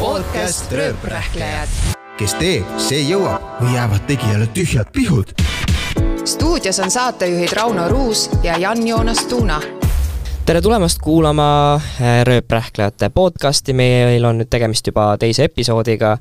podcast 0.00 0.72
Rööprähklejad. 0.72 1.68
kes 2.18 2.34
teeb, 2.36 2.68
see 2.80 3.00
jõuab 3.08 3.60
või 3.60 3.74
jäävad 3.74 4.04
tegijale 4.08 4.46
tühjad 4.52 4.90
pihud. 4.92 5.32
stuudios 6.24 6.78
on 6.84 6.90
saatejuhid 6.90 7.52
Rauno 7.52 7.88
Ruus 7.88 8.30
ja 8.42 8.58
Jan-Joonas 8.58 9.24
Tuuna. 9.26 9.60
tere 10.44 10.60
tulemast 10.60 10.98
kuulama 11.02 11.74
äh, 11.74 12.24
Rööprähklejate 12.24 13.10
podcasti, 13.10 13.72
meil 13.72 14.24
on 14.24 14.38
nüüd 14.38 14.50
tegemist 14.50 14.86
juba 14.86 15.16
teise 15.18 15.44
episoodiga 15.48 16.18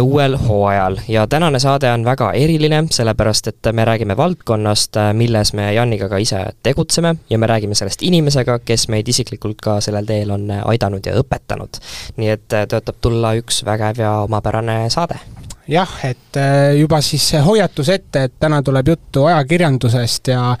uuel 0.00 0.36
hooajal 0.40 0.96
ja 1.08 1.26
tänane 1.26 1.58
saade 1.60 1.90
on 1.92 2.04
väga 2.04 2.30
eriline, 2.32 2.82
sellepärast 2.90 3.50
et 3.50 3.68
me 3.72 3.84
räägime 3.84 4.16
valdkonnast, 4.16 4.96
milles 5.12 5.52
me 5.52 5.72
Janiga 5.74 6.08
ka 6.08 6.16
ise 6.16 6.40
tegutseme 6.62 7.16
ja 7.30 7.38
me 7.38 7.46
räägime 7.46 7.74
sellest 7.74 8.02
inimesega, 8.02 8.58
kes 8.64 8.88
meid 8.88 9.08
isiklikult 9.08 9.60
ka 9.60 9.80
sellel 9.84 10.08
teel 10.08 10.30
on 10.30 10.48
aidanud 10.64 11.06
ja 11.06 11.18
õpetanud. 11.20 11.82
nii 12.16 12.30
et 12.32 12.56
tõotab 12.72 12.96
tulla 13.00 13.34
üks 13.36 13.60
vägev 13.64 14.00
ja 14.00 14.14
omapärane 14.24 14.86
saade 14.90 15.20
jah, 15.68 15.90
et 16.04 16.38
juba 16.78 17.00
siis 17.04 17.26
hoiatus 17.44 17.88
ette, 17.92 18.22
et 18.24 18.34
täna 18.40 18.62
tuleb 18.64 18.88
juttu 18.88 19.24
ajakirjandusest 19.28 20.32
ja 20.32 20.56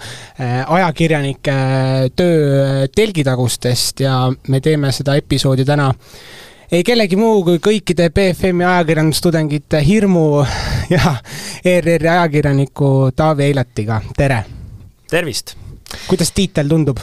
ajakirjanike 0.66 1.56
töö 2.16 2.86
telgitagustest 2.94 4.04
ja 4.04 4.20
me 4.48 4.60
teeme 4.60 4.92
seda 4.92 5.16
episoodi 5.18 5.64
täna 5.64 5.92
ei 6.72 6.84
kellegi 6.84 7.16
muu 7.16 7.40
kui 7.46 7.60
kõikide 7.64 8.10
BFM-i 8.12 8.66
ajakirjandustudengite 8.68 9.80
hirmu 9.84 10.24
ja 10.92 11.14
ERR-i 11.64 12.10
ajakirjaniku 12.12 12.90
Taavi 13.16 13.48
Eilatiga, 13.48 14.02
tere! 14.16 14.42
tervist! 15.10 15.54
kuidas 16.08 16.32
tiitel 16.36 16.68
tundub? 16.68 17.00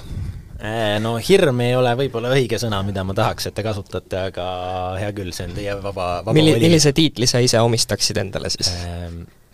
No 1.01 1.15
hirm 1.21 1.59
ei 1.61 1.75
ole 1.77 1.91
võib-olla 1.97 2.31
õige 2.33 2.57
sõna, 2.61 2.79
mida 2.85 3.03
ma 3.05 3.13
tahaks, 3.17 3.49
et 3.49 3.53
te 3.57 3.65
kasutate, 3.65 4.21
aga 4.31 4.45
hea 4.97 5.11
küll, 5.17 5.33
see 5.35 5.49
on 5.49 5.57
teie 5.57 5.75
vaba, 5.77 6.07
vaba 6.25 6.34
Milli, 6.34 6.55
millise 6.61 6.93
tiitli 6.95 7.29
sa 7.29 7.41
ise 7.43 7.61
omistaksid 7.61 8.21
endale 8.21 8.49
siis? 8.53 8.71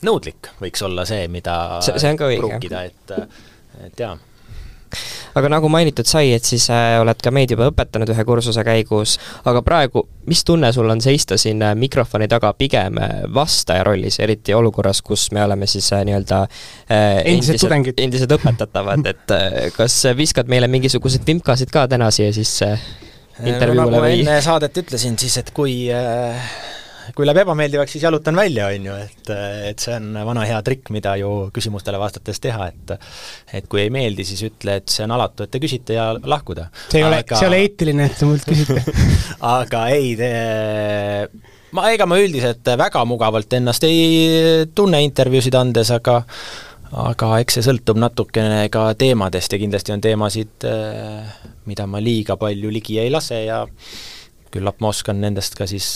Nõudlik 0.07 0.53
võiks 0.61 0.83
olla 0.87 1.07
see, 1.07 1.25
mida 1.31 1.55
see, 1.83 1.99
see 1.99 2.13
on 2.13 2.19
ka 2.19 2.29
õige. 2.31 2.43
pruukida, 2.43 2.83
et, 2.87 3.15
et 3.87 4.05
jaa 4.05 4.15
aga 5.35 5.51
nagu 5.51 5.69
mainitud 5.71 6.07
sai, 6.09 6.33
et 6.37 6.47
siis 6.47 6.67
äh, 6.73 6.95
oled 7.01 7.21
ka 7.23 7.33
meid 7.33 7.53
juba 7.53 7.69
õpetanud 7.71 8.09
ühe 8.13 8.25
kursuse 8.27 8.63
käigus, 8.67 9.17
aga 9.49 9.63
praegu, 9.65 10.05
mis 10.29 10.43
tunne 10.47 10.71
sul 10.75 10.89
on 10.91 11.03
seista 11.03 11.37
siin 11.41 11.61
äh, 11.65 11.75
mikrofoni 11.77 12.29
taga 12.31 12.53
pigem 12.57 12.99
äh, 13.01 13.21
vastaja 13.33 13.85
rollis, 13.87 14.19
eriti 14.23 14.55
olukorras, 14.57 15.03
kus 15.05 15.29
me 15.35 15.43
oleme 15.45 15.69
siis 15.69 15.91
nii-öelda 15.91 16.41
endised 16.91 17.61
tudengid, 17.61 17.99
endised 18.01 18.31
õpetatavad, 18.31 19.05
et 19.11 19.37
kas 19.75 20.01
viskad 20.17 20.49
meile 20.51 20.69
mingisuguseid 20.71 21.25
vimkasid 21.27 21.71
ka 21.73 21.87
täna 21.91 22.11
siia 22.13 22.33
sisse 22.35 22.75
intervjuule 23.39 23.87
nagu 23.87 24.03
või? 24.03 24.19
enne 24.21 24.41
saadet 24.43 24.77
ütlesin 24.83 25.17
siis, 25.19 25.37
et 25.41 25.51
kui 25.55 25.85
äh, 25.93 26.51
kui 27.15 27.27
läheb 27.27 27.41
ebameeldivaks, 27.43 27.95
siis 27.95 28.05
jalutan 28.05 28.37
välja, 28.37 28.69
on 28.71 28.87
ju, 28.89 28.97
et, 29.05 29.31
et 29.71 29.83
see 29.83 29.95
on 29.97 30.15
vana 30.27 30.45
hea 30.47 30.59
trikk, 30.65 30.91
mida 30.95 31.15
ju 31.19 31.31
küsimustele 31.53 31.99
vastates 32.01 32.41
teha, 32.43 32.69
et 32.71 32.95
et 33.59 33.69
kui 33.71 33.83
ei 33.85 33.93
meeldi, 33.93 34.25
siis 34.27 34.43
ütle, 34.47 34.79
et 34.81 34.91
see 34.91 35.05
on 35.05 35.15
alatu, 35.17 35.45
et 35.45 35.53
te 35.53 35.61
küsite 35.63 35.97
ja 35.97 36.11
lahkuda. 36.15 36.69
see 36.89 37.01
ei 37.01 37.07
ole 37.07 37.21
aga..., 37.23 37.39
see 37.39 37.47
ei 37.47 37.51
ole 37.51 37.61
eetiline, 37.65 38.09
et 38.09 38.19
te 38.19 38.29
mult 38.29 38.47
küsite 38.47 38.83
aga 39.57 39.85
ei, 39.95 40.13
te 40.19 40.31
ma, 41.77 41.87
ega 41.91 42.07
ma 42.09 42.19
üldiselt 42.21 42.73
väga 42.79 43.03
mugavalt 43.07 43.53
ennast 43.59 43.87
ei 43.87 44.67
tunne 44.75 45.01
intervjuusid 45.05 45.57
andes, 45.59 45.93
aga 45.95 46.21
aga 46.91 47.35
eks 47.39 47.55
see 47.57 47.67
sõltub 47.69 47.99
natukene 48.01 48.65
ka 48.71 48.89
teemadest 48.99 49.53
ja 49.53 49.59
kindlasti 49.61 49.93
on 49.95 50.01
teemasid, 50.03 50.65
mida 51.69 51.85
ma 51.87 52.01
liiga 52.03 52.35
palju 52.39 52.71
ligi 52.73 52.99
ei 52.99 53.11
lase 53.13 53.45
ja 53.45 53.61
küllap 54.51 54.81
ma 54.83 54.91
oskan 54.91 55.21
nendest 55.21 55.55
ka 55.57 55.67
siis 55.69 55.87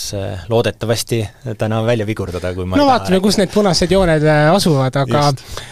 loodetavasti 0.50 1.22
täna 1.59 1.81
välja 1.86 2.08
vigurdada, 2.08 2.53
kui 2.56 2.66
ma 2.66 2.80
no 2.80 2.88
vaatame, 2.89 3.20
kus 3.23 3.39
need 3.42 3.53
punased 3.53 3.92
jooned 3.92 4.23
äh, 4.23 4.50
asuvad, 4.53 4.95
aga 5.03 5.28
Just. 5.30 5.64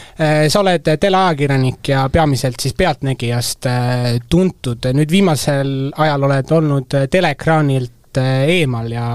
sa 0.54 0.60
oled 0.62 0.90
teleajakirjanik 1.02 1.90
ja 1.90 2.04
peamiselt 2.14 2.62
siis 2.62 2.76
Pealtnägijast 2.78 3.66
äh, 3.66 4.08
tuntud, 4.30 4.92
nüüd 4.94 5.12
viimasel 5.12 5.92
ajal 5.98 6.30
oled 6.30 6.56
olnud 6.60 6.98
teleekraanilt 7.12 8.03
eemal 8.22 8.92
ja 8.92 9.08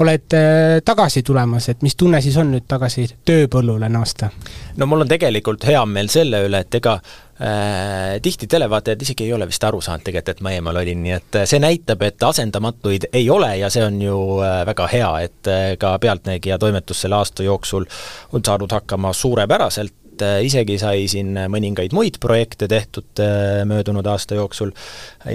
oled 0.00 0.36
tagasi 0.84 1.22
tulemas, 1.22 1.68
et 1.68 1.82
mis 1.82 1.96
tunne 1.96 2.20
siis 2.22 2.36
on 2.40 2.52
nüüd 2.52 2.68
tagasi 2.68 3.08
tööpõllule 3.24 3.88
naasta? 3.92 4.30
no 4.76 4.86
mul 4.86 5.04
on 5.04 5.10
tegelikult 5.10 5.64
hea 5.68 5.84
meel 5.86 6.10
selle 6.12 6.42
üle, 6.46 6.62
et 6.64 6.74
ega 6.74 6.96
äh, 7.42 8.20
tihti 8.22 8.46
televaatajad 8.46 9.02
isegi 9.02 9.24
ei 9.24 9.32
ole 9.32 9.46
vist 9.48 9.64
aru 9.64 9.80
saanud 9.80 10.04
tegelikult, 10.06 10.36
et 10.36 10.44
ma 10.44 10.52
eemal 10.56 10.80
olin, 10.82 11.02
nii 11.04 11.16
et 11.16 11.40
see 11.48 11.60
näitab, 11.62 12.02
et 12.06 12.22
asendamatuid 12.28 13.08
ei 13.12 13.30
ole 13.30 13.54
ja 13.60 13.70
see 13.72 13.84
on 13.86 14.00
ju 14.02 14.18
äh, 14.44 14.60
väga 14.68 14.88
hea, 14.92 15.10
et 15.28 15.50
äh, 15.50 15.64
ka 15.78 15.96
Pealtnägija 16.02 16.58
toimetus 16.58 17.04
selle 17.04 17.18
aasta 17.20 17.46
jooksul 17.46 17.88
on 18.32 18.44
saanud 18.44 18.72
hakkama 18.72 19.12
suurepäraselt, 19.12 19.94
isegi 20.20 20.76
sai 20.80 21.06
siin 21.08 21.32
mõningaid 21.48 21.94
muid 21.96 22.18
projekte 22.20 22.68
tehtud 22.68 23.22
möödunud 23.68 24.06
aasta 24.06 24.36
jooksul. 24.36 24.74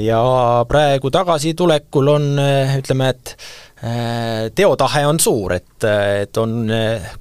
Ja 0.03 0.19
praegu 0.69 1.09
tagasitulekul 1.13 2.11
on, 2.13 2.27
ütleme, 2.77 3.09
et 3.09 3.33
teotahe 4.57 5.03
on 5.07 5.19
suur, 5.21 5.53
et, 5.57 5.85
et 6.21 6.37
on 6.37 6.69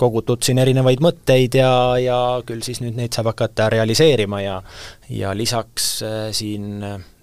kogutud 0.01 0.45
siin 0.45 0.61
erinevaid 0.63 1.03
mõtteid 1.05 1.59
ja, 1.61 1.73
ja 2.01 2.21
küll 2.47 2.65
siis 2.65 2.81
nüüd 2.85 2.97
neid 2.97 3.17
saab 3.17 3.33
hakata 3.35 3.69
realiseerima 3.73 4.41
ja 4.45 4.63
ja 5.13 5.35
lisaks 5.37 5.91
siin 6.37 6.81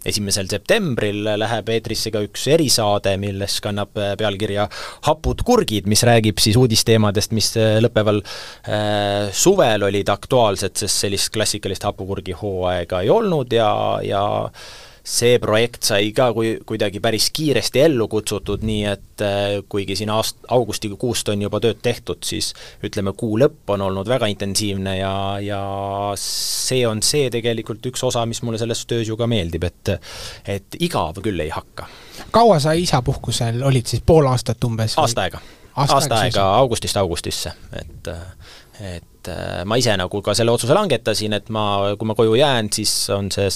esimesel 0.09 0.49
septembril 0.51 1.23
läheb 1.39 1.69
eetrisse 1.75 2.11
ka 2.13 2.23
üks 2.25 2.47
erisaade, 2.53 3.15
milles 3.21 3.59
kannab 3.63 3.93
pealkirja 4.19 4.67
Hapud 5.07 5.43
kurgid, 5.45 5.87
mis 5.89 6.03
räägib 6.07 6.41
siis 6.43 6.57
uudisteemadest, 6.59 7.33
mis 7.35 7.51
lõppeval 7.83 8.23
äh, 8.23 9.29
suvel 9.33 9.87
olid 9.89 10.09
aktuaalsed, 10.13 10.77
sest 10.83 11.05
sellist 11.05 11.33
klassikalist 11.33 11.85
hapukurgi 11.87 12.35
hooaega 12.39 13.03
ei 13.03 13.11
olnud 13.13 13.53
ja, 13.53 13.69
ja 14.05 14.23
see 15.03 15.35
projekt 15.43 15.83
sai 15.83 16.13
ka 16.15 16.29
kui, 16.35 16.53
kuidagi 16.65 17.01
päris 17.03 17.27
kiiresti 17.35 17.81
ellu 17.83 18.07
kutsutud, 18.11 18.63
nii 18.63 18.83
et 18.87 19.23
äh, 19.25 19.57
kuigi 19.69 19.97
siin 19.99 20.11
aast-, 20.13 20.39
augustikuust 20.55 21.29
on 21.33 21.43
juba 21.43 21.59
tööd 21.63 21.81
tehtud, 21.83 22.23
siis 22.23 22.53
ütleme, 22.87 23.11
kuu 23.19 23.35
lõpp 23.41 23.75
on 23.75 23.83
olnud 23.89 24.07
väga 24.07 24.31
intensiivne 24.31 24.95
ja, 24.97 25.13
ja 25.43 25.61
see 26.19 26.85
on 26.87 27.03
see 27.03 27.27
tegelikult 27.33 27.83
üks 27.91 28.05
osa, 28.07 28.23
mis 28.29 28.39
mulle 28.47 28.61
selles 28.61 28.85
töös 28.87 29.11
ju 29.11 29.19
ka 29.19 29.27
meeldib, 29.27 29.67
et 29.67 29.95
et 30.47 30.79
igav 30.79 31.19
küll 31.23 31.43
ei 31.43 31.51
hakka. 31.51 31.89
kaua 32.31 32.61
sa 32.63 32.71
isapuhkusel 32.71 33.59
olid 33.67 33.91
siis, 33.91 34.03
pool 34.05 34.31
aastat 34.31 34.63
umbes? 34.63 34.95
aasta 35.03 35.27
aega. 35.27 35.43
aasta, 35.75 35.99
aasta 35.99 36.21
aega 36.23 36.51
augustist 36.61 36.97
augustisse, 37.03 37.51
et 37.75 38.13
et 38.79 39.12
ma 39.65 39.77
ise 39.79 39.95
nagu 39.99 40.21
ka 40.25 40.35
selle 40.37 40.53
otsuse 40.53 40.75
langetasin, 40.75 41.35
et 41.37 41.49
ma, 41.53 41.95
kui 41.99 42.09
ma 42.09 42.15
koju 42.17 42.35
jään, 42.39 42.71
siis 42.73 42.93
on 43.15 43.29
see 43.33 43.49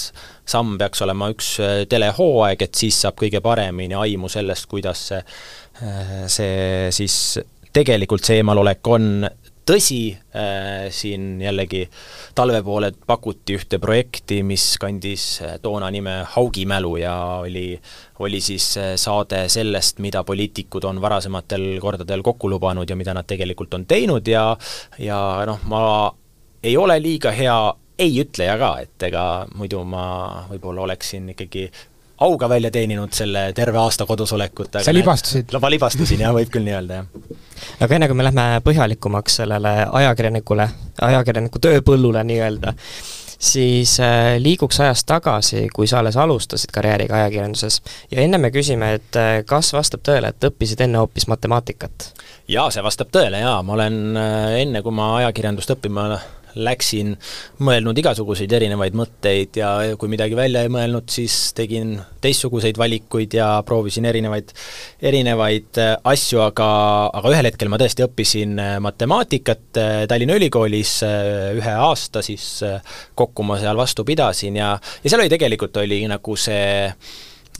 samm 0.48 0.78
peaks 0.80 1.02
olema 1.04 1.30
üks 1.34 1.52
telehooaeg, 1.90 2.64
et 2.68 2.78
siis 2.78 3.02
saab 3.04 3.18
kõige 3.20 3.42
paremini 3.44 3.98
aimu 3.98 4.30
sellest, 4.32 4.68
kuidas 4.70 5.04
see, 5.10 5.22
see 6.32 6.88
siis 6.94 7.18
tegelikult 7.74 8.24
see 8.24 8.40
eemalolek 8.40 8.88
on 8.90 9.28
tõsi 9.68 10.00
äh,, 10.12 10.88
siin 10.94 11.40
jällegi 11.42 11.84
talve 12.34 12.62
poole 12.64 12.92
pakuti 13.06 13.58
ühte 13.58 13.80
projekti, 13.82 14.40
mis 14.46 14.64
kandis 14.80 15.26
toona 15.62 15.90
nime 15.94 16.20
Haugimälu 16.34 16.96
ja 17.02 17.14
oli, 17.44 17.72
oli 18.24 18.40
siis 18.44 18.70
saade 18.96 19.44
sellest, 19.52 20.00
mida 20.04 20.24
poliitikud 20.24 20.88
on 20.88 21.02
varasematel 21.04 21.68
kordadel 21.82 22.24
kokku 22.26 22.50
lubanud 22.50 22.88
ja 22.90 22.96
mida 22.96 23.14
nad 23.16 23.28
tegelikult 23.28 23.74
on 23.74 23.86
teinud 23.86 24.28
ja 24.28 24.46
ja 24.98 25.20
noh, 25.46 25.60
ma 25.68 25.82
ei 26.62 26.76
ole 26.76 26.98
liiga 27.02 27.30
hea 27.34 27.58
ei-ütleja 27.98 28.54
ka, 28.60 28.70
et 28.84 29.06
ega 29.08 29.22
muidu 29.58 29.82
ma 29.86 30.02
võib-olla 30.48 30.84
oleksin 30.86 31.32
ikkagi 31.34 31.66
auga 32.20 32.48
välja 32.48 32.70
teeninud 32.70 33.12
selle 33.14 33.52
terve 33.54 33.78
aasta 33.78 34.06
kodus 34.06 34.32
olekut. 34.32 34.80
sa 34.82 34.94
libastusid? 34.94 35.54
ma 35.60 35.70
libastusin 35.70 36.24
jah, 36.24 36.34
võib 36.34 36.50
küll 36.52 36.66
nii 36.66 36.74
öelda, 36.74 37.02
jah. 37.02 37.36
aga 37.84 37.98
enne, 37.98 38.08
kui 38.10 38.18
me 38.18 38.26
lähme 38.26 38.48
põhjalikumaks 38.64 39.40
sellele 39.42 39.74
ajakirjanikule, 40.00 40.68
ajakirjaniku 41.10 41.62
tööpõllule 41.62 42.24
nii-öelda, 42.26 42.74
siis 43.38 43.98
äh, 44.02 44.36
liiguks 44.42 44.80
ajas 44.82 45.04
tagasi, 45.06 45.68
kui 45.74 45.86
sa 45.86 46.00
alles 46.02 46.16
alustasid 46.18 46.72
karjääriga 46.74 47.20
ajakirjanduses 47.22 47.80
ja 48.10 48.22
enne 48.24 48.40
me 48.42 48.50
küsime, 48.54 48.94
et 48.98 49.18
äh, 49.18 49.38
kas 49.46 49.70
vastab 49.76 50.02
tõele, 50.06 50.32
et 50.32 50.50
õppisid 50.50 50.82
enne 50.86 50.98
hoopis 51.04 51.28
matemaatikat? 51.30 52.10
jaa, 52.48 52.70
see 52.74 52.82
vastab 52.82 53.14
tõele 53.14 53.44
jaa, 53.44 53.60
ma 53.62 53.78
olen 53.78 54.02
äh, 54.16 54.58
enne, 54.64 54.82
kui 54.82 54.94
ma 54.94 55.14
ajakirjandust 55.20 55.76
õppima 55.76 56.10
läksin, 56.58 57.14
mõelnud 57.64 57.98
igasuguseid 58.02 58.52
erinevaid 58.58 58.96
mõtteid 58.98 59.58
ja 59.60 59.70
kui 60.00 60.10
midagi 60.12 60.36
välja 60.38 60.64
ei 60.64 60.72
mõelnud, 60.72 61.08
siis 61.12 61.52
tegin 61.56 61.96
teistsuguseid 62.22 62.78
valikuid 62.78 63.38
ja 63.38 63.50
proovisin 63.66 64.08
erinevaid, 64.10 64.52
erinevaid 65.02 65.80
asju, 66.02 66.42
aga, 66.48 66.68
aga 67.20 67.34
ühel 67.34 67.50
hetkel 67.50 67.70
ma 67.72 67.80
tõesti 67.80 68.06
õppisin 68.06 68.58
matemaatikat 68.84 69.82
Tallinna 70.10 70.36
Ülikoolis 70.38 70.98
ühe 71.04 71.78
aasta 71.78 72.22
siis 72.24 72.48
kokku 73.18 73.46
ma 73.46 73.58
seal 73.60 73.78
vastu 73.78 74.04
pidasin 74.08 74.58
ja, 74.58 74.74
ja 74.76 75.10
seal 75.10 75.24
oli 75.24 75.32
tegelikult, 75.32 75.76
oli 75.82 76.02
nagu 76.10 76.36
see 76.38 76.84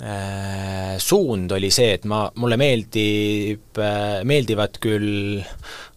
äh, 0.03 0.97
suund 0.99 1.53
oli 1.57 1.71
see, 1.75 1.97
et 1.99 2.07
ma, 2.09 2.27
mulle 2.39 2.59
meeldib 2.61 3.81
äh,, 3.83 4.21
meeldivad 4.29 4.79
küll 4.83 5.41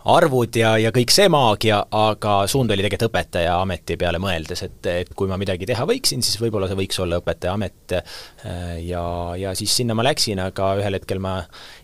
arvud 0.10 0.56
ja, 0.58 0.74
ja 0.82 0.92
kõik 0.94 1.12
see 1.14 1.28
maagia, 1.32 1.82
aga 1.92 2.42
suund 2.50 2.72
oli 2.74 2.84
tegelikult 2.84 3.12
õpetaja 3.12 3.56
ameti 3.62 3.98
peale 4.02 4.20
mõeldes, 4.22 4.64
et, 4.66 4.90
et 4.90 5.12
kui 5.18 5.30
ma 5.30 5.38
midagi 5.42 5.68
teha 5.70 5.86
võiksin, 5.88 6.24
siis 6.26 6.40
võib-olla 6.42 6.70
see 6.70 6.80
võiks 6.80 7.00
olla 7.04 7.20
õpetaja 7.22 7.54
amet. 7.54 7.96
Ja, 8.82 9.04
ja 9.38 9.54
siis 9.58 9.74
sinna 9.76 9.96
ma 9.98 10.06
läksin, 10.06 10.40
aga 10.42 10.72
ühel 10.80 10.98
hetkel 10.98 11.22
ma 11.22 11.36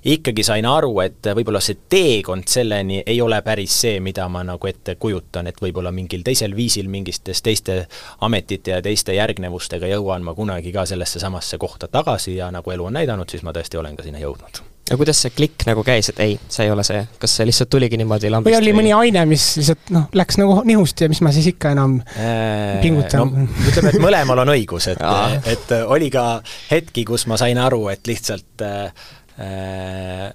ikkagi 0.08 0.46
sain 0.46 0.66
aru, 0.69 0.94
et 1.06 1.30
võib-olla 1.38 1.62
see 1.64 1.80
teekond 1.90 2.48
selleni 2.50 3.02
ei 3.06 3.19
ole 3.22 3.42
päris 3.46 3.75
see, 3.84 4.00
mida 4.04 4.28
ma 4.31 4.44
nagu 4.48 4.69
ette 4.69 4.98
kujutan, 5.02 5.50
et 5.52 5.62
võib-olla 5.62 5.92
mingil 5.96 6.25
teisel 6.25 6.56
viisil, 6.58 6.90
mingites 6.92 7.44
teiste 7.46 7.84
ametite 8.25 8.78
ja 8.78 8.81
teiste 8.86 9.16
järgnevustega 9.18 9.92
jõuan 9.94 10.25
ma 10.25 10.34
kunagi 10.38 10.74
ka 10.74 10.88
sellesse 10.90 11.22
samasse 11.22 11.60
kohta 11.62 11.92
tagasi 11.92 12.38
ja 12.40 12.50
nagu 12.54 12.72
elu 12.74 12.90
on 12.90 13.00
näidanud, 13.00 13.30
siis 13.30 13.46
ma 13.46 13.54
tõesti 13.56 13.80
olen 13.80 14.00
ka 14.00 14.08
sinna 14.08 14.24
jõudnud 14.24 14.77
ja 14.89 14.98
kuidas 15.00 15.22
see 15.24 15.34
klikk 15.36 15.66
nagu 15.68 15.84
käis, 15.86 16.12
et 16.12 16.19
ei, 16.24 16.38
see 16.51 16.68
ei 16.68 16.72
ole 16.72 16.86
see, 16.88 17.01
kas 17.19 17.36
see 17.39 17.48
lihtsalt 17.50 17.72
tuligi 17.74 18.00
niimoodi 18.00 18.31
lambist 18.31 18.51
või 18.51 18.60
oli 18.60 18.74
mõni 18.78 18.94
aine, 18.95 19.25
mis 19.30 19.45
lihtsalt 19.60 19.92
noh, 19.95 20.07
läks 20.18 20.39
nagu 20.39 20.60
nihust 20.68 21.04
ja 21.04 21.12
mis 21.12 21.22
ma 21.25 21.34
siis 21.36 21.50
ikka 21.54 21.74
enam 21.75 22.00
äh, 22.16 22.80
pingutan 22.84 23.24
no,? 23.24 23.48
ütleme, 23.68 23.94
et 23.94 24.01
mõlemal 24.04 24.44
on 24.45 24.54
õigus, 24.56 24.89
et 24.94 25.04
et 25.54 25.74
oli 25.86 26.12
ka 26.13 26.28
hetki, 26.72 27.06
kus 27.07 27.28
ma 27.31 27.39
sain 27.39 27.60
aru, 27.62 27.88
et 27.94 28.07
lihtsalt 28.07 28.66
äh, 28.66 29.07
äh, 29.44 30.28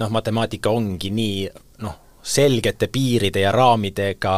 noh, 0.00 0.14
matemaatika 0.14 0.72
ongi 0.72 1.12
nii 1.14 1.44
noh, 1.86 1.98
selgete 2.22 2.88
piiride 2.92 3.46
ja 3.46 3.52
raamidega 3.54 4.34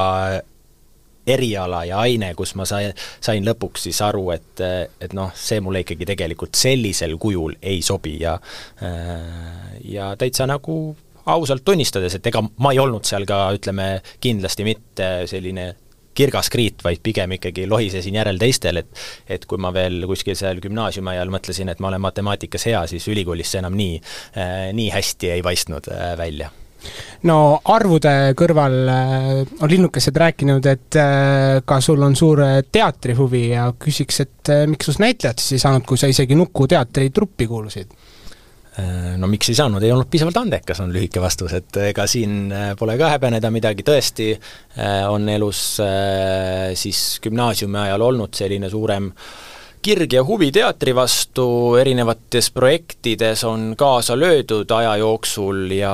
eriala 1.26 1.84
ja 1.88 2.02
aine, 2.04 2.32
kus 2.36 2.54
ma 2.58 2.66
sain, 2.68 2.92
sain 3.20 3.44
lõpuks 3.46 3.88
siis 3.88 4.00
aru, 4.04 4.28
et, 4.34 4.64
et 5.00 5.14
noh, 5.16 5.32
see 5.36 5.60
mulle 5.64 5.84
ikkagi 5.84 6.08
tegelikult 6.08 6.58
sellisel 6.58 7.16
kujul 7.20 7.56
ei 7.62 7.80
sobi 7.82 8.18
ja 8.20 8.38
ja 9.84 10.12
täitsa 10.20 10.46
nagu 10.50 10.96
ausalt 11.26 11.64
tunnistades, 11.64 12.18
et 12.18 12.26
ega 12.26 12.42
ma 12.44 12.74
ei 12.74 12.80
olnud 12.82 13.06
seal 13.08 13.24
ka 13.28 13.46
ütleme, 13.56 13.88
kindlasti 14.20 14.66
mitte 14.66 15.10
selline 15.30 15.72
kirgas 16.14 16.50
kriit, 16.52 16.82
vaid 16.84 17.00
pigem 17.02 17.34
ikkagi 17.38 17.66
lohisesin 17.66 18.14
järel 18.20 18.38
teistel, 18.38 18.82
et 18.84 19.04
et 19.26 19.46
kui 19.50 19.58
ma 19.58 19.72
veel 19.74 20.04
kuskil 20.10 20.36
seal 20.38 20.60
gümnaasiumi 20.62 21.14
ajal 21.16 21.32
mõtlesin, 21.34 21.72
et 21.72 21.80
ma 21.82 21.90
olen 21.90 22.04
matemaatikas 22.04 22.68
hea, 22.70 22.84
siis 22.90 23.08
ülikoolis 23.10 23.50
see 23.54 23.64
enam 23.64 23.74
nii, 23.78 23.96
nii 24.78 24.92
hästi 24.94 25.34
ei 25.34 25.42
paistnud 25.42 25.90
välja 26.20 26.52
no 27.28 27.36
arvude 27.72 28.14
kõrval 28.38 28.76
äh, 28.90 29.28
on 29.62 29.70
linnukesed 29.70 30.16
rääkinud, 30.24 30.66
et 30.70 30.98
äh, 31.00 31.60
ka 31.66 31.80
sul 31.84 32.02
on 32.04 32.16
suur 32.18 32.42
äh, 32.44 32.58
teatrihuvi 32.72 33.44
ja 33.52 33.68
küsiks, 33.78 34.20
et 34.24 34.52
miks 34.70 34.88
sinust 34.88 35.02
näitlejat 35.04 35.42
siis 35.42 35.58
ei 35.58 35.64
saanud, 35.64 35.86
kui 35.88 36.00
sa 36.00 36.10
isegi 36.10 36.36
Nuku 36.38 36.68
teatritruppi 36.70 37.48
kuulusid? 37.50 38.00
No 38.74 39.28
miks 39.30 39.46
ei 39.52 39.54
saanud, 39.54 39.84
ei 39.86 39.92
olnud 39.94 40.08
piisavalt 40.10 40.40
andekas, 40.40 40.80
on 40.82 40.90
lühike 40.90 41.20
vastus, 41.22 41.52
et 41.54 41.76
ega 41.92 42.08
siin 42.10 42.50
pole 42.74 42.96
ka 42.98 43.12
häbeneda 43.12 43.46
midagi, 43.54 43.84
tõesti 43.86 44.32
on 45.14 45.28
elus 45.30 45.60
siis 46.74 47.02
gümnaasiumi 47.22 47.78
ajal 47.84 48.02
olnud 48.08 48.34
selline 48.34 48.66
suurem 48.72 49.06
äh, 49.12 49.53
kirg 49.84 50.14
ja 50.16 50.22
huvi 50.24 50.48
teatri 50.54 50.94
vastu 50.96 51.44
erinevates 51.76 52.46
projektides 52.54 53.42
on 53.44 53.74
kaasa 53.76 54.16
löödud 54.16 54.70
aja 54.72 54.94
jooksul 54.96 55.74
ja, 55.76 55.92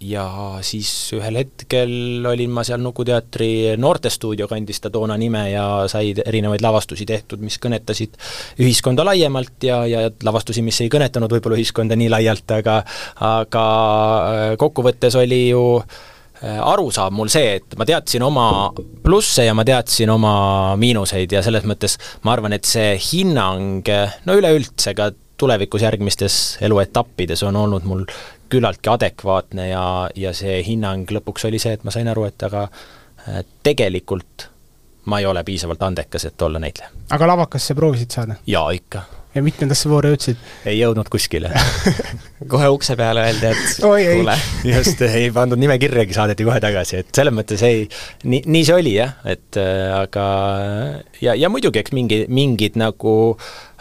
ja 0.00 0.26
siis 0.62 0.90
ühel 1.18 1.40
hetkel 1.40 2.26
olin 2.30 2.54
ma 2.54 2.62
seal 2.66 2.78
Nuku 2.80 3.04
teatri 3.08 3.48
noortestuudio, 3.82 4.46
kandis 4.48 4.78
ta 4.80 4.92
toona 4.94 5.16
nime 5.18 5.42
ja 5.50 5.64
sai 5.90 6.12
erinevaid 6.24 6.62
lavastusi 6.62 7.06
tehtud, 7.08 7.42
mis 7.42 7.58
kõnetasid 7.62 8.14
ühiskonda 8.62 9.04
laiemalt 9.08 9.66
ja, 9.66 9.82
ja 9.90 10.06
lavastusi, 10.24 10.62
mis 10.62 10.78
ei 10.84 10.92
kõnetanud 10.92 11.34
võib-olla 11.34 11.58
ühiskonda 11.58 11.98
nii 11.98 12.12
laialt, 12.14 12.56
aga 12.60 12.78
aga 13.26 13.66
kokkuvõttes 14.60 15.18
oli 15.18 15.42
ju 15.48 15.64
äh, 15.80 16.00
Äh, 16.40 16.56
arusaam 16.64 17.12
mul 17.12 17.28
see, 17.28 17.58
et 17.58 17.74
ma 17.76 17.84
teadsin 17.84 18.22
oma 18.24 18.44
plusse 19.04 19.44
ja 19.44 19.52
ma 19.52 19.64
teadsin 19.68 20.08
oma 20.08 20.32
miinuseid 20.80 21.34
ja 21.36 21.42
selles 21.44 21.66
mõttes 21.68 21.98
ma 22.24 22.32
arvan, 22.32 22.54
et 22.56 22.64
see 22.64 22.94
hinnang, 23.10 23.84
no 24.24 24.36
üleüldse 24.38 24.94
ka 24.96 25.10
tulevikus 25.40 25.84
järgmistes 25.84 26.38
eluetappides 26.64 27.44
on 27.44 27.60
olnud 27.60 27.84
mul 27.84 28.06
küllaltki 28.48 28.88
adekvaatne 28.88 29.68
ja, 29.68 29.84
ja 30.16 30.32
see 30.36 30.62
hinnang 30.64 31.12
lõpuks 31.12 31.44
oli 31.50 31.60
see, 31.60 31.76
et 31.76 31.84
ma 31.84 31.92
sain 31.92 32.08
aru, 32.08 32.24
et 32.32 32.48
aga 32.48 32.64
äh, 32.70 33.44
tegelikult 33.60 34.48
ma 35.12 35.20
ei 35.20 35.28
ole 35.28 35.44
piisavalt 35.44 35.84
andekas, 35.84 36.24
et 36.24 36.48
olla 36.48 36.62
näitleja. 36.62 36.88
aga 37.12 37.32
lavakasse 37.34 37.76
proovisid 37.76 38.16
saada? 38.16 38.40
jaa, 38.48 38.70
ikka 38.80 39.04
ja 39.34 39.42
mitmendasse 39.44 39.90
vooru 39.90 40.10
jõudsid? 40.12 40.40
ei 40.68 40.78
jõudnud 40.80 41.08
kuskile. 41.12 41.50
Kohe 42.52 42.70
ukse 42.72 42.96
peale 42.98 43.24
öeldi, 43.28 43.52
et 43.52 43.84
Oi, 43.86 44.02
tule. 44.20 44.36
just, 44.66 45.02
ei 45.06 45.30
pandud 45.34 45.60
nimekirjagi, 45.60 46.16
saadeti 46.16 46.46
kohe 46.46 46.58
tagasi, 46.62 47.02
et 47.04 47.14
selles 47.14 47.34
mõttes 47.36 47.62
ei, 47.66 47.86
nii, 48.24 48.42
nii 48.50 48.66
see 48.66 48.76
oli 48.76 48.96
jah, 48.96 49.16
et 49.28 49.60
äh, 49.60 49.86
aga 50.00 50.26
ja, 51.22 51.36
ja 51.38 51.52
muidugi, 51.52 51.82
eks 51.82 51.94
mingi, 51.96 52.24
mingid 52.32 52.78
nagu 52.80 53.16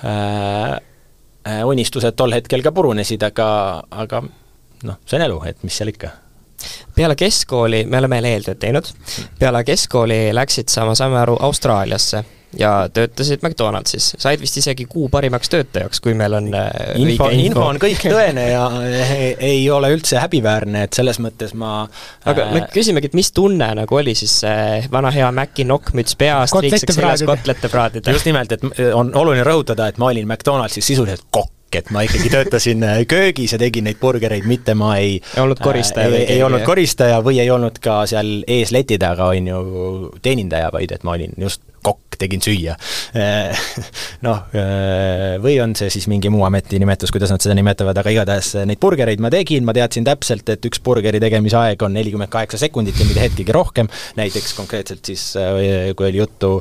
äh, 0.03 0.77
äh, 0.77 1.61
unistused 1.65 2.17
tol 2.19 2.37
hetkel 2.37 2.65
ka 2.65 2.73
purunesid, 2.75 3.23
aga, 3.31 3.49
aga 3.89 4.23
noh, 4.25 4.99
see 5.05 5.19
on 5.19 5.29
elu, 5.29 5.43
et 5.49 5.63
mis 5.65 5.81
seal 5.81 5.93
ikka. 5.93 6.13
Peale 6.93 7.15
keskkooli, 7.15 7.85
me 7.87 8.01
oleme 8.01 8.19
eeltööd 8.27 8.59
teinud, 8.59 8.89
peale 9.39 9.63
keskkooli 9.63 10.27
läksid 10.35 10.69
sa, 10.69 10.83
ma 10.85 10.97
saame 10.99 11.21
aru, 11.21 11.37
Austraaliasse 11.47 12.25
ja 12.57 12.89
töötasid 12.93 13.43
McDonaldsis, 13.45 14.13
said 14.17 14.41
vist 14.41 14.57
isegi 14.57 14.87
kuu 14.89 15.09
parimaks 15.13 15.51
töötajaks, 15.53 16.01
kui 16.01 16.15
meil 16.17 16.33
on 16.37 16.49
äh, 16.57 16.69
info, 16.95 17.29
info. 17.29 17.45
info 17.45 17.65
on 17.67 17.81
kõik 17.81 18.01
tõene 18.05 18.47
ja 18.49 18.63
ei, 19.37 19.61
ole 19.69 19.91
üldse 19.93 20.17
häbiväärne, 20.23 20.87
et 20.87 20.97
selles 20.97 21.21
mõttes 21.21 21.53
ma 21.57 21.83
aga 22.25 22.47
äh, 22.47 22.55
me 22.55 22.63
küsimegi, 22.73 23.11
et 23.11 23.19
mis 23.19 23.31
tunne 23.35 23.69
nagu 23.81 24.01
oli 24.01 24.15
siis 24.17 24.39
see 24.45 24.81
vana 24.91 25.13
hea 25.13 25.29
Maci 25.35 25.67
nokkmüts 25.69 26.17
peas, 26.19 26.55
triikseks 26.55 26.97
seljas 26.97 27.25
kotlette 27.29 27.69
praadida? 27.69 28.17
just 28.17 28.29
nimelt, 28.29 28.57
et 28.57 28.65
on 28.93 29.13
oluline 29.13 29.45
rõhutada, 29.45 29.91
et 29.91 30.01
ma 30.01 30.09
olin 30.09 30.27
McDonaldsis 30.27 30.89
sisuliselt 30.89 31.29
kokk 31.29 31.53
et 31.77 31.91
ma 31.93 32.01
ikkagi 32.01 32.31
töötasin 32.33 32.83
äh, 32.83 32.99
köögis 33.09 33.53
ja 33.53 33.59
tegin 33.61 33.85
neid 33.85 33.99
burgereid, 34.01 34.47
mitte 34.49 34.73
ma 34.77 34.95
ei 34.97 35.19
ei 35.19 35.41
olnud 35.43 35.59
koristaja 35.61 36.09
äh, 36.09 36.15
ei, 36.23 36.25
ei 36.35 36.43
olnud 36.43 36.65
koristaja 36.65 37.19
või 37.25 37.39
ei 37.43 37.51
olnud 37.53 37.77
ka 37.83 38.01
seal 38.09 38.39
ees 38.47 38.73
leti 38.73 38.97
taga, 39.01 39.29
on 39.33 39.49
ju, 39.51 39.59
teenindaja, 40.25 40.71
vaid 40.73 40.95
et 40.95 41.05
ma 41.05 41.13
olin 41.17 41.35
just 41.37 41.61
tegin 42.19 42.43
süüa. 42.43 42.75
Eh, 43.17 43.65
noh, 44.27 44.45
eh, 44.53 45.37
või 45.43 45.57
on 45.63 45.75
see 45.79 45.91
siis 45.93 46.09
mingi 46.11 46.31
muu 46.33 46.45
ametinimetus, 46.47 47.13
kuidas 47.15 47.33
nad 47.33 47.43
seda 47.43 47.57
nimetavad, 47.57 47.97
aga 47.99 48.13
igatahes 48.13 48.53
neid 48.69 48.81
burgereid 48.81 49.23
ma 49.23 49.31
tegin, 49.33 49.65
ma 49.67 49.75
teadsin 49.75 50.07
täpselt, 50.07 50.49
et 50.53 50.69
üks 50.69 50.81
burgeri 50.85 51.21
tegemise 51.23 51.59
aeg 51.59 51.85
on 51.85 51.95
nelikümmend 51.97 52.31
kaheksa 52.33 52.61
sekundit 52.61 52.99
ja 52.99 53.07
mitte 53.07 53.23
hetkegi 53.27 53.55
rohkem, 53.55 53.89
näiteks 54.19 54.55
konkreetselt 54.57 55.05
siis, 55.05 55.31
eh, 55.39 55.93
kui 55.95 56.09
oli 56.09 56.23
juttu 56.23 56.57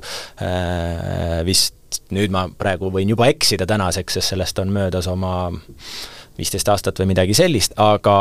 vist 1.46 1.74
nüüd 2.12 2.32
ma 2.32 2.46
praegu 2.52 2.90
võin 2.92 3.08
juba 3.08 3.28
eksida 3.32 3.66
tänaseks, 3.68 4.18
sest 4.18 4.34
sellest 4.34 4.58
on 4.60 4.72
möödas 4.72 5.08
oma 5.10 5.50
viisteist 6.38 6.68
aastat 6.70 7.00
või 7.00 7.12
midagi 7.14 7.36
sellist, 7.36 7.74
aga 7.80 8.16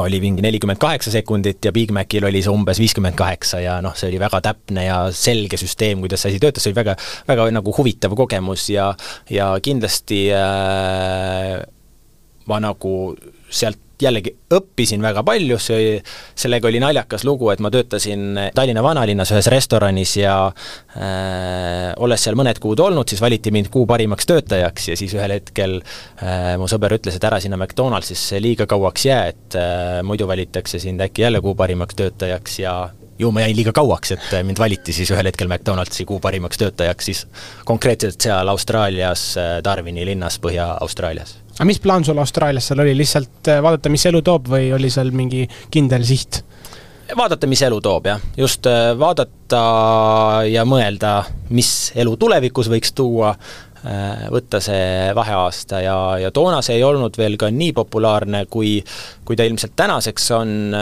oli 0.00 0.20
mingi 0.22 0.42
nelikümmend 0.44 0.80
kaheksa 0.80 1.12
sekundit 1.12 1.64
ja 1.64 1.72
Big 1.72 1.92
Macil 1.92 2.24
oli 2.28 2.42
see 2.44 2.52
umbes 2.52 2.80
viiskümmend 2.80 3.16
kaheksa 3.18 3.60
ja 3.62 3.76
noh, 3.84 3.96
see 3.98 4.08
oli 4.10 4.20
väga 4.22 4.40
täpne 4.44 4.86
ja 4.86 4.98
selge 5.16 5.58
süsteem, 5.60 6.00
kuidas 6.04 6.24
see 6.24 6.32
asi 6.32 6.42
töötas, 6.42 6.64
see 6.64 6.72
oli 6.72 6.80
väga, 6.80 6.96
väga 7.28 7.48
nagu 7.54 7.74
huvitav 7.76 8.16
kogemus 8.18 8.68
ja 8.72 8.92
ja 9.30 9.52
kindlasti 9.62 10.24
äh, 10.36 11.60
ma 12.48 12.60
nagu 12.62 12.94
sealt 13.52 13.80
jällegi 14.02 14.34
õppisin 14.52 15.02
väga 15.02 15.22
palju, 15.26 15.58
see, 15.62 15.96
sellega 16.38 16.68
oli 16.68 16.80
naljakas 16.82 17.24
lugu, 17.28 17.50
et 17.52 17.62
ma 17.62 17.70
töötasin 17.72 18.38
Tallinna 18.54 18.82
vanalinnas 18.84 19.32
ühes 19.34 19.48
restoranis 19.52 20.16
ja 20.20 20.36
äh, 20.48 21.92
olles 22.02 22.24
seal 22.24 22.38
mõned 22.38 22.60
kuud 22.62 22.82
olnud, 22.82 23.08
siis 23.08 23.22
valiti 23.22 23.52
mind 23.54 23.70
kuu 23.72 23.86
parimaks 23.90 24.28
töötajaks 24.30 24.88
ja 24.92 24.98
siis 24.98 25.14
ühel 25.16 25.36
hetkel 25.38 25.78
äh, 25.80 26.54
mu 26.60 26.70
sõber 26.70 26.96
ütles, 26.98 27.18
et 27.18 27.28
ära 27.28 27.40
sinna 27.42 27.58
McDonaldsisse 27.60 28.40
liiga 28.42 28.66
kauaks 28.70 29.06
jää, 29.08 29.22
et 29.34 29.58
äh, 29.58 30.00
muidu 30.06 30.28
valitakse 30.30 30.82
sind 30.82 31.02
äkki 31.04 31.26
jälle 31.26 31.42
kuu 31.44 31.54
parimaks 31.58 31.98
töötajaks 31.98 32.58
ja 32.62 32.76
ju 33.18 33.30
ma 33.32 33.44
jäin 33.44 33.56
liiga 33.56 33.72
kauaks, 33.76 34.14
et 34.16 34.32
mind 34.46 34.58
valiti 34.58 34.94
siis 34.96 35.10
ühel 35.14 35.28
hetkel 35.28 35.50
McDonaldsi 35.50 36.06
kuu 36.08 36.20
parimaks 36.22 36.58
töötajaks 36.60 37.10
siis 37.10 37.26
konkreetselt 37.68 38.20
seal 38.20 38.48
Austraalias, 38.52 39.32
äh, 39.36 39.54
Darwini 39.64 40.06
linnas 40.08 40.40
Põhja-Austraalias 40.42 41.41
aga 41.52 41.68
mis 41.68 41.80
plaan 41.82 42.04
sul 42.04 42.18
Austraalias 42.18 42.70
seal 42.70 42.80
oli, 42.84 42.94
lihtsalt 42.96 43.50
äh, 43.52 43.60
vaadata, 43.64 43.92
mis 43.92 44.06
elu 44.08 44.22
toob 44.24 44.48
või 44.52 44.70
oli 44.74 44.90
seal 44.92 45.12
mingi 45.14 45.44
kindel 45.72 46.06
siht? 46.08 46.42
vaadata, 47.12 47.48
mis 47.50 47.60
elu 47.66 47.80
toob, 47.84 48.08
jah. 48.08 48.22
just 48.38 48.66
äh, 48.70 48.92
vaadata 48.98 49.64
ja 50.48 50.64
mõelda, 50.68 51.18
mis 51.52 51.92
elu 51.98 52.16
tulevikus 52.16 52.70
võiks 52.72 52.94
tuua, 52.96 53.34
äh, 53.84 54.24
võtta 54.32 54.62
see 54.64 55.12
vaheaasta 55.16 55.82
ja, 55.84 55.96
ja 56.24 56.32
toona 56.32 56.62
see 56.64 56.78
ei 56.80 56.86
olnud 56.88 57.18
veel 57.20 57.36
ka 57.40 57.52
nii 57.52 57.74
populaarne, 57.76 58.46
kui, 58.48 58.78
kui 59.28 59.36
ta 59.36 59.44
ilmselt 59.44 59.76
tänaseks 59.76 60.30
on 60.38 60.76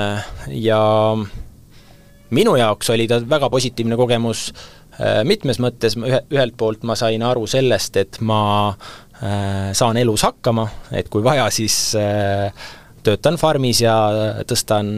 ja 0.55 0.83
minu 2.31 2.55
jaoks 2.61 2.95
oli 2.95 3.11
ta 3.11 3.19
väga 3.27 3.51
positiivne 3.51 3.99
kogemus 3.99 4.53
mitmes 5.25 5.57
mõttes, 5.63 5.95
ühe, 5.97 6.19
ühelt 6.29 6.55
poolt 6.61 6.83
ma 6.85 6.93
sain 6.99 7.23
aru 7.25 7.47
sellest, 7.49 7.97
et 7.97 8.19
ma 8.21 8.41
saan 9.77 9.99
elus 10.01 10.23
hakkama, 10.25 10.67
et 10.97 11.09
kui 11.13 11.25
vaja, 11.25 11.51
siis 11.53 11.75
töötan 13.05 13.37
farmis 13.41 13.81
ja 13.81 13.95
tõstan 14.49 14.91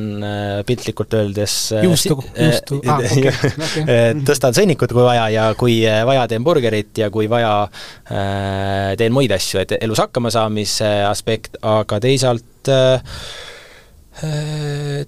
piltlikult 0.66 1.14
öeldes 1.14 1.54
juustu, 1.82 2.16
juustu, 2.34 2.80
aa, 2.86 2.98
okei, 2.98 3.30
okei. 3.66 4.24
tõstan 4.26 4.56
sõnnikut, 4.56 4.94
kui 4.94 5.04
vaja, 5.06 5.28
ja 5.32 5.46
kui 5.58 5.78
vaja, 5.82 6.26
teen 6.30 6.44
burgerit 6.46 7.02
ja 7.02 7.10
kui 7.14 7.30
vaja, 7.30 7.54
teen 8.98 9.14
muid 9.14 9.34
asju, 9.34 9.62
et 9.62 9.76
elus 9.80 10.02
hakkama 10.02 10.34
saamise 10.34 10.90
aspekt, 11.08 11.58
aga 11.62 12.00
teisalt 12.02 12.74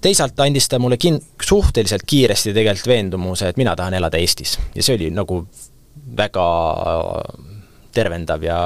teisalt 0.01 0.39
andis 0.43 0.67
ta 0.69 0.79
mulle 0.81 0.97
kin-, 0.99 1.21
suhteliselt 1.43 2.03
kiiresti 2.07 2.53
tegelikult 2.55 2.89
veendumuse, 2.89 3.51
et 3.51 3.59
mina 3.61 3.75
tahan 3.77 3.93
elada 3.99 4.17
Eestis. 4.17 4.57
Ja 4.75 4.83
see 4.83 4.97
oli 4.97 5.11
nagu 5.13 5.43
väga 6.17 6.45
tervendav 7.95 8.43
ja, 8.43 8.59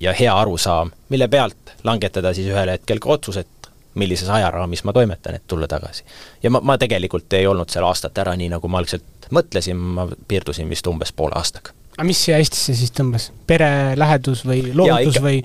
ja 0.00 0.14
hea 0.16 0.32
arusaam, 0.32 0.92
mille 1.12 1.28
pealt 1.32 1.76
langetada 1.84 2.32
siis 2.36 2.48
ühel 2.52 2.72
hetkel 2.72 3.02
ka 3.02 3.14
otsus, 3.16 3.40
et 3.42 3.70
millises 3.96 4.28
ajaraamis 4.28 4.84
ma 4.84 4.92
toimetan, 4.96 5.38
et 5.38 5.46
tulla 5.48 5.68
tagasi. 5.70 6.04
ja 6.42 6.52
ma, 6.52 6.60
ma 6.60 6.76
tegelikult 6.78 7.32
ei 7.38 7.46
olnud 7.48 7.72
seal 7.72 7.86
aastat 7.88 8.18
ära, 8.22 8.36
nii 8.36 8.52
nagu 8.52 8.68
ma 8.68 8.82
algselt 8.82 9.30
mõtlesin, 9.32 9.80
ma 9.98 10.06
piirdusin 10.28 10.68
vist 10.70 10.86
umbes 10.90 11.12
poole 11.16 11.36
aastaga. 11.38 11.74
aga 11.96 12.06
mis 12.08 12.20
siia 12.26 12.38
Eestisse 12.42 12.76
siis 12.76 12.92
tõmbas, 12.96 13.30
pere 13.48 13.70
lähedus 13.98 14.44
või 14.48 14.70
loodus 14.76 15.20
või? 15.24 15.40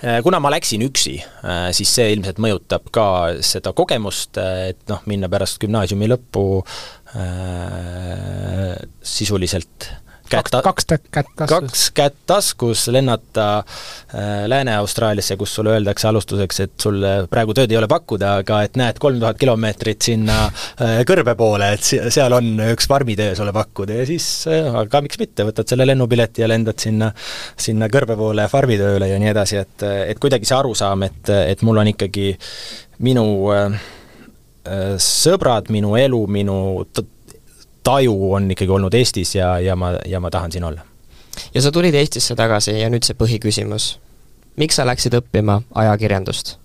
Äh, 0.00 0.22
kuna 0.24 0.40
ma 0.40 0.48
läksin 0.54 0.80
üksi, 0.86 1.18
äh, 1.44 1.68
siis 1.76 1.92
see 1.92 2.14
ilmselt 2.14 2.40
mõjutab 2.40 2.88
ka 2.94 3.06
seda 3.44 3.74
kogemust, 3.76 4.38
äh, 4.40 4.70
et 4.72 4.80
noh, 4.88 5.02
minna 5.10 5.28
pärast 5.28 5.60
gümnaasiumi 5.60 6.08
lõppu 6.08 6.44
äh, 7.12 8.78
sisuliselt 9.04 9.90
kaks, 10.30 10.52
kaks 10.64 10.86
kätt 10.86 11.28
taskus. 11.36 11.50
kaks 11.50 11.84
kätt 11.96 12.16
taskus, 12.26 12.86
lennata 12.92 13.46
äh, 13.58 14.46
Lääne-Austraaliasse, 14.50 15.36
kus 15.40 15.54
sulle 15.54 15.74
öeldakse 15.76 16.08
alustuseks, 16.08 16.60
et 16.64 16.74
sul 16.82 17.04
praegu 17.30 17.54
tööd 17.56 17.72
ei 17.72 17.78
ole 17.80 17.88
pakkuda, 17.90 18.36
aga 18.44 18.62
et 18.66 18.78
näed, 18.80 19.00
kolm 19.02 19.20
tuhat 19.22 19.38
kilomeetrit 19.40 20.10
sinna 20.10 20.38
äh, 20.46 21.00
kõrbe 21.08 21.34
poole, 21.38 21.72
et 21.76 21.86
seal 22.14 22.34
on 22.36 22.52
üks 22.70 22.88
farmitöö 22.90 23.36
sulle 23.38 23.54
pakkuda 23.56 24.00
ja 24.00 24.08
siis 24.08 24.28
äh,, 24.50 24.70
aga 24.82 25.02
miks 25.04 25.20
mitte, 25.20 25.46
võtad 25.48 25.70
selle 25.70 25.88
lennupileti 25.88 26.44
ja 26.44 26.50
lendad 26.50 26.80
sinna, 26.82 27.12
sinna 27.60 27.90
kõrbe 27.92 28.18
poole 28.20 28.48
farmitööle 28.50 29.10
ja 29.10 29.20
nii 29.22 29.32
edasi, 29.34 29.60
et, 29.62 29.86
et 30.14 30.20
kuidagi 30.22 30.48
see 30.48 30.58
arusaam, 30.58 31.06
et, 31.08 31.32
et 31.54 31.66
mul 31.66 31.82
on 31.82 31.94
ikkagi 31.94 32.32
minu 33.06 33.24
sõbrad, 35.00 35.70
minu 35.72 35.94
elu, 35.96 36.18
minu 36.30 36.56
taju 37.82 38.32
on 38.32 38.50
ikkagi 38.50 38.70
olnud 38.70 38.94
Eestis 38.94 39.34
ja, 39.34 39.58
ja 39.58 39.76
ma, 39.76 39.94
ja 40.06 40.20
ma 40.20 40.30
tahan 40.30 40.52
siin 40.52 40.64
olla. 40.64 40.80
ja 41.54 41.62
sa 41.62 41.72
tulid 41.72 41.94
Eestisse 41.94 42.34
tagasi 42.36 42.78
ja 42.80 42.90
nüüd 42.90 43.06
see 43.06 43.18
põhiküsimus. 43.18 43.98
miks 44.56 44.76
sa 44.76 44.86
läksid 44.86 45.16
õppima 45.16 45.62
ajakirjandust? 45.74 46.56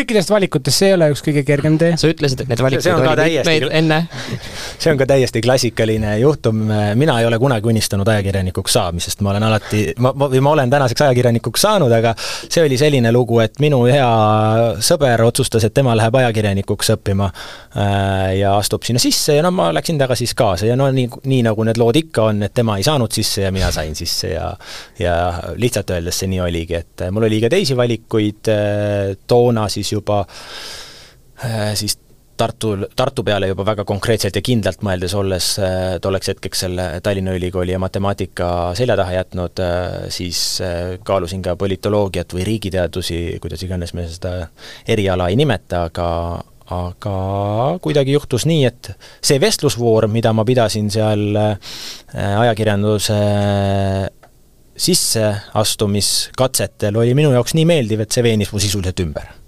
Kõikidest 0.00 0.32
valikutest 0.32 0.82
see 0.82 0.90
ei 0.90 0.96
ole 0.96 1.10
üks 1.14 1.22
kõige 1.24 1.44
kergem 1.46 1.78
tee. 1.80 1.94
sa 2.00 2.10
ütlesid, 2.10 2.44
et 2.44 2.50
need 2.50 2.62
valikud 2.64 2.90
olid 3.00 3.22
mitmeid 3.24 3.66
enne. 3.80 4.00
See 4.80 4.92
on 4.92 5.00
ka 5.00 5.06
täiesti 5.08 5.42
klassikaline 5.44 6.14
juhtum, 6.22 6.62
mina 6.96 7.18
ei 7.20 7.26
ole 7.28 7.38
kunagi 7.40 7.68
unistanud 7.68 8.08
ajakirjanikuks 8.08 8.72
saamisest, 8.72 9.20
ma 9.24 9.34
olen 9.34 9.44
alati, 9.48 9.82
ma, 10.00 10.12
ma, 10.16 10.28
või 10.32 10.40
ma 10.44 10.54
olen 10.54 10.72
tänaseks 10.72 11.04
ajakirjanikuks 11.04 11.66
saanud, 11.66 11.92
aga 11.92 12.14
see 12.20 12.64
oli 12.64 12.78
selline 12.80 13.12
lugu, 13.12 13.40
et 13.44 13.60
minu 13.60 13.82
hea 13.88 14.08
sõber 14.84 15.24
otsustas, 15.26 15.66
et 15.68 15.74
tema 15.76 15.96
läheb 15.98 16.16
ajakirjanikuks 16.22 16.94
õppima 16.96 17.28
äh, 17.28 18.38
ja 18.40 18.54
astub 18.56 18.86
sinna 18.86 19.02
sisse 19.02 19.36
ja 19.36 19.44
no 19.44 19.52
ma 19.54 19.68
läksin 19.76 20.00
temaga 20.00 20.16
siis 20.18 20.34
kaasa. 20.34 20.66
Ja 20.66 20.76
no 20.76 20.88
nii, 20.94 21.08
nii 21.30 21.42
nagu 21.46 21.64
need 21.66 21.80
lood 21.80 21.98
ikka 22.00 22.30
on, 22.30 22.42
et 22.46 22.54
tema 22.56 22.78
ei 22.80 22.86
saanud 22.86 23.12
sisse 23.12 23.44
ja 23.46 23.52
mina 23.54 23.70
sain 23.74 23.94
sisse 23.98 24.32
ja 24.34 24.50
ja 24.98 25.14
lihtsalt 25.60 25.90
öeldes 25.94 26.18
see 26.20 26.30
nii 26.30 26.40
oligi, 26.44 26.76
et 26.80 27.04
mul 27.12 27.28
oli 27.28 27.40
ka 27.42 27.50
teisi 27.52 27.76
valikuid 27.76 28.50
äh, 28.52 29.14
toona 29.30 29.68
siis 29.68 29.89
siis 29.90 29.98
juba 29.98 30.24
äh, 31.44 31.74
siis 31.74 31.98
Tartu, 32.40 32.70
Tartu 32.96 33.20
peale 33.20 33.50
juba 33.50 33.66
väga 33.68 33.84
konkreetselt 33.84 34.32
ja 34.32 34.40
kindlalt 34.40 34.80
mõeldes, 34.80 35.12
olles 35.12 35.60
äh, 35.60 36.00
tolleks 36.00 36.30
hetkeks 36.32 36.62
selle 36.64 36.86
Tallinna 37.04 37.34
Ülikooli 37.36 37.74
ja 37.74 37.80
matemaatika 37.82 38.72
selja 38.78 38.96
taha 38.96 39.12
jätnud, 39.18 39.60
äh, 39.60 40.08
siis 40.08 40.62
kaalusin 41.04 41.44
ka 41.44 41.52
politoloogiat 41.60 42.32
või 42.32 42.46
riigiteadusi, 42.48 43.36
kuidas 43.44 43.60
iganes 43.66 43.92
me 43.92 44.08
seda 44.08 44.48
eriala 44.88 45.28
ei 45.28 45.36
nimeta, 45.36 45.82
aga 45.90 46.08
aga 46.70 47.14
kuidagi 47.82 48.14
juhtus 48.14 48.46
nii, 48.46 48.62
et 48.64 48.90
see 49.26 49.40
vestlusvoor, 49.42 50.06
mida 50.08 50.32
ma 50.32 50.44
pidasin 50.46 50.90
seal 50.94 51.34
ajakirjanduse 52.14 53.18
sisseastumiskatsetel, 54.80 56.96
oli 56.96 57.14
minu 57.18 57.34
jaoks 57.34 57.54
nii 57.58 57.66
meeldiv, 57.68 58.00
et 58.06 58.12
see 58.14 58.24
veenis 58.24 58.52
mu 58.54 58.62
sisuliselt 58.62 59.02
ümber 59.04 59.39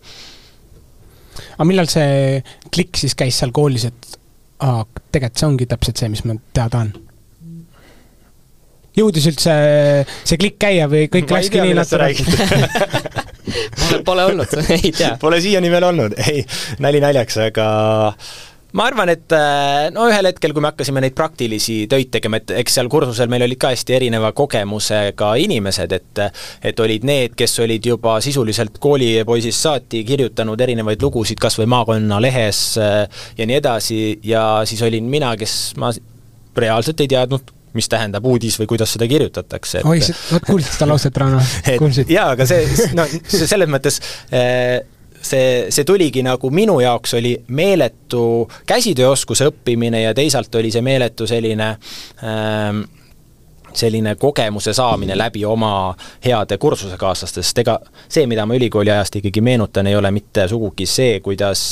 aga 1.54 1.68
millal 1.68 1.88
see 1.90 2.42
klikk 2.72 3.00
siis 3.00 3.16
käis 3.18 3.38
seal 3.40 3.54
koolis, 3.54 3.88
et 3.90 4.18
aa, 4.62 4.84
tegelikult 5.12 5.40
see 5.40 5.48
ongi 5.48 5.70
täpselt 5.70 6.02
see, 6.02 6.12
mis 6.12 6.24
ma 6.28 6.38
teha 6.54 6.68
tahan? 6.72 6.92
jõudis 8.96 9.26
üldse 9.30 9.52
see 10.28 10.38
klikk 10.40 10.58
käia 10.60 10.88
või 10.90 11.06
kõik 11.12 11.30
ma 11.30 11.40
läkski 11.40 11.62
nii 11.64 11.76
natuke 11.78 12.10
Pole, 13.72 14.00
pole 14.08 14.24
olnud 14.28 14.52
ei 14.76 14.92
tea. 14.94 15.14
Pole 15.20 15.40
siiani 15.42 15.70
veel 15.72 15.86
olnud, 15.88 16.16
ei, 16.28 16.44
nali 16.84 17.00
naljaks, 17.02 17.38
aga 17.48 17.66
ma 18.78 18.86
arvan, 18.88 19.12
et 19.12 19.32
äh, 19.36 19.90
no 19.92 20.06
ühel 20.08 20.28
hetkel, 20.30 20.54
kui 20.54 20.64
me 20.64 20.70
hakkasime 20.70 21.02
neid 21.04 21.16
praktilisi 21.16 21.82
töid 21.90 22.12
tegema, 22.14 22.40
et 22.40 22.54
eks 22.62 22.78
seal 22.78 22.88
kursusel 22.92 23.30
meil 23.32 23.44
olid 23.46 23.60
ka 23.60 23.72
hästi 23.72 23.96
erineva 23.98 24.32
kogemusega 24.36 25.32
inimesed, 25.44 25.96
et 25.98 26.22
et 26.72 26.80
olid 26.80 27.04
need, 27.08 27.36
kes 27.38 27.58
olid 27.64 27.84
juba 27.92 28.18
sisuliselt 28.24 28.78
koolipoisist 28.82 29.68
saati 29.68 30.02
kirjutanud 30.08 30.60
erinevaid 30.60 31.02
lugusid 31.04 31.40
kas 31.42 31.58
või 31.60 31.68
maakonnalehes 31.74 32.62
äh, 32.80 33.24
ja 33.38 33.48
nii 33.48 33.58
edasi, 33.60 33.98
ja 34.26 34.44
siis 34.68 34.82
olin 34.86 35.10
mina, 35.10 35.34
kes 35.40 35.74
ma 35.80 35.92
reaalselt 36.56 37.00
ei 37.00 37.10
teadnud, 37.12 37.52
mis 37.76 37.88
tähendab 37.88 38.24
uudis 38.28 38.58
või 38.60 38.68
kuidas 38.74 38.92
seda 38.96 39.08
kirjutatakse 39.08 39.80
et.... 39.80 39.86
oi, 39.88 40.00
vot 40.32 40.48
kuulsid 40.48 40.74
seda 40.74 40.88
lauset, 40.90 41.16
Rauno? 41.16 41.40
jaa, 42.16 42.32
aga 42.34 42.48
see, 42.48 42.88
no 42.96 43.06
selles 43.28 43.70
mõttes 43.72 44.00
äh, 44.32 44.82
see, 45.22 45.70
see 45.70 45.84
tuligi 45.88 46.22
nagu 46.26 46.50
minu 46.50 46.80
jaoks 46.82 47.14
oli 47.18 47.36
meeletu 47.48 48.48
käsitööoskuse 48.66 49.48
õppimine 49.52 50.02
ja 50.02 50.14
teisalt 50.14 50.54
oli 50.60 50.72
see 50.74 50.82
meeletu 50.84 51.26
selline 51.30 51.70
ähm, 52.24 52.82
selline 53.78 54.14
kogemuse 54.20 54.74
saamine 54.76 55.16
läbi 55.18 55.44
oma 55.44 55.94
heade 56.24 56.58
kursusekaaslaste, 56.58 57.42
sest 57.42 57.62
ega 57.64 57.78
see, 58.08 58.26
mida 58.30 58.46
ma 58.46 58.56
ülikooli 58.58 58.92
ajast 58.92 59.20
ikkagi 59.20 59.42
meenutan, 59.44 59.86
ei 59.86 59.96
ole 59.96 60.10
mitte 60.14 60.46
sugugi 60.48 60.86
see, 60.86 61.20
kuidas 61.24 61.64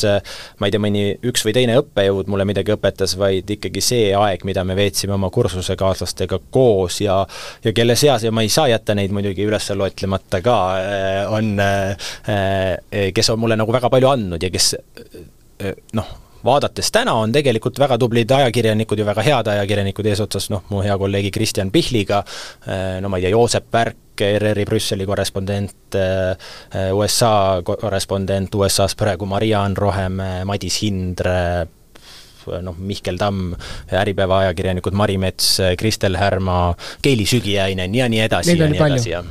ma 0.58 0.68
ei 0.68 0.74
tea, 0.74 0.82
mõni 0.82 1.04
üks 1.30 1.44
või 1.46 1.54
teine 1.56 1.78
õppejõud 1.80 2.30
mulle 2.30 2.46
midagi 2.48 2.74
õpetas, 2.74 3.16
vaid 3.20 3.50
ikkagi 3.56 3.82
see 3.84 4.10
aeg, 4.16 4.44
mida 4.48 4.64
me 4.64 4.76
veetsime 4.78 5.16
oma 5.16 5.30
kursusekaaslastega 5.34 6.40
koos 6.50 7.00
ja 7.04 7.20
ja 7.64 7.72
kelle 7.72 7.96
seas, 7.96 8.24
ja 8.24 8.32
ma 8.32 8.44
ei 8.44 8.52
saa 8.52 8.68
jätta 8.70 8.94
neid 8.96 9.12
muidugi 9.14 9.44
üles 9.46 9.70
loetlemata 9.76 10.40
ka, 10.44 10.56
äh, 10.78 11.32
on, 11.32 11.52
äh, 11.60 13.12
kes 13.14 13.30
on 13.30 13.40
mulle 13.42 13.58
nagu 13.60 13.72
väga 13.74 13.90
palju 13.92 14.10
andnud 14.10 14.42
ja 14.42 14.50
kes 14.52 14.74
äh, 14.76 15.72
noh, 15.98 16.10
vaadates 16.44 16.92
täna 16.92 17.14
on 17.20 17.32
tegelikult 17.32 17.78
väga 17.78 17.98
tublid 17.98 18.30
ajakirjanikud 18.30 18.98
ja 18.98 19.06
väga 19.08 19.24
head 19.26 19.50
ajakirjanikud 19.54 20.06
eesotsas 20.12 20.50
noh, 20.52 20.64
mu 20.70 20.84
hea 20.84 20.96
kolleegi 20.98 21.30
Kristjan 21.34 21.70
Pihliga, 21.70 22.22
no 23.00 23.08
ma 23.08 23.18
ei 23.18 23.26
tea, 23.26 23.34
Joosep 23.34 23.68
Värk, 23.72 24.20
ERR-i 24.20 24.64
Brüsseli 24.68 25.06
korrespondent, 25.08 25.96
USA 26.92 27.32
korrespondent 27.64 28.54
USA-s 28.54 28.96
praegu 29.00 29.28
Mariann 29.28 29.76
Rohemäe, 29.76 30.44
Madis 30.48 30.80
Hindre, 30.82 31.66
noh, 32.64 32.76
Mihkel 32.76 33.20
Tamm, 33.20 33.54
Äripäeva 33.92 34.44
ajakirjanikud 34.46 34.96
Mari 34.96 35.18
Mets, 35.20 35.58
Kristel 35.78 36.18
Härma, 36.20 36.74
Keili 37.02 37.26
Sügiäinen 37.26 37.94
ja 37.94 38.08
nii 38.08 38.26
edasi 38.26 38.54
Neid 38.54 38.66
ja 38.66 38.72
nii 38.74 38.84
edasi 38.88 39.16
ja 39.16 39.24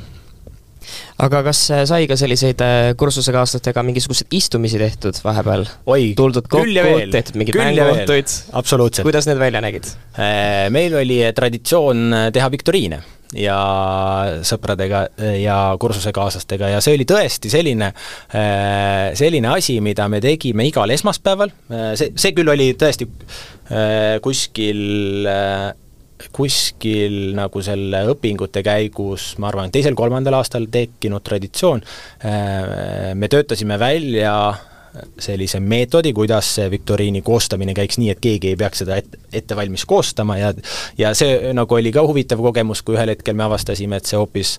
aga 1.26 1.44
kas 1.50 1.62
äh, 1.74 1.84
sai 1.90 2.08
ka 2.10 2.18
selliseid 2.20 2.64
äh, 2.64 2.94
kursusekaaslastega 3.00 3.84
mingisuguseid 3.88 4.34
istumisi 4.40 4.80
tehtud 4.82 5.20
vahepeal? 5.24 5.68
tuldud 6.18 6.50
kokku, 6.50 6.98
tehtud 7.14 7.40
mingeid 7.40 7.60
mänguõhtuid? 7.60 8.36
absoluutselt. 8.60 9.08
kuidas 9.08 9.30
need 9.30 9.40
välja 9.42 9.64
nägid? 9.64 9.90
Äh, 10.18 10.68
meil 10.74 10.96
oli 11.00 11.22
traditsioon 11.36 12.32
teha 12.36 12.52
viktoriine 12.54 13.02
ja 13.38 13.58
sõpradega 14.48 15.04
ja 15.38 15.58
kursusekaaslastega 15.82 16.72
ja 16.72 16.80
see 16.82 16.96
oli 16.98 17.06
tõesti 17.06 17.52
selline, 17.54 17.92
selline 19.20 19.52
asi, 19.52 19.76
mida 19.86 20.08
me 20.10 20.18
tegime 20.24 20.66
igal 20.66 20.90
esmaspäeval, 20.96 21.54
see, 21.70 22.10
see 22.18 22.34
küll 22.34 22.50
oli 22.50 22.72
tõesti 22.82 23.06
kuskil 24.26 24.82
kuskil 26.36 27.36
nagu 27.38 27.62
selle 27.64 28.04
õpingute 28.14 28.64
käigus, 28.66 29.32
ma 29.40 29.50
arvan, 29.52 29.72
teisel-kolmandal 29.74 30.40
aastal 30.40 30.68
tekkinud 30.72 31.24
traditsioon, 31.26 31.84
äh, 32.26 33.14
me 33.16 33.32
töötasime 33.32 33.80
välja 33.80 34.34
sellise 35.22 35.60
meetodi, 35.62 36.12
kuidas 36.18 36.48
see 36.58 36.66
viktoriini 36.72 37.22
koostamine 37.22 37.76
käiks 37.78 38.00
nii, 38.02 38.10
et 38.14 38.22
keegi 38.24 38.54
ei 38.54 38.58
peaks 38.60 38.84
seda 38.84 38.98
ette, 39.00 39.20
ette 39.34 39.56
valmis 39.56 39.86
koostama 39.88 40.40
ja 40.40 40.54
ja 40.98 41.14
see 41.16 41.54
nagu 41.54 41.78
oli 41.78 41.94
ka 41.94 42.04
huvitav 42.08 42.42
kogemus, 42.44 42.82
kui 42.82 42.98
ühel 42.98 43.14
hetkel 43.14 43.38
me 43.38 43.46
avastasime, 43.46 44.00
et 44.00 44.10
see 44.10 44.18
hoopis 44.20 44.58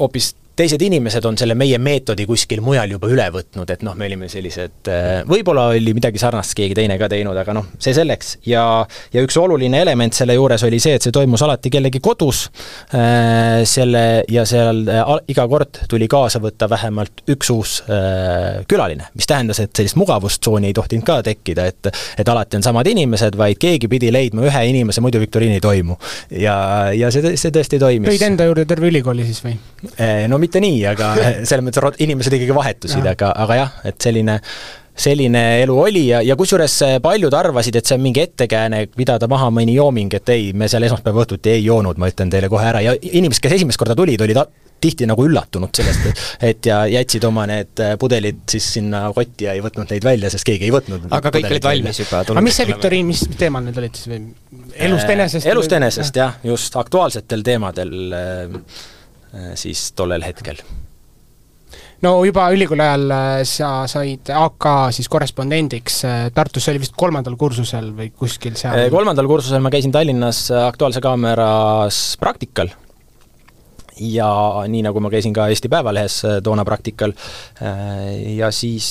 hoopis 0.00 0.34
teised 0.60 0.82
inimesed 0.84 1.24
on 1.24 1.38
selle 1.40 1.54
meie 1.58 1.78
meetodi 1.80 2.26
kuskil 2.28 2.60
mujal 2.64 2.92
juba 2.94 3.08
üle 3.10 3.26
võtnud, 3.32 3.70
et 3.72 3.84
noh, 3.86 3.94
me 3.96 4.08
olime 4.10 4.28
sellised, 4.30 4.90
äh, 4.92 5.08
võib-olla 5.28 5.68
oli 5.72 5.94
midagi 5.96 6.20
sarnast 6.20 6.54
keegi 6.58 6.76
teine 6.76 6.98
ka 7.00 7.08
teinud, 7.10 7.36
aga 7.40 7.54
noh, 7.56 7.70
see 7.80 7.94
selleks. 7.96 8.36
ja, 8.48 8.64
ja 9.14 9.24
üks 9.24 9.38
oluline 9.40 9.80
element 9.80 10.16
selle 10.16 10.36
juures 10.36 10.64
oli 10.66 10.80
see, 10.82 10.98
et 10.98 11.06
see 11.06 11.14
toimus 11.14 11.44
alati 11.46 11.72
kellegi 11.72 12.02
kodus, 12.04 12.42
äh, 12.96 13.62
selle 13.68 14.04
ja 14.28 14.44
seal 14.48 14.82
äh, 14.88 15.14
iga 15.32 15.46
kord 15.50 15.82
tuli 15.90 16.08
kaasa 16.10 16.42
võtta 16.42 16.68
vähemalt 16.70 17.24
üks 17.30 17.50
uus 17.54 17.76
külaline, 18.68 19.08
mis 19.16 19.28
tähendas, 19.28 19.60
et 19.62 19.72
sellist 19.76 19.96
mugavustsooni 19.98 20.70
ei 20.70 20.76
tohtinud 20.76 21.06
ka 21.06 21.20
tekkida, 21.24 21.66
et 21.70 21.90
et 21.90 22.28
alati 22.28 22.58
on 22.58 22.64
samad 22.64 22.88
inimesed, 22.90 23.36
vaid 23.38 23.58
keegi 23.60 23.88
pidi 23.90 24.10
leidma 24.12 24.44
ühe 24.48 24.62
inimese, 24.70 25.02
muidu 25.04 25.20
viktoriin 25.22 25.56
ei 25.56 25.62
toimu. 25.62 25.96
ja, 26.36 26.56
ja 26.96 27.10
see, 27.14 27.34
see 27.40 27.54
tõesti 27.54 27.80
toimis. 27.80 28.12
tõid 28.12 28.26
enda 28.28 28.48
juurde 28.48 28.66
terve 28.68 28.90
ülikooli 28.90 29.26
siis 29.28 29.42
või? 29.46 29.56
no 30.28 30.38
mitte 30.42 30.49
mitte 30.50 30.66
nii, 30.66 30.84
aga 30.90 31.14
selles 31.48 31.64
mõttes 31.64 32.02
inimesed 32.02 32.36
ikkagi 32.36 32.56
vahetusid, 32.56 33.06
aga, 33.14 33.32
aga 33.46 33.64
jah, 33.64 33.74
et 33.90 34.00
selline 34.02 34.40
selline 35.00 35.40
elu 35.62 35.74
oli 35.80 36.02
ja, 36.10 36.18
ja 36.26 36.34
kusjuures 36.36 36.74
paljud 37.00 37.32
arvasid, 37.32 37.78
et 37.78 37.88
see 37.88 37.96
on 37.96 38.02
mingi 38.04 38.20
ettekääne 38.20 38.82
pidada 38.92 39.30
maha 39.30 39.48
mõni 39.54 39.78
jooming, 39.78 40.12
et 40.18 40.32
ei, 40.34 40.50
me 40.52 40.68
seal 40.68 40.84
esmaspäeva 40.84 41.22
õhtuti 41.22 41.54
ei 41.54 41.62
joonud, 41.64 41.96
ma 41.96 42.10
ütlen 42.10 42.32
teile 42.32 42.50
kohe 42.52 42.66
ära 42.68 42.82
ja 42.84 42.92
inimesed, 42.98 43.40
kes 43.46 43.60
esimest 43.60 43.80
korda 43.80 43.96
tulid, 43.96 44.20
olid 44.26 44.42
tihti 44.80 45.06
nagu 45.08 45.24
üllatunud 45.24 45.76
sellest, 45.76 46.04
et, 46.10 46.20
et 46.50 46.68
ja 46.68 46.82
jätsid 46.90 47.24
oma 47.28 47.46
need 47.48 47.80
pudelid 48.00 48.42
siis 48.50 48.66
sinna 48.76 49.06
kotti 49.16 49.46
ja 49.46 49.56
ei 49.56 49.64
võtnud 49.64 49.88
neid 49.92 50.04
välja, 50.04 50.30
sest 50.32 50.44
keegi 50.48 50.68
ei 50.68 50.74
võtnud. 50.74 51.08
aga 51.16 51.32
kõik 51.32 51.50
olid 51.54 51.68
valmis 51.70 52.00
juba? 52.02 52.22
aga 52.26 52.44
mis 52.44 52.60
see 52.60 52.68
viktoriin, 52.68 53.08
mis 53.08 53.24
teemal 53.40 53.64
need 53.64 53.80
olid 53.80 53.96
siis 54.00 54.08
või? 54.10 54.22
elust 54.88 55.16
enesest? 55.16 55.48
elust 55.52 55.76
enesest 55.80 56.20
jah, 56.20 56.40
just 56.48 56.80
aktuaalsetel 56.80 57.44
teemadel 57.44 57.94
äh, 58.16 58.56
Äh, 58.70 58.99
siis 59.54 59.92
tollel 59.94 60.24
hetkel 60.26 60.58
no 62.04 62.12
juba 62.24 62.48
ülikooli 62.54 62.84
ajal 62.84 63.14
äh, 63.14 63.30
sa 63.48 63.70
said 63.90 64.30
AK 64.34 64.68
siis 64.96 65.08
korrespondendiks, 65.12 66.02
äh, 66.08 66.28
Tartus 66.34 66.68
oli 66.72 66.82
vist 66.82 66.96
kolmandal 66.98 67.36
kursusel 67.40 67.92
või 67.96 68.10
kuskil 68.16 68.56
seal? 68.60 68.88
kolmandal 68.92 69.28
kursusel 69.30 69.62
ma 69.64 69.72
käisin 69.72 69.92
Tallinnas 69.94 70.46
Aktuaalse 70.64 71.02
Kaameras 71.04 72.00
praktikal 72.20 72.72
ja 74.00 74.30
nii, 74.70 74.80
nagu 74.86 75.00
ma 75.04 75.10
käisin 75.12 75.34
ka 75.36 75.50
Eesti 75.52 75.68
Päevalehes 75.68 76.22
toona 76.40 76.64
praktikal, 76.64 77.12
ja 78.32 78.48
siis 78.48 78.86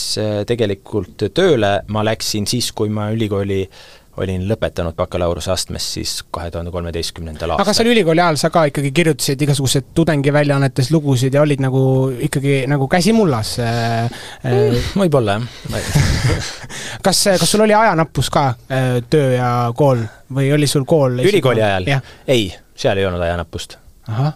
tegelikult 0.45 1.23
tööle 1.33 1.71
ma 1.89 2.03
läksin 2.05 2.45
siis, 2.45 2.67
kui 2.77 2.91
ma 2.93 3.07
ülikooli 3.15 3.63
olin 4.19 4.45
lõpetanud 4.49 4.95
bakalaureuseastmes 4.99 5.85
siis 5.95 6.15
kahe 6.31 6.51
tuhande 6.51 6.71
kolmeteistkümnendal 6.71 7.53
aastal. 7.53 7.65
aga 7.65 7.75
seal 7.77 7.91
ülikooli 7.93 8.23
ajal 8.23 8.39
sa 8.41 8.51
ka 8.53 8.65
ikkagi 8.71 8.91
kirjutasid 8.95 9.45
igasuguseid 9.45 9.91
tudengiväljaannetes 9.97 10.91
lugusid 10.91 11.37
ja 11.37 11.43
olid 11.45 11.63
nagu 11.63 11.83
ikkagi 12.29 12.63
nagu 12.71 12.87
käsi 12.91 13.13
mullas 13.15 13.55
äh, 13.63 14.09
mm,? 14.43 14.91
võib-olla, 15.03 15.39
jah 15.39 15.89
kas, 17.05 17.23
kas 17.39 17.47
sul 17.51 17.65
oli 17.65 17.75
ajanappus 17.75 18.31
ka, 18.33 18.45
äh, 18.71 18.91
töö 19.09 19.31
ja 19.37 19.53
kool, 19.75 20.03
või 20.35 20.51
oli 20.55 20.67
sul 20.67 20.87
kool 20.89 21.21
ülikooli 21.23 21.63
ajal? 21.63 21.89
ei, 22.27 22.51
seal 22.75 22.99
ei 22.99 23.09
olnud 23.09 23.23
ajanappust. 23.25 23.79
ahah 24.07 24.35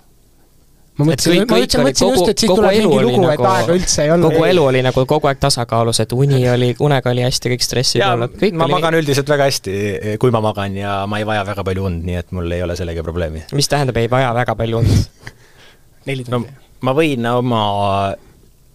ma 0.98 1.08
mõtlesin, 1.08 1.40
ma 1.42 1.58
mõtlesin, 1.58 1.84
mõtlesin 1.88 2.12
just, 2.12 2.30
et 2.30 2.44
siit 2.44 2.52
tuleb 2.54 2.76
mingi 2.76 3.00
lugu, 3.02 3.28
et 3.32 3.42
nagu, 3.42 3.48
aega 3.50 3.78
üldse 3.78 4.04
ei 4.06 4.12
olnud. 4.14 4.30
kogu 4.30 4.46
elu 4.50 4.66
oli 4.70 4.84
nagu 4.86 5.06
kogu 5.10 5.30
aeg 5.30 5.40
tasakaalus, 5.42 6.02
et 6.04 6.14
uni 6.14 6.42
oli, 6.50 6.70
unega 6.86 7.14
oli 7.14 7.26
hästi, 7.26 7.54
kõik 7.56 7.66
stressid 7.66 8.04
olnud, 8.06 8.36
kõik 8.42 8.58
ma 8.60 8.68
oli... 8.68 8.76
magan 8.78 9.00
üldiselt 9.00 9.32
väga 9.34 9.48
hästi, 9.50 9.78
kui 10.22 10.34
ma 10.36 10.44
magan 10.46 10.78
ja 10.78 11.00
ma 11.10 11.22
ei 11.22 11.28
vaja 11.30 11.48
väga 11.50 11.66
palju 11.70 11.88
und, 11.90 12.06
nii 12.06 12.20
et 12.22 12.36
mul 12.36 12.54
ei 12.54 12.62
ole 12.66 12.78
sellega 12.78 13.06
probleemi. 13.06 13.46
mis 13.58 13.72
tähendab, 13.72 13.98
ei 14.02 14.12
vaja 14.12 14.30
väga 14.38 14.58
palju 14.60 14.84
und? 14.84 15.34
neli 16.10 16.28
tundi 16.28 16.52
no,? 16.52 16.62
ma 16.84 16.94
võin 16.98 17.26
oma 17.32 17.66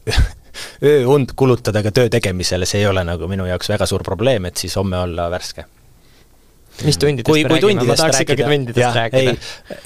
ööund 0.91 1.35
kulutada 1.39 1.85
ka 1.87 1.95
töö 1.95 2.11
tegemisele, 2.11 2.67
see 2.67 2.83
ei 2.83 2.91
ole 2.91 3.07
nagu 3.07 3.31
minu 3.31 3.47
jaoks 3.47 3.71
väga 3.71 3.87
suur 3.87 4.03
probleem, 4.07 4.51
et 4.51 4.59
siis 4.59 4.75
homme 4.81 4.99
olla 5.07 5.31
värske 5.31 5.69
mis 6.87 6.99
tundidest 7.01 7.29
kui, 7.29 7.43
räägime, 7.45 7.85
ma 7.89 7.97
tahaks 7.99 8.23
ikkagi 8.25 8.47
tundidest 8.47 8.83
ja, 8.83 8.91
rääkida. 8.95 9.35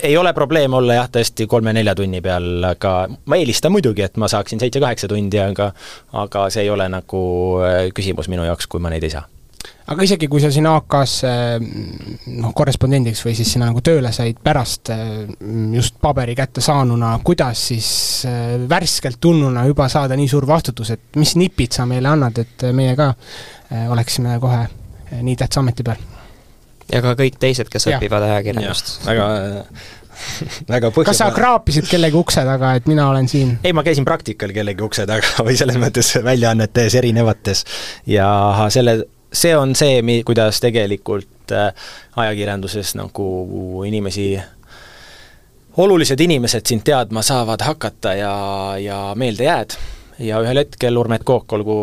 ei 0.08 0.16
ole 0.16 0.32
probleem 0.36 0.74
olla 0.78 1.00
jah, 1.00 1.10
tõesti 1.12 1.46
kolme-nelja 1.50 1.94
tunni 1.98 2.22
peal, 2.24 2.48
aga 2.72 2.94
ma 3.08 3.38
eelistan 3.40 3.74
muidugi, 3.74 4.04
et 4.06 4.18
ma 4.20 4.28
saaksin 4.30 4.60
seitse-kaheksa 4.62 5.10
tundi, 5.10 5.40
aga 5.42 5.72
aga 6.24 6.48
see 6.52 6.66
ei 6.66 6.72
ole 6.72 6.88
nagu 6.92 7.22
äh, 7.64 7.86
küsimus 7.94 8.28
minu 8.32 8.46
jaoks, 8.48 8.68
kui 8.70 8.82
ma 8.82 8.92
neid 8.92 9.06
ei 9.06 9.14
saa 9.14 9.24
aga 9.92 10.04
isegi, 10.06 10.28
kui 10.30 10.42
sa 10.42 10.50
sinna 10.52 10.74
AK-sse 10.80 11.32
noh, 11.62 12.52
korrespondendiks 12.56 13.22
või 13.26 13.34
siis 13.38 13.50
sinna 13.54 13.68
nagu 13.70 13.82
tööle 13.84 14.12
said 14.14 14.40
pärast 14.44 14.92
äh, 14.94 15.02
just 15.76 15.98
paberi 16.02 16.36
kätte 16.38 16.64
saanuna, 16.64 17.14
kuidas 17.24 17.66
siis 17.72 17.90
äh, 18.28 18.54
värskelt 18.68 19.20
tulnuna 19.22 19.66
juba 19.70 19.88
saada 19.92 20.18
nii 20.18 20.30
suur 20.30 20.46
vastutus, 20.48 20.94
et 20.96 21.20
mis 21.20 21.36
nipid 21.40 21.74
sa 21.78 21.88
meile 21.88 22.12
annad, 22.12 22.44
et 22.44 22.68
meie 22.76 22.96
ka 22.98 23.12
oleksime 23.88 24.36
kohe 24.40 24.66
nii 25.22 25.36
tähtsa 25.40 25.60
ameti 25.62 25.84
peal? 25.86 26.11
Ja 26.92 27.02
ka 27.04 27.16
kõik 27.18 27.38
teised, 27.42 27.70
kes 27.72 27.88
ja. 27.88 27.98
õpivad 27.98 28.26
ajakirjandust. 28.28 28.94
väga 29.06 29.26
väga 30.68 30.90
põhjus. 30.92 31.08
kas 31.10 31.20
sa 31.22 31.30
kraapisid 31.34 31.88
kellegi 31.90 32.18
ukse 32.18 32.44
taga, 32.46 32.74
et 32.78 32.86
mina 32.90 33.08
olen 33.10 33.28
siin? 33.28 33.56
ei, 33.64 33.72
ma 33.72 33.84
käisin 33.86 34.06
praktikal 34.08 34.52
kellegi 34.54 34.84
ukse 34.84 35.06
taga 35.08 35.34
või 35.46 35.56
selles 35.58 35.78
mõttes 35.82 36.14
väljaannetes 36.24 36.96
erinevates 37.00 37.64
ja 38.06 38.28
selle, 38.74 39.02
see 39.32 39.54
on 39.56 39.76
see, 39.78 40.00
mi-, 40.06 40.22
kuidas 40.26 40.60
tegelikult 40.62 41.54
äh, 41.56 41.72
ajakirjanduses 42.16 42.94
nagu 43.00 43.28
inimesi 43.88 44.34
olulised 45.76 46.20
inimesed 46.20 46.66
sind 46.68 46.84
teadma 46.84 47.22
saavad 47.22 47.64
hakata 47.64 48.14
ja, 48.14 48.36
ja 48.78 49.00
meelde 49.16 49.44
jääd. 49.44 49.76
ja 50.18 50.40
ühel 50.44 50.60
hetkel 50.60 50.96
Urmet 50.96 51.24
Kook, 51.24 51.52
olgu, 51.52 51.76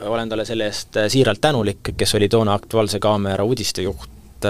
olen 0.00 0.28
talle 0.28 0.44
selle 0.44 0.68
eest 0.68 0.98
siiralt 1.08 1.40
tänulik, 1.40 1.94
kes 1.96 2.14
oli 2.14 2.28
toona 2.28 2.54
Aktuaalse 2.54 2.98
Kaamera 2.98 3.44
uudistejuht, 3.44 4.19
et 4.40 4.48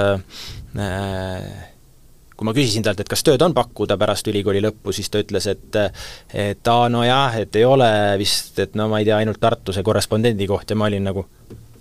äh, 0.78 1.66
kui 2.40 2.48
ma 2.48 2.54
küsisin 2.56 2.80
talt, 2.80 3.02
et 3.02 3.08
kas 3.10 3.20
tööd 3.26 3.42
on 3.44 3.52
pakkuda 3.52 3.98
pärast 4.00 4.28
ülikooli 4.32 4.62
lõppu, 4.64 4.94
siis 4.96 5.10
ta 5.12 5.20
ütles, 5.20 5.44
et 5.50 5.76
et 6.32 6.70
aa, 6.72 6.88
nojah, 6.88 7.36
et 7.42 7.56
ei 7.60 7.66
ole 7.68 7.90
vist, 8.20 8.54
et 8.62 8.78
no 8.80 8.88
ma 8.88 9.02
ei 9.02 9.08
tea, 9.08 9.18
ainult 9.20 9.40
Tartu 9.42 9.74
see 9.76 9.84
korrespondendi 9.84 10.48
koht 10.48 10.72
ja 10.72 10.78
ma 10.80 10.88
olin 10.88 11.04
nagu 11.10 11.26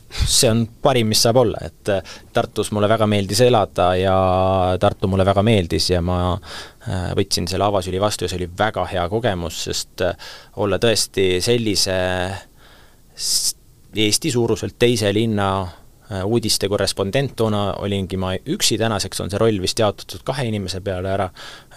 see 0.10 0.50
on 0.50 0.66
parim, 0.82 1.08
mis 1.14 1.22
saab 1.24 1.40
olla, 1.40 1.62
et 1.64 1.94
Tartus 2.34 2.74
mulle 2.76 2.90
väga 2.92 3.08
meeldis 3.08 3.40
elada 3.46 3.94
ja 3.96 4.18
Tartu 4.82 5.08
mulle 5.08 5.24
väga 5.26 5.46
meeldis 5.48 5.92
ja 5.94 6.02
ma 6.04 6.20
äh, 6.34 7.12
võtsin 7.16 7.48
selle 7.48 7.70
avasüli 7.70 8.02
vastu 8.02 8.26
ja 8.26 8.32
see 8.32 8.42
oli 8.42 8.52
väga 8.60 8.84
hea 8.90 9.08
kogemus, 9.12 9.64
sest 9.70 10.04
olla 10.60 10.82
tõesti 10.82 11.38
sellise 11.46 12.00
Eesti 14.00 14.30
suuruselt 14.32 14.76
teise 14.80 15.10
linna 15.14 15.50
Äh, 16.10 16.24
uudiste 16.26 16.66
korrespondent, 16.66 17.36
toona 17.38 17.76
olingi 17.86 18.18
ma 18.18 18.32
üksi, 18.34 18.80
tänaseks 18.82 19.20
on 19.22 19.30
see 19.30 19.38
roll 19.38 19.60
vist 19.62 19.78
jaotatud 19.78 20.24
kahe 20.26 20.48
inimese 20.50 20.80
peale 20.82 21.12
ära. 21.14 21.28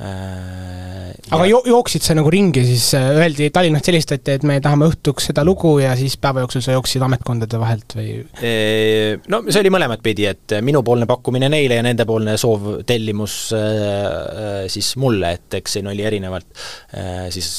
Äh, 0.01 1.11
aga 1.37 1.49
jo-, 1.51 1.61
jooksid 1.68 2.07
sa 2.07 2.16
nagu 2.16 2.33
ringi 2.33 2.62
siis, 2.64 2.87
äh, 2.97 3.11
öeldi, 3.12 3.51
Tallinnast 3.53 3.90
helistati, 3.92 4.38
et 4.38 4.47
me 4.49 4.57
tahame 4.64 4.88
õhtuks 4.88 5.29
seda 5.29 5.45
lugu 5.45 5.75
ja 5.83 5.92
siis 6.01 6.16
päeva 6.16 6.47
jooksul 6.47 6.64
sa 6.64 6.79
jooksid 6.79 7.05
ametkondade 7.05 7.61
vahelt 7.61 7.92
või? 7.99 8.23
No 9.29 9.42
see 9.51 9.61
oli 9.61 9.75
mõlemat 9.77 10.01
pidi, 10.01 10.25
et 10.31 10.57
minupoolne 10.64 11.05
pakkumine 11.11 11.53
neile 11.53 11.83
ja 11.83 11.85
nendepoolne 11.85 12.38
soov, 12.40 12.79
tellimus 12.88 13.37
siis 14.73 14.95
mulle, 14.97 15.37
et 15.37 15.61
eks 15.61 15.77
siin 15.77 15.92
oli 15.92 16.09
erinevalt 16.09 16.64
siis 17.37 17.53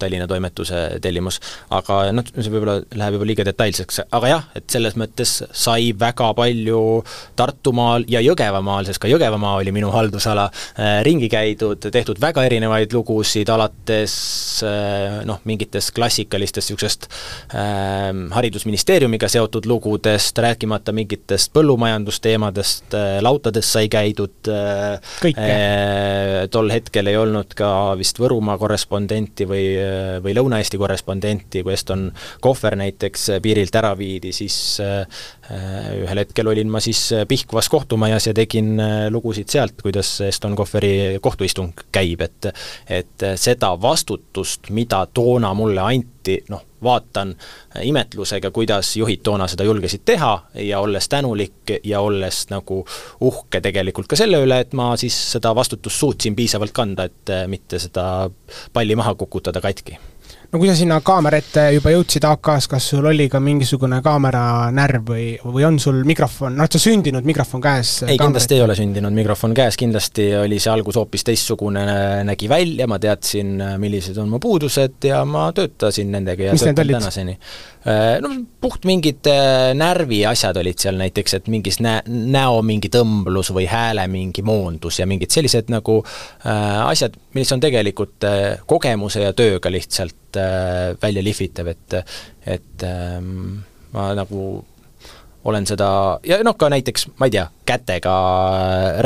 Tallinna 0.00 0.24
toimetuse 0.30 0.78
tellimus, 1.02 1.40
aga 1.76 1.98
noh, 2.14 2.24
see 2.32 2.52
võib-olla 2.52 2.78
läheb 2.96 3.18
juba 3.18 3.26
liiga 3.28 3.44
detailseks, 3.50 4.00
aga 4.16 4.30
jah, 4.30 4.46
et 4.56 4.70
selles 4.72 4.96
mõttes 4.96 5.34
sai 5.50 5.90
väga 5.98 6.19
palju 6.36 6.80
Tartumaal 7.36 8.04
ja 8.10 8.20
Jõgevamaal, 8.24 8.86
sest 8.88 9.00
ka 9.02 9.08
Jõgevamaa 9.10 9.56
oli 9.60 9.72
minu 9.74 9.90
haldusala, 9.94 10.48
äh, 10.78 11.00
ringi 11.06 11.30
käidud, 11.32 11.90
tehtud 11.92 12.20
väga 12.22 12.44
erinevaid 12.48 12.92
lugusid, 12.94 13.48
alates 13.52 14.14
äh, 14.66 15.20
noh, 15.28 15.40
mingitest 15.48 15.94
klassikalistest 15.96 16.70
niisugusest 16.70 17.08
äh, 17.54 18.10
haridusministeeriumiga 18.36 19.28
seotud 19.30 19.68
lugudest, 19.70 20.38
rääkimata 20.38 20.94
mingitest 20.96 21.52
põllumajandusteemadest 21.56 22.94
äh,, 22.94 23.18
lautades 23.24 23.72
sai 23.72 23.88
käidud 23.92 24.50
äh,, 24.50 25.00
tol 26.50 26.70
hetkel 26.72 27.10
ei 27.10 27.18
olnud 27.18 27.54
ka 27.58 27.70
vist 27.98 28.18
Võrumaa 28.20 28.58
korrespondenti 28.60 29.46
või 29.48 29.64
või 30.20 30.34
Lõuna-Eesti 30.36 30.78
korrespondenti, 30.80 31.62
kui 31.64 31.74
Eston 31.74 32.08
Kohver 32.44 32.76
näiteks 32.78 33.26
piirilt 33.42 33.74
ära 33.76 33.92
viidi, 33.98 34.32
siis 34.36 34.80
ühel 35.50 36.22
hetkel 36.22 36.46
olin 36.52 36.70
ma 36.70 36.80
siis 36.82 37.00
Pihkvas 37.28 37.68
kohtumajas 37.72 38.28
ja 38.30 38.34
tegin 38.36 38.78
lugusid 39.10 39.50
sealt, 39.50 39.80
kuidas 39.82 40.12
Eston 40.26 40.56
Kohveri 40.58 41.18
kohtuistung 41.22 41.72
käib, 41.92 42.22
et 42.26 42.50
et 43.00 43.26
seda 43.40 43.72
vastutust, 43.82 44.70
mida 44.70 45.04
toona 45.14 45.52
mulle 45.54 45.82
anti, 45.82 46.38
noh, 46.52 46.62
vaatan 46.82 47.34
imetlusega, 47.82 48.50
kuidas 48.50 48.94
juhid 48.96 49.24
toona 49.26 49.48
seda 49.50 49.66
julgesid 49.68 50.04
teha 50.04 50.32
ja 50.54 50.80
olles 50.80 51.08
tänulik 51.08 51.74
ja 51.84 52.00
olles 52.00 52.46
nagu 52.50 52.84
uhke 53.20 53.60
tegelikult 53.60 54.08
ka 54.10 54.18
selle 54.18 54.40
üle, 54.44 54.62
et 54.64 54.72
ma 54.76 54.92
siis 55.00 55.16
seda 55.34 55.54
vastutust 55.56 56.00
suutsin 56.00 56.36
piisavalt 56.38 56.72
kanda, 56.76 57.10
et 57.10 57.34
mitte 57.50 57.78
seda 57.82 58.30
palli 58.72 58.96
maha 58.96 59.14
kukutada 59.14 59.60
katki 59.60 59.98
no 60.50 60.58
kui 60.58 60.68
sa 60.70 60.74
sinna 60.74 60.98
kaamera 61.06 61.38
ette 61.38 61.62
juba 61.76 61.92
jõudsid 61.94 62.24
AK-s, 62.26 62.66
kas 62.70 62.86
sul 62.92 63.06
oli 63.06 63.28
ka 63.30 63.38
mingisugune 63.42 64.00
kaameranärv 64.02 65.12
või, 65.12 65.26
või 65.44 65.66
on 65.68 65.78
sul 65.82 66.00
mikrofon, 66.06 66.56
noh, 66.58 66.70
sa 66.70 66.80
sündinud 66.82 67.26
mikrofon 67.26 67.62
käes? 67.62 67.92
ei, 68.08 68.18
kindlasti 68.18 68.58
ei 68.58 68.64
ole 68.64 68.74
sündinud 68.78 69.14
mikrofon 69.14 69.54
käes, 69.56 69.78
kindlasti 69.80 70.30
oli 70.40 70.58
see 70.62 70.72
algus 70.72 70.98
hoopis 70.98 71.26
teistsugune, 71.28 71.84
nägi 72.26 72.50
välja, 72.50 72.88
ma 72.90 72.98
teadsin, 73.02 73.54
millised 73.82 74.18
on 74.18 74.32
mu 74.32 74.42
puudused 74.42 75.10
ja 75.10 75.22
ma 75.28 75.50
töötasin 75.54 76.10
nendega 76.16 76.50
ja 76.50 76.56
Mis 76.56 76.66
töötan 76.66 76.96
tänaseni. 76.96 77.38
Äh, 77.86 78.18
no 78.20 78.28
puht 78.60 78.84
mingid 78.84 79.24
äh, 79.30 79.70
närviasjad 79.72 80.58
olid 80.60 80.82
seal 80.82 80.98
näiteks, 81.00 81.38
et 81.38 81.46
mingis 81.48 81.78
nä-, 81.80 82.02
näo 82.06 82.58
mingi 82.66 82.90
tõmblus 82.92 83.52
või 83.56 83.64
hääle 83.70 84.04
mingi 84.12 84.44
moondus 84.44 84.98
ja 85.00 85.06
mingid 85.08 85.32
sellised 85.32 85.72
nagu 85.72 86.02
äh, 86.04 86.82
asjad, 86.84 87.16
mis 87.38 87.52
on 87.56 87.62
tegelikult 87.62 88.28
kogemuse 88.68 89.24
ja 89.24 89.32
tööga 89.36 89.72
lihtsalt 89.72 90.36
välja 91.00 91.22
lihvitav, 91.24 91.72
et 91.72 91.96
et 92.46 92.84
ähm, 92.86 93.62
ma 93.94 94.10
nagu 94.14 94.60
olen 95.44 95.66
seda, 95.66 95.88
ja 96.26 96.40
noh, 96.44 96.56
ka 96.60 96.68
näiteks, 96.72 97.06
ma 97.20 97.28
ei 97.28 97.34
tea, 97.34 97.46
kätega 97.66 98.14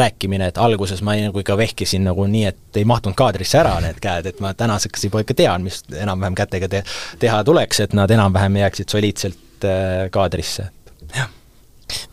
rääkimine, 0.00 0.48
et 0.50 0.58
alguses 0.58 1.02
ma 1.06 1.14
nagu 1.20 1.42
ikka 1.44 1.56
vehkisin 1.58 2.04
nagu 2.08 2.26
nii, 2.30 2.44
et 2.50 2.80
ei 2.80 2.88
mahtunud 2.88 3.16
kaadrisse 3.18 3.60
ära 3.60 3.76
need 3.84 4.00
käed, 4.02 4.26
et 4.30 4.42
ma 4.42 4.54
tänaseks 4.58 5.06
juba 5.06 5.22
ikka 5.22 5.36
tean, 5.38 5.66
mis 5.66 5.84
enam-vähem 5.94 6.38
kätega 6.38 6.70
te-, 6.72 6.82
teha 7.22 7.44
tuleks, 7.46 7.84
et 7.86 7.94
nad 7.94 8.10
enam-vähem 8.10 8.60
jääksid 8.64 8.96
soliidselt 8.96 9.68
äh, 9.68 10.10
kaadrisse, 10.14 10.70
jah 11.14 11.30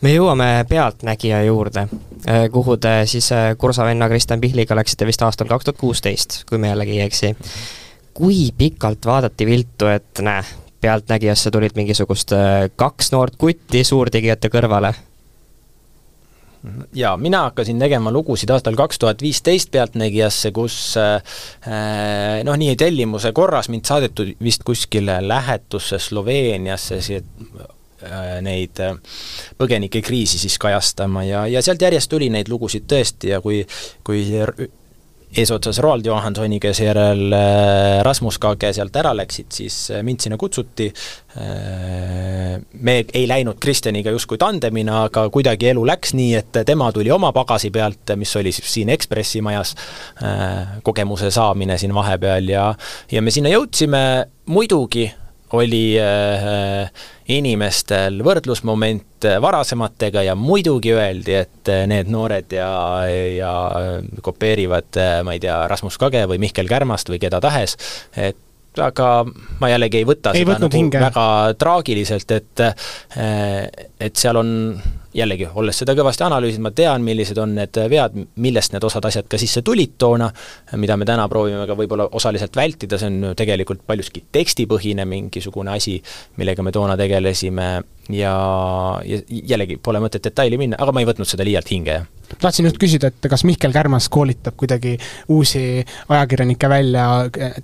me 0.04 0.12
jõuame 0.12 0.48
Pealtnägija 0.68 1.42
juurde, 1.46 1.86
äh, 2.28 2.44
kuhu 2.52 2.76
te 2.76 3.02
siis 3.10 3.30
äh, 3.34 3.52
kursavenna 3.58 4.08
Kristjan 4.10 4.40
Pihliga 4.40 4.76
läksite 4.78 5.08
vist 5.08 5.22
aastal 5.24 5.50
kaks 5.50 5.66
tuhat 5.68 5.80
kuusteist, 5.80 6.42
kui 6.48 6.60
ma 6.60 6.72
jällegi 6.72 6.98
ei 6.98 7.06
eksi. 7.06 7.36
kui 8.14 8.50
pikalt 8.58 9.06
vaadati 9.08 9.46
viltu, 9.48 9.86
et 9.88 10.20
näe, 10.20 10.44
Pealtnägijasse 10.82 11.50
tulid 11.54 11.76
mingisugust 11.78 12.34
äh, 12.34 12.66
kaks 12.76 13.12
noort 13.14 13.38
kutti 13.38 13.84
suurtegijate 13.86 14.50
kõrvale? 14.52 14.92
jaa, 16.94 17.16
mina 17.18 17.40
hakkasin 17.48 17.78
tegema 17.82 18.12
lugusid 18.14 18.50
aastal 18.54 18.76
kaks 18.78 18.98
tuhat 19.02 19.22
viisteist 19.22 19.70
Pealtnägijasse, 19.74 20.52
kus 20.54 20.76
äh, 20.98 21.14
äh, 21.66 22.42
noh, 22.46 22.58
nii 22.58 22.76
tellimuse 22.78 23.32
korras 23.34 23.70
mind 23.70 23.86
saadeti 23.86 24.36
vist 24.42 24.66
kuskile 24.66 25.20
lähetusse 25.28 25.98
Sloveeniasse, 26.02 27.00
neid 28.42 28.80
põgenikekriisi 29.58 30.38
siis 30.42 30.56
kajastama 30.58 31.22
ja, 31.22 31.44
ja 31.46 31.60
sealt 31.62 31.82
järjest 31.82 32.10
tuli 32.10 32.26
neid 32.34 32.48
lugusid 32.50 32.88
tõesti 32.90 33.30
ja 33.30 33.38
kui, 33.44 33.60
kui 34.02 34.24
eesotsas 35.36 35.78
Roald 35.78 36.06
Johansoniga 36.06 36.68
ja 36.68 36.74
seejärel 36.76 37.32
äh, 37.32 38.02
Rasmus 38.04 38.38
Kage 38.38 38.72
sealt 38.76 38.96
ära 39.00 39.14
läksid, 39.16 39.48
siis 39.54 39.76
äh, 39.90 40.02
mind 40.04 40.20
sinna 40.20 40.36
kutsuti, 40.40 40.90
äh, 41.40 42.58
me 42.72 42.96
ei 43.14 43.24
läinud 43.28 43.60
Kristjaniga 43.62 44.12
justkui 44.12 44.38
tandemina, 44.40 45.04
aga 45.08 45.28
kuidagi 45.32 45.70
elu 45.72 45.86
läks 45.88 46.12
nii, 46.18 46.34
et 46.42 46.60
tema 46.68 46.90
tuli 46.92 47.10
oma 47.14 47.32
pagasi 47.32 47.72
pealt, 47.72 48.12
mis 48.20 48.36
oli 48.36 48.52
siis 48.52 48.68
siin 48.74 48.92
Ekspressi 48.92 49.40
majas, 49.44 49.72
kogemuse 50.84 51.30
saamine 51.32 51.78
siin 51.80 51.94
vahepeal 51.94 52.48
ja 52.52 52.66
ja 53.12 53.22
me 53.22 53.32
sinna 53.32 53.52
jõudsime, 53.52 54.02
muidugi 54.52 55.06
oli 55.58 55.96
äh, 56.00 56.88
inimestel 57.32 58.22
võrdlusmoment 58.24 59.26
varasematega 59.42 60.24
ja 60.26 60.36
muidugi 60.38 60.94
öeldi, 60.96 61.36
et 61.44 61.72
need 61.88 62.08
noored 62.10 62.52
ja, 62.56 62.70
ja 63.36 63.52
kopeerivad, 64.24 64.98
ma 65.22 65.36
ei 65.36 65.42
tea, 65.42 65.60
Rasmus 65.70 65.98
Kage 66.00 66.24
või 66.30 66.40
Mihkel 66.42 66.70
Kärmast 66.70 67.12
või 67.12 67.20
keda 67.22 67.38
tahes, 67.44 67.76
et 68.16 68.40
aga 68.80 69.08
ma 69.60 69.68
jällegi 69.68 70.00
ei 70.00 70.08
võta 70.08 70.32
ei 70.32 70.42
seda 70.42 70.56
nagu 70.56 70.72
hinge. 70.74 71.00
väga 71.02 71.26
traagiliselt, 71.60 72.34
et 72.34 72.64
et 74.00 74.16
seal 74.16 74.40
on 74.40 74.50
jällegi, 75.14 75.48
olles 75.54 75.78
seda 75.82 75.94
kõvasti 75.96 76.24
analüüsinud, 76.26 76.64
ma 76.66 76.72
tean, 76.76 77.04
millised 77.04 77.38
on 77.42 77.54
need 77.56 77.78
vead, 77.92 78.16
millest 78.42 78.74
need 78.74 78.84
osad 78.86 79.06
asjad 79.08 79.28
ka 79.30 79.40
sisse 79.40 79.62
tulid 79.64 79.96
toona, 80.00 80.30
mida 80.80 80.96
me 80.96 81.08
täna 81.08 81.26
proovime 81.28 81.66
ka 81.68 81.76
võib-olla 81.78 82.08
osaliselt 82.18 82.56
vältida, 82.56 82.98
see 83.00 83.10
on 83.12 83.18
ju 83.28 83.34
tegelikult 83.38 83.84
paljuski 83.86 84.24
tekstipõhine 84.32 85.06
mingisugune 85.08 85.74
asi, 85.76 85.98
millega 86.40 86.64
me 86.64 86.72
toona 86.72 86.96
tegelesime 87.00 87.68
ja, 88.10 88.34
ja 89.06 89.20
jällegi, 89.28 89.78
pole 89.82 90.02
mõtet 90.02 90.24
detaili 90.24 90.58
minna, 90.58 90.80
aga 90.80 90.94
ma 90.94 91.04
ei 91.04 91.08
võtnud 91.08 91.28
seda 91.28 91.46
liialt 91.46 91.70
hinge, 91.70 92.00
jah 92.00 92.10
tahtsin 92.40 92.66
just 92.66 92.80
küsida, 92.80 93.10
et 93.12 93.30
kas 93.30 93.44
Mihkel 93.48 93.72
Kärmas 93.74 94.08
koolitab 94.12 94.56
kuidagi 94.60 94.96
uusi 95.32 95.84
ajakirjanikke 96.08 96.68
välja 96.68 97.06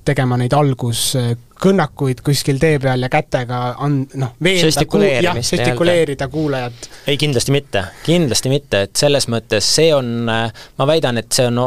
tegema 0.04 0.38
neid 0.40 0.54
alguskõnnakuid 0.56 2.22
kuskil 2.26 2.60
tee 2.60 2.78
peal 2.82 3.04
ja 3.04 3.10
kätega 3.12 3.60
on 3.84 4.00
noh, 4.20 4.34
veenda, 4.44 4.84
jah, 5.22 5.38
žestikuleerida 5.40 6.28
kuulajat? 6.32 6.88
ei, 7.06 7.16
kindlasti 7.20 7.54
mitte, 7.54 7.84
kindlasti 8.06 8.52
mitte, 8.52 8.82
et 8.88 8.96
selles 8.98 9.28
mõttes 9.32 9.68
see 9.78 9.92
on, 9.94 10.28
ma 10.28 10.88
väidan, 10.90 11.20
et 11.22 11.32
see 11.32 11.48
on 11.48 11.62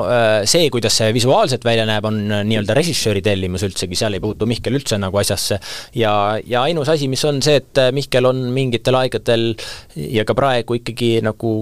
see, 0.49 0.69
kuidas 0.73 0.99
see 1.01 1.11
visuaalselt 1.15 1.65
välja 1.67 1.87
näeb, 1.89 2.05
on 2.07 2.21
nii-öelda 2.29 2.77
režissööri 2.77 3.23
tellimus 3.25 3.65
üldsegi, 3.67 3.97
seal 3.99 4.17
ei 4.17 4.23
puutu 4.23 4.49
Mihkel 4.49 4.77
üldse 4.79 4.99
nagu 5.01 5.21
asjasse. 5.21 5.59
ja, 5.97 6.13
ja 6.45 6.65
ainus 6.67 6.91
asi, 6.91 7.09
mis 7.11 7.25
on 7.25 7.41
see, 7.43 7.59
et 7.61 7.85
Mihkel 7.95 8.29
on 8.29 8.45
mingitel 8.61 9.01
aegadel 9.01 9.51
ja 9.97 10.25
ka 10.27 10.37
praegu 10.37 10.79
ikkagi 10.79 11.17
nagu 11.25 11.55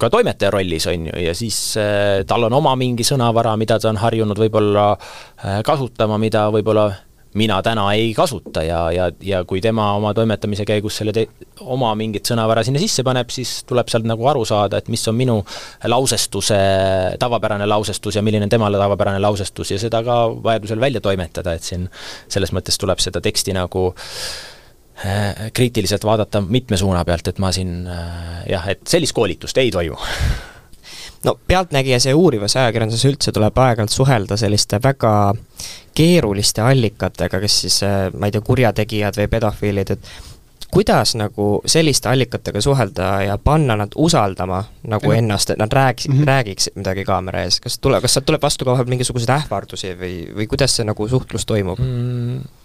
ka 0.00 0.08
toimetaja 0.10 0.50
rollis, 0.54 0.86
on 0.88 1.10
ju, 1.10 1.20
ja 1.26 1.34
siis 1.36 1.58
äh, 1.80 2.22
tal 2.28 2.48
on 2.48 2.56
oma 2.56 2.72
mingi 2.80 3.04
sõnavara, 3.06 3.52
mida 3.60 3.78
ta 3.80 3.90
on 3.92 4.00
harjunud 4.00 4.38
võib-olla 4.40 4.90
äh, 4.96 5.60
kasutama, 5.66 6.18
mida 6.20 6.48
võib-olla 6.54 6.88
mina 7.38 7.60
täna 7.62 7.84
ei 7.94 8.10
kasuta 8.14 8.62
ja, 8.66 8.78
ja, 8.90 9.04
ja 9.22 9.44
kui 9.46 9.60
tema 9.62 9.92
oma 9.94 10.10
toimetamise 10.14 10.64
käigus 10.66 10.96
selle 10.98 11.12
te-, 11.14 11.28
oma 11.60 11.92
mingit 11.98 12.26
sõnavara 12.26 12.64
sinna 12.66 12.80
sisse 12.82 13.04
paneb, 13.06 13.30
siis 13.30 13.60
tuleb 13.68 13.92
sealt 13.92 14.08
nagu 14.08 14.26
aru 14.26 14.42
saada, 14.48 14.80
et 14.80 14.90
mis 14.90 15.04
on 15.06 15.18
minu 15.18 15.36
lausestuse 15.92 16.58
tavapärane 17.22 17.68
lausestus 17.70 18.18
ja 18.18 18.24
milline 18.26 18.48
on 18.48 18.54
temale 18.56 18.80
tavapärane 18.82 19.22
lausestus 19.22 19.70
ja 19.70 19.78
seda 19.78 20.02
ka 20.06 20.22
vajadusel 20.42 20.82
välja 20.82 21.04
toimetada, 21.04 21.54
et 21.54 21.66
siin 21.66 21.86
selles 22.26 22.54
mõttes 22.56 22.80
tuleb 22.82 22.98
seda 23.04 23.22
teksti 23.22 23.54
nagu 23.54 23.92
äh, 23.92 24.59
kriitiliselt 25.52 26.04
vaadata 26.04 26.40
mitme 26.40 26.76
suuna 26.76 27.04
pealt, 27.04 27.28
et 27.28 27.38
ma 27.38 27.52
siin 27.52 27.86
äh, 27.88 28.46
jah, 28.50 28.68
et 28.68 28.86
sellist 28.88 29.16
koolitust 29.16 29.58
ei 29.58 29.70
toimu 29.72 29.96
no 31.24 31.36
Pealtnägijas 31.46 32.06
ja 32.06 32.16
uurivas 32.16 32.56
ajakirjanduses 32.56 33.06
üldse 33.08 33.32
tuleb 33.32 33.58
aeg-ajalt 33.58 33.94
suhelda 33.94 34.36
selliste 34.40 34.80
väga 34.82 35.12
keeruliste 35.96 36.62
allikatega, 36.64 37.40
kes 37.40 37.60
siis 37.66 37.82
äh, 37.86 38.10
ma 38.12 38.28
ei 38.28 38.36
tea, 38.36 38.44
kurjategijad 38.44 39.16
või 39.20 39.30
pedofiilid, 39.32 39.96
et 39.96 40.12
kuidas 40.70 41.16
nagu 41.18 41.48
selliste 41.66 42.08
allikatega 42.08 42.60
suhelda 42.60 43.08
ja 43.26 43.38
panna 43.38 43.76
nad 43.76 43.96
usaldama 43.96 44.62
nagu 44.88 45.12
ja. 45.12 45.18
ennast, 45.18 45.50
et 45.50 45.58
nad 45.58 45.72
räägiks 45.72 46.08
mm, 46.08 46.18
-hmm. 46.18 46.26
räägiksid 46.26 46.76
midagi 46.76 47.04
kaamera 47.04 47.42
ees, 47.42 47.60
kas 47.60 47.78
tule, 47.78 48.00
kas 48.00 48.14
sealt 48.14 48.26
tuleb 48.26 48.42
vastu 48.42 48.64
ka 48.64 48.76
vahel 48.76 48.86
mingisuguseid 48.86 49.34
ähvardusi 49.34 49.96
või, 49.98 50.14
või 50.36 50.46
kuidas 50.46 50.76
see 50.76 50.86
nagu 50.86 51.08
suhtlus 51.08 51.46
toimub 51.46 51.78
mm.? 51.78 52.59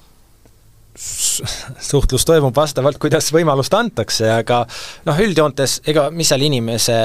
Suhtlus 0.96 2.24
toimub 2.28 2.56
vastavalt, 2.56 2.98
kuidas 3.02 3.28
võimalust 3.36 3.74
antakse, 3.76 4.30
aga 4.32 4.62
noh, 5.08 5.18
üldjoontes 5.20 5.82
ega 5.92 6.08
mis 6.16 6.30
seal 6.32 6.46
inimese 6.48 6.96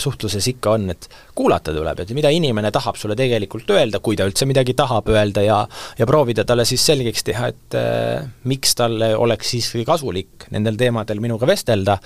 suhtluses 0.00 0.46
ikka 0.54 0.72
on, 0.78 0.88
et 0.94 1.08
kuulata 1.36 1.74
tuleb, 1.74 2.00
et 2.00 2.14
mida 2.16 2.30
inimene 2.32 2.70
tahab 2.74 2.96
sulle 2.96 3.16
tegelikult 3.18 3.68
öelda, 3.74 4.00
kui 4.04 4.16
ta 4.16 4.24
üldse 4.28 4.48
midagi 4.48 4.76
tahab 4.78 5.10
öelda 5.12 5.44
ja 5.44 5.58
ja 5.98 6.08
proovida 6.08 6.46
talle 6.48 6.64
siis 6.68 6.84
selgeks 6.86 7.26
teha, 7.28 7.50
et 7.52 7.76
äh, 7.78 8.24
miks 8.48 8.72
talle 8.78 9.12
oleks 9.20 9.52
siiski 9.52 9.84
kasulik 9.88 10.48
nendel 10.54 10.78
teemadel 10.80 11.20
minuga 11.20 11.48
vestelda 11.50 11.98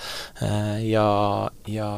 äh, 0.43 0.83
ja, 0.89 1.07
ja 1.69 1.89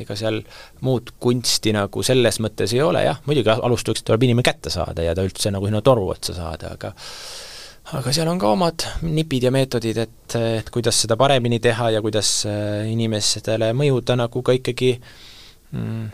ega 0.00 0.18
seal 0.20 0.42
muud 0.84 1.14
kunsti 1.22 1.72
nagu 1.76 2.04
selles 2.04 2.42
mõttes 2.44 2.76
ei 2.76 2.84
ole, 2.84 3.06
jah, 3.08 3.24
muidugi 3.24 3.54
alustuseks 3.56 4.04
tuleb 4.04 4.28
inimene 4.28 4.44
kätte 4.44 4.72
saada 4.74 5.06
ja 5.06 5.16
ta 5.16 5.24
üldse 5.24 5.54
nagu 5.54 5.70
sinna 5.70 5.80
toru 5.84 6.10
otsa 6.12 6.36
saada, 6.36 6.76
aga 6.76 6.92
aga 7.92 8.12
seal 8.16 8.28
on 8.32 8.40
ka 8.40 8.48
omad 8.54 8.86
nipid 9.04 9.44
ja 9.44 9.52
meetodid, 9.54 9.98
et, 10.06 10.36
et 10.40 10.70
kuidas 10.72 11.02
seda 11.04 11.18
paremini 11.20 11.60
teha 11.60 11.90
ja 11.96 12.02
kuidas 12.04 12.30
äh, 12.48 12.84
inimestele 12.90 13.72
mõjuda 13.76 14.16
nagu 14.16 14.42
ka 14.42 14.54
ikkagi 14.56 14.94
mm, 15.74 16.06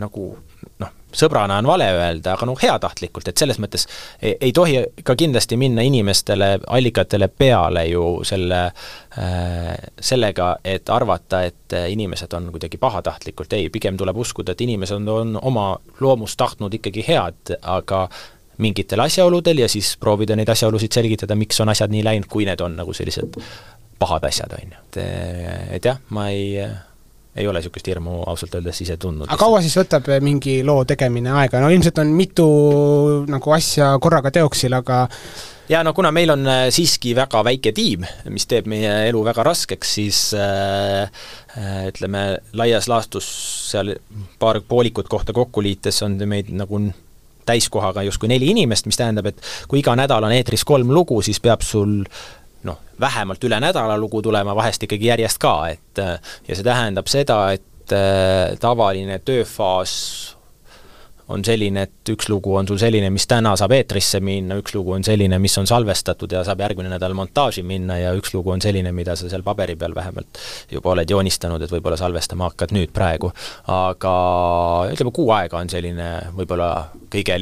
nagu 0.00 0.28
noh, 0.80 0.94
sõbrana 1.12 1.58
on 1.60 1.68
vale 1.68 1.88
öelda, 1.92 2.34
aga 2.34 2.46
noh, 2.48 2.58
heatahtlikult, 2.60 3.28
et 3.28 3.40
selles 3.40 3.58
mõttes 3.62 3.86
ei, 4.20 4.34
ei 4.48 4.52
tohi 4.56 4.80
ka 5.04 5.16
kindlasti 5.18 5.58
minna 5.60 5.84
inimestele, 5.86 6.50
allikatele 6.78 7.28
peale 7.28 7.84
ju 7.88 8.04
selle 8.28 8.62
äh,, 8.68 9.74
sellega, 10.00 10.54
et 10.64 10.88
arvata, 10.92 11.42
et 11.48 11.76
inimesed 11.92 12.34
on 12.38 12.50
kuidagi 12.54 12.80
pahatahtlikult, 12.80 13.52
ei, 13.58 13.68
pigem 13.74 13.98
tuleb 14.00 14.20
uskuda, 14.24 14.54
et 14.54 14.64
inimesed 14.64 15.12
on 15.12 15.36
oma 15.42 15.70
loomust 16.00 16.38
tahtnud 16.40 16.78
ikkagi 16.80 17.04
head, 17.08 17.56
aga 17.62 18.06
mingitel 18.58 19.00
asjaoludel 19.04 19.64
ja 19.64 19.68
siis 19.70 19.94
proovida 20.00 20.36
neid 20.36 20.48
asjaolusid 20.48 20.92
selgitada, 20.94 21.36
miks 21.38 21.60
on 21.60 21.72
asjad 21.72 21.92
nii 21.94 22.04
läinud, 22.06 22.28
kui 22.30 22.46
need 22.48 22.60
on 22.64 22.76
nagu 22.80 22.94
sellised 22.96 23.38
pahad 23.98 24.24
asjad, 24.28 24.54
on 24.54 24.74
ju. 24.74 24.84
et, 24.84 25.00
et 25.78 25.90
jah, 25.90 25.98
ma 26.14 26.28
ei 26.34 26.58
ei 27.38 27.46
ole 27.46 27.60
niisugust 27.60 27.86
hirmu 27.86 28.22
ausalt 28.26 28.56
öeldes 28.58 28.80
ise 28.82 28.96
tundnud. 28.98 29.28
aga 29.28 29.38
kaua 29.38 29.60
siis 29.62 29.76
võtab 29.78 30.08
mingi 30.24 30.58
loo 30.66 30.82
tegemine 30.88 31.30
aega, 31.38 31.60
no 31.62 31.70
ilmselt 31.70 32.00
on 32.02 32.10
mitu 32.16 32.48
nagu 33.30 33.54
asja 33.54 33.92
korraga 34.02 34.32
teoksil, 34.34 34.74
aga 34.78 35.04
ja 35.70 35.82
no 35.86 35.92
kuna 35.94 36.10
meil 36.14 36.32
on 36.34 36.46
äh, 36.48 36.64
siiski 36.74 37.14
väga 37.16 37.42
väike 37.46 37.72
tiim, 37.76 38.06
mis 38.32 38.48
teeb 38.50 38.68
meie 38.70 38.90
elu 39.10 39.22
väga 39.26 39.44
raskeks, 39.46 39.94
siis 40.00 40.22
äh, 40.34 41.10
ütleme, 41.88 42.24
laias 42.58 42.88
laastus 42.90 43.28
seal 43.70 43.94
paar 44.40 44.62
poolikut 44.66 45.10
kohta 45.10 45.36
kokku 45.36 45.62
liites 45.64 46.02
on 46.06 46.18
meid 46.26 46.50
nagu 46.54 46.80
täiskohaga 47.48 48.04
justkui 48.06 48.30
neli 48.30 48.52
inimest, 48.54 48.88
mis 48.88 49.00
tähendab, 49.00 49.30
et 49.30 49.40
kui 49.68 49.82
iga 49.82 49.96
nädal 49.98 50.28
on 50.28 50.34
eetris 50.36 50.66
kolm 50.68 50.92
lugu, 50.94 51.22
siis 51.24 51.40
peab 51.44 51.64
sul 51.66 52.02
noh, 52.68 52.80
vähemalt 53.00 53.44
üle 53.48 53.60
nädala 53.62 53.96
lugu 54.00 54.22
tulema, 54.22 54.56
vahest 54.58 54.84
ikkagi 54.86 55.10
järjest 55.12 55.40
ka, 55.42 55.54
et 55.72 56.02
ja 56.02 56.54
see 56.54 56.66
tähendab 56.66 57.10
seda, 57.10 57.42
et 57.56 57.94
äh, 57.94 58.56
tavaline 58.60 59.20
tööfaas 59.24 59.94
on 61.28 61.44
selline, 61.44 61.84
et 61.88 62.12
üks 62.12 62.28
lugu 62.32 62.54
on 62.56 62.68
sul 62.68 62.78
selline, 62.80 63.10
mis 63.12 63.26
täna 63.28 63.54
saab 63.58 63.74
eetrisse 63.76 64.20
minna, 64.24 64.56
üks 64.60 64.74
lugu 64.76 64.94
on 64.96 65.04
selline, 65.06 65.38
mis 65.42 65.56
on 65.60 65.68
salvestatud 65.68 66.32
ja 66.32 66.44
saab 66.46 66.62
järgmine 66.64 66.92
nädal 66.92 67.16
montaaži 67.16 67.64
minna 67.66 67.98
ja 68.00 68.14
üks 68.16 68.32
lugu 68.34 68.54
on 68.54 68.64
selline, 68.64 68.92
mida 68.96 69.16
sa 69.18 69.30
seal 69.30 69.44
paberi 69.46 69.76
peal 69.76 69.96
vähemalt 69.96 70.40
juba 70.72 70.94
oled 70.94 71.10
joonistanud, 71.10 71.62
et 71.62 71.74
võib-olla 71.74 71.98
salvestama 72.00 72.48
hakkad 72.50 72.74
nüüd 72.76 72.94
praegu. 72.96 73.32
aga 73.68 74.14
ütleme, 74.92 75.12
kuu 75.14 75.32
aega 75.36 75.60
on 75.60 75.68
selline 75.72 76.08
võib-olla 76.36 76.70
kõige 77.12 77.38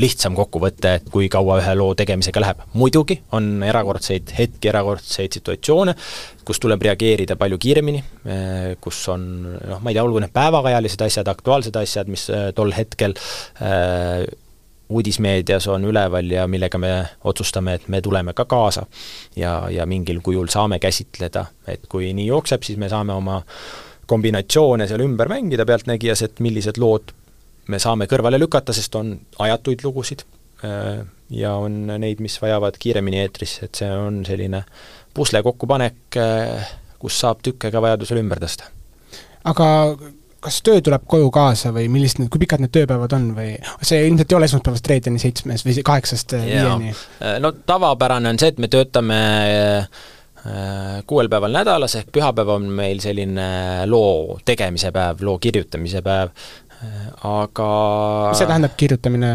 lihtsam 0.00 0.34
kokkuvõte, 0.34 0.94
et 0.98 1.10
kui 1.12 1.28
kaua 1.32 1.60
ühe 1.62 1.74
loo 1.78 1.94
tegemisega 1.94 2.42
läheb. 2.42 2.62
muidugi 2.74 3.20
on 3.32 3.62
erakordseid 3.62 4.32
hetki, 4.38 4.68
erakordseid 4.68 5.38
situatsioone, 5.38 5.94
kus 6.44 6.60
tuleb 6.60 6.82
reageerida 6.82 7.36
palju 7.36 7.58
kiiremini, 7.58 8.04
eh, 8.26 8.76
kus 8.80 9.02
on 9.08 9.26
noh, 9.54 9.80
ma 9.80 9.90
ei 9.90 9.94
tea, 9.94 10.04
olgu 10.04 10.22
need 10.24 10.34
päevakajalised 10.34 11.06
asjad, 11.06 11.30
aktuaalsed 11.30 11.76
asjad, 11.76 12.10
mis 12.10 12.28
eh, 12.30 12.50
tol 12.56 12.74
hetkel 12.74 13.14
äh, 13.62 14.24
uudismeedias 14.88 15.66
on 15.72 15.84
üleval 15.88 16.30
ja 16.30 16.46
millega 16.50 16.78
me 16.78 16.92
otsustame, 17.24 17.78
et 17.78 17.88
me 17.88 18.00
tuleme 18.04 18.34
ka 18.34 18.44
kaasa 18.44 18.86
ja, 19.36 19.56
ja 19.70 19.86
mingil 19.86 20.20
kujul 20.22 20.50
saame 20.52 20.78
käsitleda, 20.78 21.46
et 21.68 21.86
kui 21.88 22.12
nii 22.12 22.26
jookseb, 22.26 22.62
siis 22.66 22.78
me 22.78 22.90
saame 22.92 23.14
oma 23.14 23.40
kombinatsioone 24.06 24.88
seal 24.88 25.00
ümber 25.06 25.30
mängida 25.32 25.64
Pealtnägijas, 25.66 26.22
et 26.26 26.42
millised 26.44 26.78
lood 26.82 27.14
me 27.68 27.80
saame 27.82 28.08
kõrvale 28.10 28.38
lükata, 28.40 28.74
sest 28.76 28.94
on 28.98 29.14
ajatuid 29.44 29.84
lugusid 29.84 30.24
äh, 30.64 31.04
ja 31.34 31.54
on 31.60 31.86
neid, 32.00 32.22
mis 32.24 32.36
vajavad 32.42 32.78
kiiremini 32.80 33.22
eetrisse, 33.24 33.68
et 33.68 33.82
see 33.82 33.90
on 33.90 34.22
selline 34.26 34.64
pusle 35.14 35.42
kokkupanek, 35.46 36.18
äh, 36.20 36.74
kus 37.00 37.20
saab 37.24 37.44
tükke 37.44 37.72
ka 37.72 37.82
vajadusel 37.84 38.20
ümber 38.22 38.42
tõsta. 38.42 38.70
aga 39.44 39.68
kas 40.44 40.58
töö 40.64 40.82
tuleb 40.84 41.06
koju 41.08 41.30
kaasa 41.32 41.70
või 41.72 41.86
millised 41.88 42.20
need, 42.20 42.30
kui 42.32 42.42
pikad 42.42 42.60
need 42.60 42.72
tööpäevad 42.74 43.14
on 43.16 43.30
või 43.36 43.54
see 43.80 44.02
ilmselt 44.04 44.32
ei 44.32 44.36
ole 44.36 44.48
esmaspäevast 44.50 44.90
reedeni 44.92 45.22
seitsmes 45.22 45.64
või 45.64 45.84
kaheksast 45.84 46.36
viieni? 46.36 46.92
Äh, 47.22 47.38
no 47.40 47.52
tavapärane 47.52 48.34
on 48.34 48.40
see, 48.40 48.52
et 48.52 48.60
me 48.60 48.68
töötame 48.72 49.22
kuuel 51.08 51.30
päeval 51.32 51.54
nädalas, 51.56 51.94
ehk 51.96 52.10
pühapäev 52.12 52.50
on 52.52 52.66
meil 52.76 52.98
selline 53.00 53.46
loo 53.88 54.36
tegemise 54.44 54.90
päev, 54.92 55.22
loo 55.24 55.38
kirjutamise 55.40 56.02
päev, 56.04 56.34
aga 57.24 57.68
mis 58.30 58.42
see 58.42 58.50
tähendab, 58.50 58.74
kirjutamine? 58.80 59.34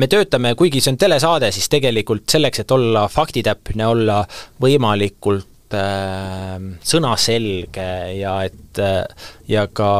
me 0.00 0.08
töötame, 0.10 0.54
kuigi 0.58 0.80
see 0.82 0.94
on 0.94 1.00
telesaade, 1.00 1.50
siis 1.54 1.68
tegelikult 1.72 2.30
selleks, 2.32 2.62
et 2.62 2.74
olla 2.74 3.04
faktitäpne, 3.12 3.86
olla 3.86 4.22
võimalikult 4.62 5.76
äh, 5.76 6.56
sõnaselge 6.92 7.90
ja 8.18 8.38
et 8.48 8.82
äh, 8.82 9.28
ja 9.50 9.66
ka 9.68 9.92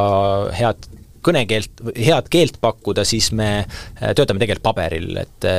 head 0.57 0.89
kõnekeelt, 1.23 1.85
head 1.95 2.27
keelt 2.31 2.59
pakkuda, 2.61 3.05
siis 3.07 3.31
me 3.35 3.49
äh, 3.61 4.11
töötame 4.17 4.41
tegelikult 4.41 4.71
paberil, 4.73 5.15
et 5.23 5.49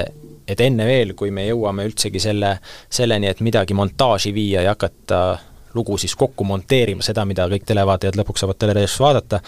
et 0.44 0.60
enne 0.60 0.84
veel, 0.84 1.14
kui 1.16 1.30
me 1.32 1.46
jõuame 1.46 1.86
üldsegi 1.88 2.20
selle, 2.20 2.58
selleni, 2.92 3.30
et 3.30 3.38
midagi 3.40 3.72
montaaži 3.72 4.34
viia 4.36 4.60
ja 4.66 4.74
hakata 4.74 5.20
lugu 5.74 5.98
siis 6.00 6.14
kokku 6.18 6.46
monteerima, 6.48 7.04
seda, 7.04 7.24
mida 7.28 7.46
kõik 7.50 7.66
televaatajad 7.68 8.18
lõpuks 8.20 8.44
saavad 8.44 8.60
telereos 8.60 8.94
vaadata, 9.02 9.40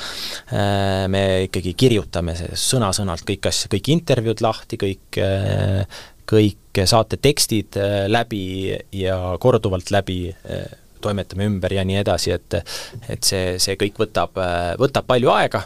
äh, 0.51 1.07
me 1.13 1.25
ikkagi 1.47 1.75
kirjutame 1.79 2.37
sõna-sõnalt 2.53 3.27
kõik 3.29 3.51
asja, 3.51 3.71
kõik 3.73 3.93
intervjuud 3.95 4.45
lahti, 4.45 4.81
kõik 4.81 5.21
äh, 5.23 6.05
kõik 6.27 6.83
saate 6.91 7.21
tekstid 7.23 7.79
äh, 7.79 7.99
läbi 8.11 8.75
ja 8.99 9.19
korduvalt 9.41 9.93
läbi 9.95 10.21
toimetame 11.01 11.47
ümber 11.47 11.71
ja 11.77 11.85
nii 11.87 12.01
edasi, 12.01 12.33
et 12.35 12.57
et 13.13 13.23
see, 13.23 13.59
see 13.63 13.77
kõik 13.79 14.01
võtab, 14.01 14.39
võtab 14.81 15.07
palju 15.07 15.31
aega, 15.31 15.61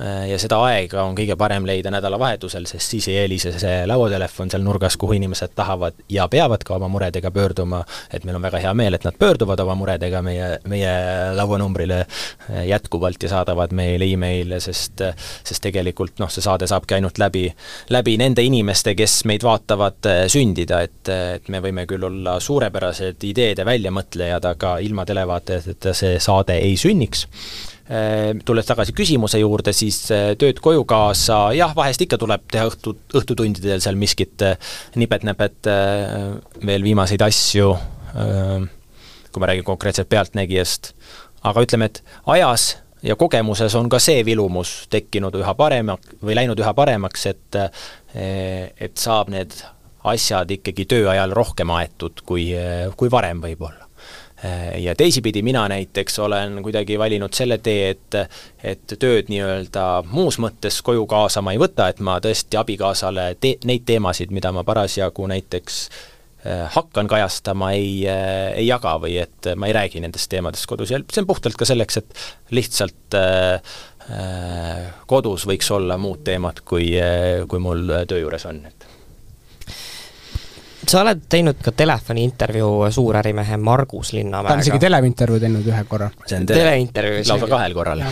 ja 0.00 0.38
seda 0.40 0.56
aega 0.64 1.02
on 1.04 1.16
kõige 1.18 1.36
parem 1.36 1.66
leida 1.68 1.90
nädalavahetusel, 1.92 2.64
sest 2.68 2.94
siis 2.94 3.08
ei 3.10 3.18
helise 3.22 3.52
see 3.60 3.82
lauatelefon 3.88 4.50
seal 4.52 4.62
nurgas, 4.64 4.96
kuhu 5.00 5.16
inimesed 5.18 5.52
tahavad 5.56 5.98
ja 6.08 6.26
peavad 6.30 6.64
ka 6.64 6.76
oma 6.76 6.88
muredega 6.88 7.30
pöörduma, 7.34 7.82
et 8.12 8.24
meil 8.24 8.38
on 8.38 8.44
väga 8.44 8.62
hea 8.64 8.74
meel, 8.74 8.96
et 8.96 9.04
nad 9.04 9.16
pöörduvad 9.18 9.60
oma 9.60 9.76
muredega 9.78 10.22
meie, 10.24 10.48
meie 10.70 10.94
lauanumbrile 11.36 12.00
äh, 12.00 12.64
jätkuvalt 12.70 13.22
ja 13.22 13.32
saadavad 13.34 13.74
meile 13.76 14.08
email'e, 14.08 14.60
sest 14.60 15.04
sest 15.44 15.62
tegelikult 15.64 16.20
noh, 16.20 16.30
see 16.32 16.44
saade 16.44 16.68
saabki 16.70 16.96
ainult 16.96 17.18
läbi, 17.20 17.46
läbi 17.92 18.16
nende 18.20 18.44
inimeste, 18.46 18.94
kes 18.98 19.20
meid 19.28 19.44
vaatavad 19.46 20.10
äh, 20.10 20.22
sündida, 20.32 20.82
et, 20.86 21.10
et 21.10 21.50
me 21.52 21.62
võime 21.64 21.86
küll 21.90 22.04
olla 22.06 22.38
suurepärased 22.40 23.28
ideede 23.28 23.66
väljamõtlejad, 23.68 24.48
aga 24.54 24.78
ilma 24.84 25.06
televaatajateta 25.08 25.94
see 25.96 26.16
saade 26.22 26.56
ei 26.60 26.76
sünniks. 26.80 27.26
Äh, 27.26 27.79
tulles 28.46 28.68
tagasi 28.68 28.94
küsimuse 28.94 29.40
juurde, 29.40 29.72
siis 29.74 30.04
äh, 30.14 30.32
tööd 30.38 30.60
koju 30.62 30.84
kaasa, 30.88 31.40
jah, 31.56 31.72
vahest 31.74 32.04
ikka 32.04 32.18
tuleb 32.20 32.44
teha 32.52 32.68
õhtu, 32.70 32.94
õhtutundidel 33.18 33.82
seal 33.82 33.98
miskit 33.98 34.44
äh, 34.46 34.76
nipet-näpet, 35.00 35.66
veel 36.66 36.86
viimaseid 36.86 37.22
asju, 37.24 37.72
kui 39.30 39.42
ma 39.42 39.50
räägin 39.50 39.66
konkreetselt 39.66 40.10
Pealtnägijast, 40.10 40.92
aga 41.46 41.66
ütleme, 41.66 41.90
et 41.90 42.00
ajas 42.30 42.70
ja 43.06 43.16
kogemuses 43.18 43.74
on 43.78 43.90
ka 43.90 44.00
see 44.02 44.22
vilumus 44.26 44.86
tekkinud 44.92 45.34
üha 45.40 45.54
parema 45.58 45.98
või 46.22 46.38
läinud 46.38 46.62
üha 46.62 46.74
paremaks, 46.76 47.26
et 47.30 47.60
et 48.14 48.98
saab 48.98 49.30
need 49.30 49.54
asjad 50.10 50.50
ikkagi 50.50 50.86
töö 50.90 51.10
ajal 51.12 51.34
rohkem 51.36 51.70
aetud 51.74 52.24
kui, 52.26 52.50
kui 52.96 53.12
varem 53.12 53.42
võib-olla. 53.44 53.89
Äh, 53.89 53.89
ja 54.78 54.94
teisipidi 54.96 55.42
mina 55.42 55.66
näiteks 55.68 56.18
olen 56.18 56.62
kuidagi 56.62 56.98
valinud 56.98 57.34
selle 57.36 57.58
tee, 57.58 57.90
et 57.90 58.16
et 58.64 58.94
tööd 58.98 59.28
nii-öelda 59.32 60.02
muus 60.10 60.38
mõttes 60.40 60.80
koju 60.84 61.06
kaasa 61.10 61.42
ma 61.44 61.52
ei 61.52 61.60
võta, 61.60 61.88
et 61.90 62.00
ma 62.00 62.18
tõesti 62.22 62.58
abikaasale 62.60 63.34
te-, 63.40 63.58
neid 63.68 63.84
teemasid, 63.88 64.32
mida 64.32 64.52
ma 64.52 64.64
parasjagu 64.64 65.26
näiteks 65.30 65.80
äh, 66.46 66.64
hakkan 66.76 67.08
kajastama, 67.08 67.72
ei, 67.76 68.06
äh, 68.08 68.50
ei 68.62 68.66
jaga 68.68 68.96
või 69.02 69.18
et 69.22 69.52
ma 69.56 69.68
ei 69.68 69.76
räägi 69.76 70.00
nendest 70.04 70.30
teemadest 70.32 70.68
kodus. 70.70 70.92
Ja 70.94 71.00
see 71.04 71.24
on 71.24 71.28
puhtalt 71.28 71.58
ka 71.60 71.68
selleks, 71.68 72.00
et 72.00 72.24
lihtsalt 72.56 73.18
äh, 73.18 73.74
kodus 75.06 75.46
võiks 75.46 75.68
olla 75.74 75.98
muud 76.00 76.24
teemad, 76.26 76.64
kui, 76.66 76.88
kui 77.48 77.60
mul 77.62 77.92
töö 78.10 78.24
juures 78.24 78.48
on, 78.50 78.64
et 78.66 78.89
sa 80.88 81.04
oled 81.04 81.22
teinud 81.28 81.60
ka 81.62 81.72
telefoniintervjuu 81.76 82.90
suurärimehe 82.90 83.56
Margus 83.56 84.12
Linnamäega. 84.12 84.48
ta 84.48 84.58
on 84.58 84.66
isegi 84.66 84.82
teleintervjuu 84.86 85.40
teinud 85.40 85.66
ühe 85.72 85.84
korra. 85.88 86.10
see 86.26 86.38
on 86.40 86.46
tele 86.46 86.62
teleintervjuu. 86.64 87.24
lausa 87.28 87.48
kahel 87.50 87.74
korral 87.74 88.04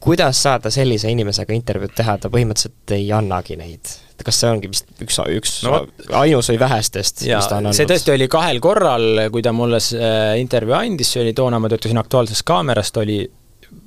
kuidas 0.00 0.42
saada 0.42 0.70
sellise 0.70 1.10
inimesega 1.10 1.54
intervjuud 1.56 1.94
teha, 1.96 2.18
ta 2.22 2.30
põhimõtteliselt 2.32 2.94
ei 2.96 3.08
annagi 3.14 3.58
neid? 3.58 3.96
kas 4.24 4.40
see 4.42 4.50
ongi 4.50 4.68
vist 4.70 4.88
üks, 5.04 5.20
üks 5.38 5.52
no, 5.66 5.84
ainus 6.18 6.50
või 6.50 6.58
vähestest, 6.60 7.22
mis 7.22 7.46
ta 7.46 7.58
on 7.58 7.68
andnud? 7.68 7.76
see 7.78 7.88
tõesti 7.88 8.14
oli 8.14 8.26
kahel 8.30 8.58
korral, 8.62 9.24
kui 9.32 9.42
ta 9.46 9.54
mulle 9.54 9.78
äh, 9.78 10.34
intervjuu 10.42 10.74
andis, 10.78 11.12
see 11.14 11.22
oli 11.22 11.34
toona, 11.38 11.60
ma 11.62 11.70
töötasin 11.70 12.02
Aktuaalses 12.02 12.42
Kaameras, 12.46 12.90
ta 12.92 13.04
oli 13.06 13.22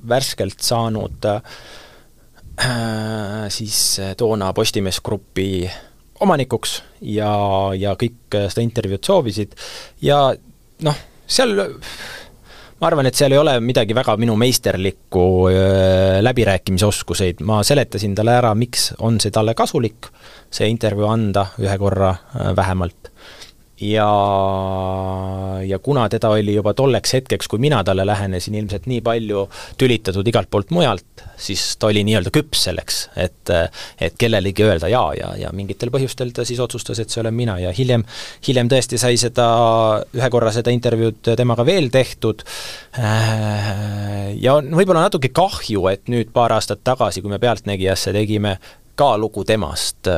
värskelt 0.08 0.60
saanud 0.64 1.28
äh, 1.28 1.40
siis 3.52 3.78
äh, 4.00 4.16
toona 4.18 4.52
Postimees 4.56 5.00
Grupi 5.04 5.50
äh, 5.68 5.80
omanikuks 6.22 6.78
ja, 7.12 7.32
ja 7.78 7.94
kõik 7.98 8.38
seda 8.48 8.64
intervjuud 8.64 9.04
soovisid. 9.06 9.54
Ja 10.04 10.24
noh, 10.86 11.04
seal 11.26 11.54
ma 12.82 12.88
arvan, 12.88 13.06
et 13.06 13.18
seal 13.18 13.34
ei 13.34 13.38
ole 13.38 13.54
midagi 13.62 13.94
väga 13.94 14.16
minu 14.18 14.34
meisterlikku 14.40 15.24
läbirääkimisoskuseid, 16.26 17.44
ma 17.46 17.60
seletasin 17.66 18.16
talle 18.18 18.34
ära, 18.40 18.54
miks 18.58 18.90
on 19.06 19.20
see 19.22 19.34
talle 19.34 19.54
kasulik, 19.58 20.10
see 20.50 20.66
intervjuu 20.72 21.06
anda 21.10 21.46
ühe 21.62 21.78
korra 21.78 22.14
vähemalt 22.58 23.11
ja, 23.82 24.08
ja 25.66 25.78
kuna 25.78 26.08
teda 26.08 26.30
oli 26.36 26.54
juba 26.54 26.74
tolleks 26.74 27.16
hetkeks, 27.18 27.48
kui 27.50 27.58
mina 27.62 27.82
talle 27.84 28.06
lähenesin, 28.06 28.54
ilmselt 28.60 28.86
nii 28.86 29.00
palju 29.04 29.44
tülitatud 29.80 30.28
igalt 30.28 30.50
poolt 30.50 30.70
mujalt, 30.74 31.24
siis 31.36 31.64
ta 31.76 31.90
oli 31.90 32.04
nii-öelda 32.06 32.32
küps 32.34 32.66
selleks, 32.68 33.02
et 33.16 33.50
et 33.52 34.14
kellelegi 34.18 34.64
öelda 34.64 34.88
jaa 34.92 35.08
ja, 35.18 35.32
ja 35.38 35.50
mingitel 35.56 35.90
põhjustel 35.94 36.30
ta 36.34 36.46
siis 36.46 36.60
otsustas, 36.62 37.00
et 37.02 37.10
see 37.10 37.20
olen 37.22 37.34
mina. 37.34 37.58
Ja 37.58 37.72
hiljem, 37.74 38.04
hiljem 38.46 38.70
tõesti 38.70 39.00
sai 39.00 39.18
seda, 39.20 39.46
ühe 40.14 40.30
korra 40.30 40.52
seda 40.54 40.72
intervjuud 40.74 41.32
temaga 41.38 41.66
veel 41.66 41.90
tehtud. 41.92 42.44
Ja 44.42 44.54
on 44.58 44.70
võib-olla 44.78 45.06
natuke 45.08 45.32
kahju, 45.34 45.88
et 45.90 46.06
nüüd 46.12 46.30
paar 46.34 46.54
aastat 46.54 46.84
tagasi, 46.86 47.22
kui 47.22 47.32
me 47.32 47.40
Pealtnägijasse 47.42 48.14
tegime 48.14 48.56
ka 48.96 49.14
lugu 49.16 49.44
temast 49.48 50.08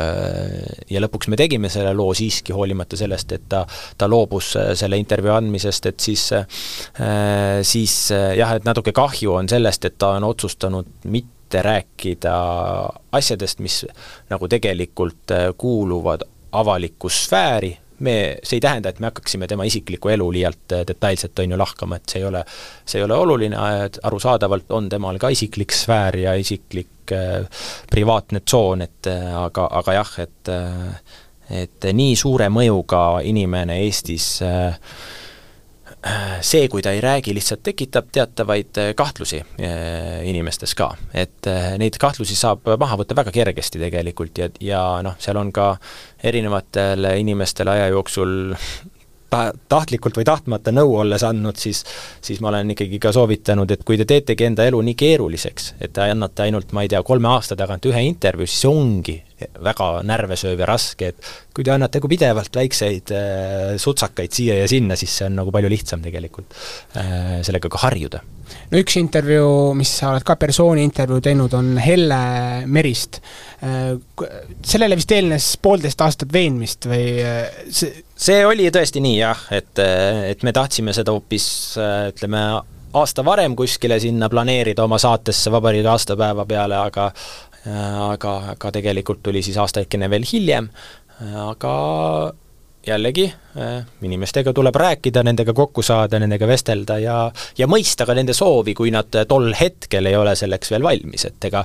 ja 0.90 1.02
lõpuks 1.02 1.30
me 1.30 1.38
tegime 1.38 1.70
selle 1.72 1.92
loo 1.94 2.14
siiski, 2.16 2.54
hoolimata 2.56 2.98
sellest, 2.98 3.32
et 3.36 3.46
ta, 3.48 3.62
ta 3.98 4.08
loobus 4.10 4.54
selle 4.74 4.98
intervjuu 5.00 5.34
andmisest, 5.36 5.86
et 5.90 6.00
siis 6.00 6.26
siis 7.62 7.94
jah, 8.10 8.56
et 8.56 8.66
natuke 8.66 8.92
kahju 8.96 9.36
on 9.38 9.48
sellest, 9.50 9.86
et 9.86 9.98
ta 9.98 10.14
on 10.18 10.26
otsustanud 10.26 11.06
mitte 11.12 11.62
rääkida 11.62 12.34
asjadest, 13.14 13.62
mis 13.62 13.84
nagu 14.32 14.50
tegelikult 14.50 15.34
kuuluvad 15.58 16.26
avalikku 16.54 17.10
sfääri, 17.10 17.72
me, 17.98 18.14
see 18.42 18.58
ei 18.58 18.64
tähenda, 18.64 18.90
et 18.90 19.00
me 19.00 19.08
hakkaksime 19.10 19.46
tema 19.50 19.66
isiklikku 19.68 20.10
elu 20.14 20.26
liialt 20.32 20.76
detailselt, 20.88 21.38
on 21.38 21.54
ju, 21.54 21.58
lahkama, 21.58 21.98
et 21.98 22.10
see 22.14 22.22
ei 22.22 22.26
ole, 22.28 22.42
see 22.84 23.00
ei 23.00 23.06
ole 23.06 23.18
oluline, 23.18 23.58
arusaadavalt 24.02 24.72
on 24.74 24.88
temal 24.92 25.18
ka 25.22 25.30
isiklik 25.34 25.74
sfäär 25.74 26.18
ja 26.24 26.34
isiklik 26.40 26.90
äh, 27.12 27.64
privaatne 27.90 28.40
tsoon, 28.44 28.84
et 28.86 29.10
äh, 29.10 29.28
aga, 29.38 29.68
aga 29.80 29.98
jah, 30.00 30.14
et 30.24 30.52
äh, 30.52 31.20
et 31.44 31.84
nii 31.92 32.14
suure 32.16 32.46
mõjuga 32.48 33.20
inimene 33.28 33.76
Eestis 33.84 34.38
äh, 34.42 34.78
see, 36.40 36.70
kui 36.72 36.80
ta 36.84 36.94
ei 36.96 37.02
räägi, 37.04 37.34
lihtsalt 37.36 37.60
tekitab 37.64 38.08
teatavaid 38.12 38.80
kahtlusi 38.96 39.42
inimestes 40.24 40.72
ka. 40.76 40.90
et 41.12 41.48
neid 41.80 41.96
kahtlusi 42.00 42.36
saab 42.36 42.64
maha 42.80 42.96
võtta 43.00 43.16
väga 43.16 43.32
kergesti 43.32 43.80
tegelikult 43.80 44.40
ja, 44.40 44.48
ja 44.60 44.82
noh, 45.04 45.16
seal 45.20 45.36
on 45.40 45.52
ka 45.52 45.74
erinevatele 46.24 47.14
inimestele 47.20 47.76
aja 47.76 47.92
jooksul 47.92 48.54
ta-, 49.34 49.52
tahtlikult 49.68 50.18
või 50.20 50.26
tahtmata 50.28 50.72
nõu 50.74 50.96
olles 51.02 51.26
andnud, 51.26 51.58
siis 51.60 51.84
siis 52.24 52.40
ma 52.40 52.52
olen 52.52 52.74
ikkagi 52.74 53.00
ka 53.02 53.12
soovitanud, 53.14 53.70
et 53.74 53.84
kui 53.86 53.98
te 54.00 54.06
teetegi 54.08 54.48
enda 54.48 54.66
elu 54.70 54.80
nii 54.88 54.96
keeruliseks, 54.98 55.74
et 55.80 55.94
te 55.94 56.08
annate 56.08 56.46
ainult, 56.46 56.72
ma 56.76 56.84
ei 56.84 56.92
tea, 56.92 57.02
kolme 57.06 57.30
aasta 57.34 57.58
tagant 57.58 57.86
ühe 57.90 58.06
intervjuu, 58.08 58.48
siis 58.48 58.64
see 58.64 58.72
ongi 58.72 59.18
väga 59.64 59.88
närvesööv 60.06 60.62
ja 60.62 60.68
raske, 60.68 61.10
et 61.12 61.32
kui 61.54 61.66
te 61.66 61.72
annate 61.74 62.00
nagu 62.00 62.10
pidevalt 62.10 62.56
väikseid 62.58 63.12
äh, 63.14 63.74
sutsakaid 63.80 64.34
siia 64.34 64.58
ja 64.62 64.68
sinna, 64.70 64.96
siis 64.98 65.14
see 65.18 65.28
on 65.28 65.38
nagu 65.40 65.54
palju 65.54 65.70
lihtsam 65.72 66.02
tegelikult 66.04 66.56
äh, 67.00 67.40
sellega 67.46 67.70
ka 67.72 67.82
harjuda. 67.86 68.22
no 68.70 68.80
üks 68.80 68.98
intervjuu, 69.00 69.72
mis 69.78 69.92
sa 70.00 70.12
oled 70.12 70.26
ka 70.26 70.36
persooni 70.40 70.84
intervjuu 70.86 71.22
teinud, 71.24 71.54
on 71.58 71.74
Helle 71.80 72.20
Merist 72.66 73.20
äh,. 73.62 73.94
sellele 74.62 74.98
vist 75.00 75.14
eelnes 75.16 75.54
poolteist 75.62 76.04
aastat 76.04 76.32
veenmist 76.32 76.90
või 76.90 77.06
äh, 77.22 77.64
see 77.70 78.02
see 78.24 78.44
oli 78.46 78.68
tõesti 78.72 79.02
nii 79.02 79.16
jah, 79.18 79.40
et, 79.52 79.80
et 80.30 80.44
me 80.46 80.52
tahtsime 80.54 80.94
seda 80.96 81.12
hoopis 81.12 81.46
ütleme, 82.14 82.44
aasta 82.94 83.24
varem 83.26 83.56
kuskile 83.58 83.98
sinna 84.00 84.28
planeerida 84.30 84.84
oma 84.84 84.98
saatesse 85.02 85.50
vabariigi 85.52 85.90
aastapäeva 85.90 86.44
peale, 86.46 86.78
aga 86.78 87.08
aga, 87.64 88.32
aga 88.54 88.72
tegelikult 88.74 89.22
tuli 89.24 89.42
siis 89.42 89.56
aastakene 89.60 90.10
veel 90.12 90.26
hiljem, 90.28 90.68
aga 91.48 91.74
jällegi, 92.86 93.24
inimestega 94.04 94.52
tuleb 94.52 94.76
rääkida, 94.76 95.22
nendega 95.24 95.54
kokku 95.56 95.82
saada, 95.82 96.18
nendega 96.20 96.48
vestelda 96.48 96.98
ja 97.00 97.16
ja 97.58 97.68
mõista 97.70 98.06
ka 98.06 98.16
nende 98.16 98.36
soovi, 98.36 98.74
kui 98.76 98.92
nad 98.92 99.24
tol 99.28 99.52
hetkel 99.56 100.10
ei 100.10 100.18
ole 100.18 100.36
selleks 100.36 100.74
veel 100.74 100.84
valmis, 100.84 101.24
et 101.30 101.48
ega 101.48 101.64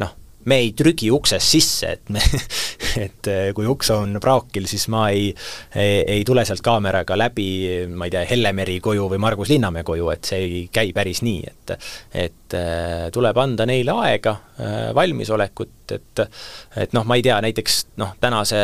noh, 0.00 0.16
me 0.48 0.60
ei 0.64 0.72
trügi 0.76 1.10
uksest 1.12 1.52
sisse, 1.52 1.92
et 1.98 2.12
me 2.14 2.22
et 3.04 3.30
kui 3.54 3.68
uks 3.68 3.92
on 3.94 4.16
praokil, 4.22 4.66
siis 4.70 4.88
ma 4.92 5.08
ei, 5.12 5.28
ei, 5.74 6.00
ei 6.16 6.24
tule 6.26 6.44
sealt 6.48 6.64
kaameraga 6.64 7.18
läbi, 7.18 7.50
ma 7.92 8.08
ei 8.08 8.14
tea, 8.14 8.24
Hellemeri 8.30 8.80
koju 8.80 9.10
või 9.12 9.20
Margus 9.22 9.52
Linnamäe 9.52 9.84
koju, 9.86 10.08
et 10.14 10.32
see 10.32 10.44
ei 10.46 10.62
käi 10.72 10.94
päris 10.96 11.24
nii, 11.26 11.42
et 11.52 11.76
et 12.26 12.39
eh, 12.56 13.08
tuleb 13.14 13.38
anda 13.42 13.66
neile 13.68 13.94
aega, 14.04 14.34
eh, 14.58 14.90
valmisolekut, 14.96 15.76
et 15.96 16.24
et 16.76 16.92
noh, 16.94 17.02
ma 17.08 17.16
ei 17.18 17.24
tea, 17.26 17.40
näiteks 17.42 17.80
noh, 17.98 18.14
tänase, 18.22 18.60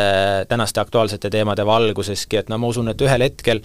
tänaste 0.48 0.80
aktuaalsete 0.80 1.30
teemade 1.32 1.66
valguseski, 1.66 2.38
et 2.42 2.52
no 2.52 2.58
ma 2.62 2.70
usun, 2.70 2.92
et 2.92 3.02
ühel 3.02 3.26
hetkel 3.26 3.62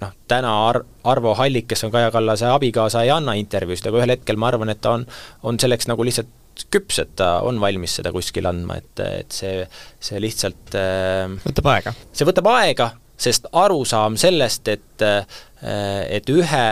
noh, 0.00 0.12
täna 0.30 0.52
Ar-, 0.68 0.84
Arvo 1.10 1.34
Hallik, 1.34 1.66
kes 1.72 1.82
on 1.88 1.94
Kaja 1.94 2.12
Kallase 2.14 2.46
abikaasa, 2.52 3.02
ei 3.02 3.10
anna 3.10 3.34
intervjuusid, 3.40 3.90
aga 3.90 4.02
ühel 4.02 4.14
hetkel 4.14 4.38
ma 4.38 4.52
arvan, 4.52 4.70
et 4.70 4.82
ta 4.84 4.94
on, 5.00 5.06
on 5.50 5.58
selleks 5.58 5.90
nagu 5.90 6.06
lihtsalt 6.06 6.30
küps, 6.72 7.00
et 7.02 7.16
ta 7.18 7.40
on 7.46 7.58
valmis 7.60 7.98
seda 7.98 8.12
kuskil 8.14 8.48
andma, 8.48 8.78
et, 8.80 9.02
et 9.04 9.34
see, 9.34 9.64
see 10.02 10.20
lihtsalt 10.22 10.76
äh, 10.78 11.26
võtab 11.44 11.72
aega. 11.74 11.92
see 12.16 12.28
võtab 12.28 12.48
aega, 12.54 12.90
sest 13.20 13.48
arusaam 13.56 14.16
sellest, 14.20 14.72
et 14.72 15.04
äh, 15.04 15.42
et 15.62 16.28
ühe 16.28 16.64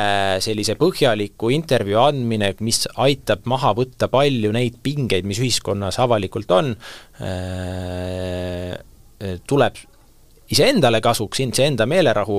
sellise 0.44 0.74
põhjaliku 0.76 1.48
intervjuu 1.54 2.02
andmine, 2.02 2.52
mis 2.60 2.84
aitab 3.00 3.46
maha 3.48 3.72
võtta 3.78 4.10
palju 4.12 4.52
neid 4.52 4.76
pingeid, 4.84 5.24
mis 5.24 5.40
ühiskonnas 5.40 5.98
avalikult 6.04 6.52
on, 6.52 6.74
äh, 7.24 8.76
tuleb 9.48 9.80
iseendale 10.52 11.00
kasuks, 11.04 11.40
iseenda 11.40 11.86
meelerahu 11.88 12.38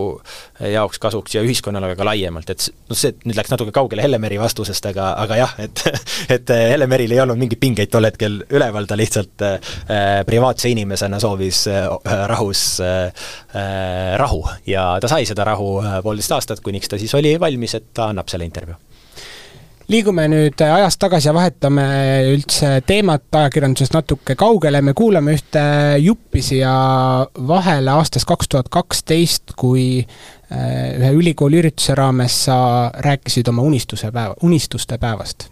jaoks 0.74 1.00
kasuks 1.02 1.36
ja 1.36 1.44
ühiskonnale 1.46 1.96
ka 1.98 2.06
laiemalt, 2.08 2.50
et 2.54 2.68
noh, 2.90 2.98
see 2.98 3.16
nüüd 3.26 3.38
läks 3.40 3.54
natuke 3.54 3.74
kaugele 3.76 4.06
Hellemeri 4.06 4.38
vastusest, 4.42 4.86
aga, 4.92 5.12
aga 5.24 5.40
jah, 5.42 5.56
et 5.66 5.84
et 6.38 6.56
Hellemeril 6.74 7.16
ei 7.16 7.22
olnud 7.24 7.40
mingeid 7.42 7.62
pingeid 7.62 7.94
tol 7.94 8.08
hetkel 8.08 8.42
üleval, 8.50 8.88
ta 8.90 8.98
lihtsalt 9.00 9.46
äh, 9.46 9.76
privaatse 10.28 10.72
inimesena 10.74 11.20
soovis 11.24 11.66
äh, 11.72 11.86
rahus 12.30 12.66
äh, 12.84 13.30
rahu. 14.22 14.44
Ja 14.68 14.96
ta 15.02 15.10
sai 15.12 15.26
seda 15.28 15.46
rahu 15.48 15.78
poolteist 16.04 16.36
aastat, 16.36 16.62
kuniks 16.66 16.92
ta 16.92 17.00
siis 17.02 17.14
oli 17.18 17.36
valmis, 17.42 17.78
et 17.78 17.94
ta 17.96 18.12
annab 18.14 18.30
selle 18.32 18.48
intervjuu 18.48 18.78
liigume 19.92 20.26
nüüd 20.32 20.62
ajas 20.66 20.98
tagasi 20.98 21.30
ja 21.30 21.34
vahetame 21.36 21.86
üldse 22.34 22.80
teemat 22.88 23.38
ajakirjandusest 23.38 23.94
natuke 23.94 24.36
kaugele, 24.40 24.82
me 24.82 24.96
kuulame 24.98 25.36
ühte 25.38 25.62
juppi 26.02 26.42
siia 26.46 26.74
vahele 27.48 27.94
aastast 27.94 28.28
kaks 28.30 28.50
tuhat 28.50 28.72
kaksteist, 28.74 29.54
kui 29.58 30.02
äh, 30.02 30.96
ühe 30.98 31.12
ülikooli 31.20 31.62
ürituse 31.62 31.96
raames 31.98 32.40
sa 32.48 32.58
rääkisid 33.06 33.52
oma 33.54 33.66
unistuse 33.66 34.12
päeva, 34.12 34.36
unistuste 34.42 34.98
päevast. 34.98 35.50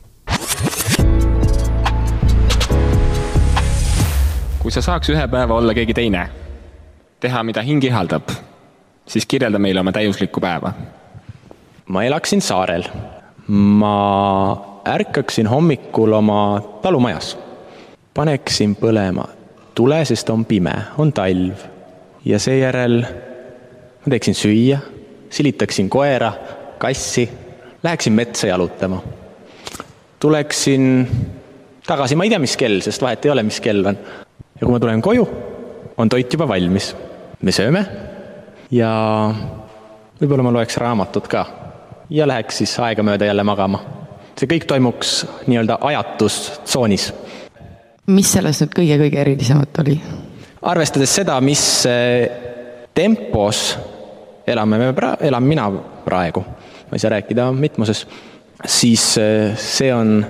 kui 4.63 4.71
sa 4.71 4.81
saaks 4.81 5.09
ühe 5.11 5.25
päeva 5.27 5.57
olla 5.59 5.73
keegi 5.75 5.93
teine, 5.93 6.21
teha, 7.19 7.41
mida 7.43 7.61
hing 7.61 7.83
ihaldab, 7.83 8.31
siis 9.05 9.27
kirjelda 9.27 9.59
meile 9.59 9.83
oma 9.83 9.91
täiuslikku 9.91 10.41
päeva. 10.41 10.73
ma 11.85 12.03
elaksin 12.07 12.41
saarel 12.41 12.87
ma 13.47 14.81
ärkaksin 14.87 15.47
hommikul 15.47 16.13
oma 16.13 16.61
talumajas, 16.81 17.37
paneksin 18.13 18.75
põlema 18.79 19.27
tule, 19.75 20.03
sest 20.05 20.29
on 20.29 20.45
pime, 20.45 20.73
on 20.97 21.13
talv 21.13 21.65
ja 22.25 22.39
seejärel 22.39 23.01
ma 24.03 24.11
teeksin 24.11 24.37
süüa, 24.37 24.79
silitaksin 25.29 25.89
koera, 25.89 26.33
kassi, 26.77 27.29
läheksin 27.83 28.13
metsa 28.13 28.47
jalutama. 28.47 29.01
tuleksin 30.19 31.07
tagasi, 31.87 32.15
ma 32.15 32.23
ei 32.23 32.29
tea, 32.29 32.39
mis 32.39 32.57
kell, 32.57 32.79
sest 32.79 33.01
vahet 33.01 33.25
ei 33.25 33.31
ole, 33.31 33.43
mis 33.43 33.59
kell 33.61 33.85
on. 33.85 33.97
ja 34.59 34.65
kui 34.65 34.71
ma 34.71 34.79
tulen 34.79 35.01
koju, 35.01 35.27
on 35.97 36.09
toit 36.09 36.33
juba 36.33 36.47
valmis. 36.47 36.95
me 37.41 37.51
sööme 37.51 37.85
ja 38.71 38.93
võib-olla 40.21 40.43
ma 40.45 40.53
loeks 40.55 40.77
raamatut 40.79 41.27
ka 41.27 41.62
ja 42.13 42.27
läheks 42.29 42.61
siis 42.61 42.73
aegamööda 42.79 43.25
jälle 43.25 43.43
magama. 43.43 43.81
see 44.37 44.49
kõik 44.49 44.65
toimuks 44.67 45.25
nii-öelda 45.47 45.77
ajatustsoonis. 45.81 47.13
mis 48.07 48.31
selles 48.31 48.61
nüüd 48.61 48.75
kõige-kõige 48.77 49.21
erilisemat 49.21 49.79
oli? 49.85 49.97
arvestades 50.61 51.15
seda, 51.15 51.39
mis 51.41 51.63
eh, 51.89 52.29
tempos 52.93 53.63
elame 54.47 54.77
me 54.77 54.91
pra-, 54.93 55.17
elan 55.21 55.43
mina 55.43 55.71
praegu, 56.05 56.45
ma 56.89 56.93
ei 56.93 56.99
saa 56.99 57.15
rääkida 57.15 57.51
mitmuses, 57.51 58.05
siis 58.65 59.17
eh, 59.17 59.57
see 59.57 59.93
on 59.93 60.21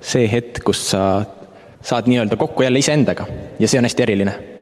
see 0.00 0.26
hetk, 0.32 0.62
kus 0.64 0.90
sa 0.90 1.24
saad 1.82 2.10
nii-öelda 2.10 2.36
kokku 2.36 2.66
jälle 2.66 2.82
iseendaga 2.82 3.26
ja 3.58 3.68
see 3.68 3.78
on 3.78 3.86
hästi 3.86 4.02
eriline 4.02 4.55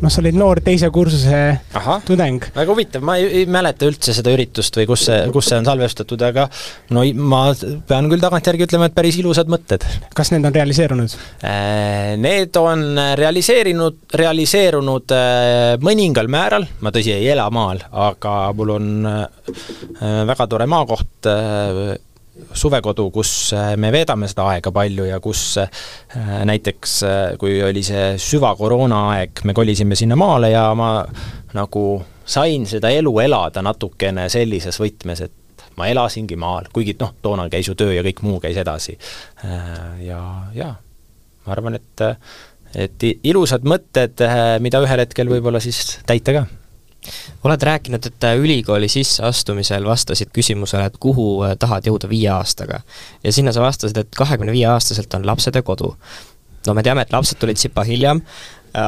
no 0.00 0.10
olemas, 0.10 0.18
olid 0.20 0.36
noor 0.38 0.60
teise 0.64 0.88
kursuse 0.90 1.38
ahah, 1.76 2.02
tudeng. 2.06 2.42
väga 2.54 2.72
huvitav, 2.72 3.04
ma 3.04 3.16
ei, 3.20 3.26
ei 3.40 3.46
mäleta 3.50 3.86
üldse 3.88 4.14
seda 4.16 4.32
üritust 4.32 4.76
või 4.76 4.86
kus 4.88 5.04
see, 5.06 5.18
kus 5.32 5.50
see 5.50 5.58
on 5.60 5.68
salvestatud, 5.68 6.22
aga 6.24 6.46
no 6.94 7.04
ma 7.30 7.42
pean 7.88 8.08
küll 8.10 8.22
tagantjärgi 8.22 8.66
ütlema, 8.66 8.88
et 8.88 8.96
päris 8.96 9.18
ilusad 9.20 9.50
mõtted. 9.50 9.84
kas 10.14 10.32
need 10.32 10.46
on 10.46 10.54
realiseerunud? 10.54 11.16
Äh, 11.44 12.16
Need 12.20 12.56
on 12.58 12.84
realiseerinud, 13.18 14.02
realiseerunud 14.16 15.14
äh, 15.14 15.78
mõningal 15.84 16.30
määral, 16.32 16.66
ma 16.80 16.92
tõsi 16.94 17.14
ei 17.14 17.28
ela 17.30 17.48
maal, 17.54 17.82
aga 17.90 18.36
mul 18.56 18.76
on 18.76 19.10
äh, 19.10 19.26
väga 20.30 20.48
tore 20.50 20.68
maakoht, 20.70 21.30
suvekodu, 22.54 23.08
kus 23.14 23.32
äh, 23.56 23.74
me 23.80 23.90
veedame 23.94 24.28
seda 24.30 24.46
aega 24.52 24.72
palju 24.74 25.06
ja 25.08 25.20
kus 25.22 25.42
äh, 25.62 25.70
näiteks, 26.48 26.94
äh, 27.06 27.18
kui 27.40 27.58
oli 27.64 27.82
see 27.86 28.14
süvakoroona 28.20 29.00
aeg, 29.14 29.42
me 29.48 29.54
kolisime 29.56 29.98
sinna 29.98 30.18
maale 30.20 30.52
ja 30.52 30.68
ma 30.78 30.92
nagu 31.56 31.84
sain 32.30 32.66
seda 32.70 32.92
elu 32.94 33.12
elada 33.24 33.62
natukene 33.64 34.28
sellises 34.32 34.80
võtmes, 34.80 35.24
et 35.26 35.66
ma 35.78 35.88
elasingi 35.90 36.38
maal, 36.38 36.68
kuigi 36.72 36.96
noh, 37.00 37.14
toona 37.22 37.48
käis 37.52 37.70
ju 37.70 37.76
töö 37.78 37.94
ja 37.94 38.04
kõik 38.06 38.22
muu 38.26 38.40
käis 38.42 38.58
edasi. 38.60 38.98
Ja, 40.04 40.20
ja 40.54 40.74
ma 41.46 41.54
arvan, 41.54 41.78
et, 41.78 42.04
et 42.76 43.06
ilusad 43.24 43.64
mõtted, 43.64 44.20
mida 44.60 44.82
ühel 44.84 45.06
hetkel 45.06 45.32
võib-olla 45.32 45.62
siis 45.64 45.96
täita 46.06 46.36
ka 46.36 46.44
oled 47.44 47.62
rääkinud, 47.62 48.06
et 48.06 48.24
äh, 48.24 48.36
ülikooli 48.38 48.88
sisseastumisel 48.88 49.84
vastasid 49.84 50.32
küsimusele, 50.32 50.84
et 50.90 50.98
kuhu 51.00 51.42
äh, 51.44 51.56
tahad 51.58 51.86
jõuda 51.86 52.08
viie 52.08 52.28
aastaga. 52.32 52.80
ja 53.24 53.32
sinna 53.32 53.52
sa 53.52 53.60
vastasid, 53.60 53.96
et 53.96 54.16
kahekümne 54.16 54.52
viie 54.52 54.66
aastaselt 54.68 55.14
on 55.14 55.26
lapsed 55.26 55.54
ja 55.54 55.62
kodu. 55.62 55.94
no 56.66 56.74
me 56.74 56.82
teame, 56.82 57.02
et 57.02 57.12
lapsed 57.12 57.38
tulid 57.40 57.56
sipa 57.56 57.84
hiljem, 57.84 58.20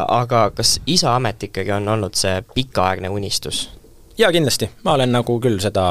aga 0.08 0.50
kas 0.54 0.80
isa 0.86 1.14
amet 1.16 1.42
ikkagi 1.42 1.72
on 1.72 1.88
olnud 1.88 2.14
see 2.14 2.42
pikaaegne 2.54 3.08
unistus? 3.08 3.70
jaa, 4.18 4.32
kindlasti, 4.32 4.70
ma 4.84 4.92
olen 4.98 5.12
nagu 5.12 5.40
küll 5.40 5.58
seda 5.60 5.84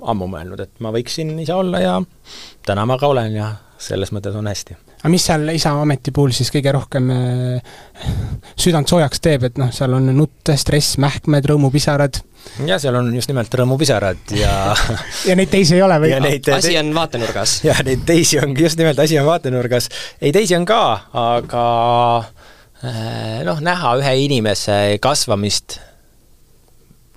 ammu 0.00 0.28
mõelnud, 0.30 0.60
et 0.62 0.80
ma 0.80 0.92
võiksin 0.94 1.34
ise 1.42 1.54
olla 1.54 1.80
ja 1.82 1.96
täna 2.66 2.86
ma 2.86 2.96
ka 2.98 3.10
olen 3.10 3.34
ja 3.36 3.50
selles 3.80 4.12
mõttes 4.12 4.36
on 4.36 4.48
hästi. 4.50 4.76
aga 5.00 5.10
mis 5.12 5.24
seal 5.24 5.48
isa 5.54 5.72
ameti 5.80 6.12
puhul 6.14 6.34
siis 6.36 6.50
kõige 6.52 6.72
rohkem 6.76 7.10
äh, 7.14 7.76
südant 8.60 8.88
soojaks 8.90 9.22
teeb, 9.24 9.46
et 9.48 9.60
noh, 9.60 9.70
seal 9.74 9.94
on 9.96 10.10
nutt, 10.16 10.52
stress, 10.60 10.98
mähkmed, 11.00 11.48
rõõmupisarad 11.50 12.20
ja 12.66 12.78
seal 12.82 12.98
on 13.00 13.08
just 13.16 13.30
nimelt 13.32 13.54
rõõmupisarad 13.60 14.34
ja 14.36 14.52
ja 15.28 15.36
neid 15.38 15.52
teisi 15.52 15.78
ei 15.78 15.84
ole 15.84 16.00
või? 16.02 16.12
ja 16.12 16.20
neid 16.22 16.48
asi 16.54 16.76
on 16.80 16.92
vaatenurgas. 16.96 17.60
ja 17.68 17.78
neid 17.86 18.04
teisi 18.08 18.40
ongi, 18.42 18.66
just 18.68 18.80
nimelt, 18.80 19.00
asi 19.00 19.18
on 19.20 19.28
vaatenurgas. 19.28 19.88
ei, 20.20 20.32
teisi 20.36 20.56
on 20.58 20.68
ka, 20.68 20.82
aga 21.24 21.64
äh, 22.84 23.40
noh, 23.48 23.64
näha 23.64 23.96
ühe 24.02 24.14
inimese 24.26 24.76
kasvamist 25.02 25.80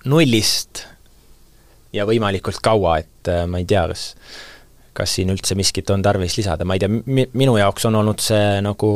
nullist 0.08 0.86
ja 1.96 2.08
võimalikult 2.10 2.64
kaua, 2.64 2.98
et 3.04 3.32
äh, 3.32 3.46
ma 3.48 3.62
ei 3.62 3.68
tea, 3.70 3.86
kas 3.92 4.14
kas 4.98 5.16
siin 5.18 5.32
üldse 5.34 5.58
miskit 5.60 5.90
on 5.94 6.04
tarvis 6.06 6.38
lisada, 6.38 6.66
ma 6.66 6.78
ei 6.78 6.84
tea, 6.84 6.90
mi-, 6.92 7.30
minu 7.38 7.56
jaoks 7.60 7.88
on 7.90 7.98
olnud 8.02 8.22
see 8.24 8.60
nagu 8.66 8.92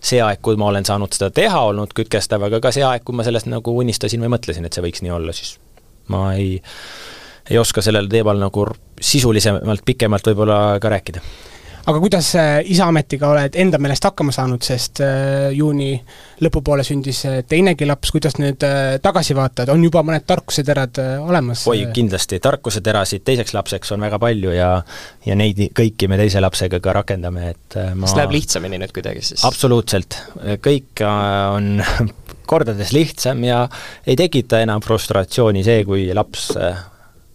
see 0.00 0.20
aeg, 0.24 0.42
kui 0.44 0.58
ma 0.60 0.70
olen 0.72 0.86
saanud 0.88 1.14
seda 1.14 1.30
teha, 1.34 1.62
olnud 1.70 1.94
kütkestav, 1.96 2.44
aga 2.48 2.60
ka 2.64 2.72
see 2.74 2.84
aeg, 2.86 3.04
kui 3.06 3.16
ma 3.16 3.26
sellest 3.26 3.50
nagu 3.50 3.76
unistasin 3.82 4.24
või 4.24 4.34
mõtlesin, 4.36 4.68
et 4.68 4.76
see 4.76 4.84
võiks 4.84 5.04
nii 5.04 5.14
olla, 5.14 5.34
siis 5.36 5.56
ma 6.12 6.32
ei, 6.36 6.58
ei 7.50 7.60
oska 7.60 7.84
sellel 7.84 8.08
teemal 8.12 8.40
nagu 8.40 8.66
sisulisemalt, 9.00 9.84
pikemalt 9.86 10.32
võib-olla 10.32 10.58
ka 10.82 10.92
rääkida. 10.92 11.24
Aga 11.88 12.00
kuidas 12.02 12.28
äh, 12.36 12.58
isa 12.68 12.88
ametiga 12.90 13.30
oled 13.32 13.56
enda 13.58 13.80
meelest 13.80 14.04
hakkama 14.08 14.32
saanud, 14.34 14.62
sest 14.64 15.00
äh, 15.04 15.48
juuni 15.56 15.94
lõpupoole 16.44 16.84
sündis 16.86 17.22
äh, 17.28 17.38
teinegi 17.48 17.88
laps, 17.88 18.12
kuidas 18.14 18.36
nüüd 18.40 18.64
tagasi 19.04 19.36
vaatad, 19.38 19.72
on 19.72 19.84
juba 19.86 20.02
mõned 20.06 20.26
tarkuseterad 20.28 21.00
olemas? 21.24 21.64
oi, 21.70 21.86
kindlasti, 21.94 22.40
tarkuseterasid 22.44 23.24
teiseks 23.26 23.54
lapseks 23.56 23.94
on 23.96 24.04
väga 24.04 24.20
palju 24.22 24.52
ja 24.54 24.70
ja 25.26 25.38
neid 25.38 25.60
kõiki 25.76 26.10
me 26.10 26.20
teise 26.20 26.42
lapsega 26.44 26.80
ka 26.84 26.94
rakendame, 27.00 27.52
et 27.54 27.78
ma 27.94 28.06
kas 28.06 28.16
läheb 28.18 28.36
lihtsamini 28.36 28.80
nüüd 28.82 28.92
kuidagi 28.96 29.24
siis? 29.24 29.44
absoluutselt, 29.48 30.20
kõik 30.64 31.04
on 31.08 31.80
kordades 32.50 32.92
lihtsam 32.96 33.42
ja 33.44 33.64
ei 34.06 34.16
tekita 34.18 34.60
enam 34.64 34.84
frustratsiooni 34.84 35.64
see, 35.64 35.82
kui 35.88 36.08
laps, 36.16 36.50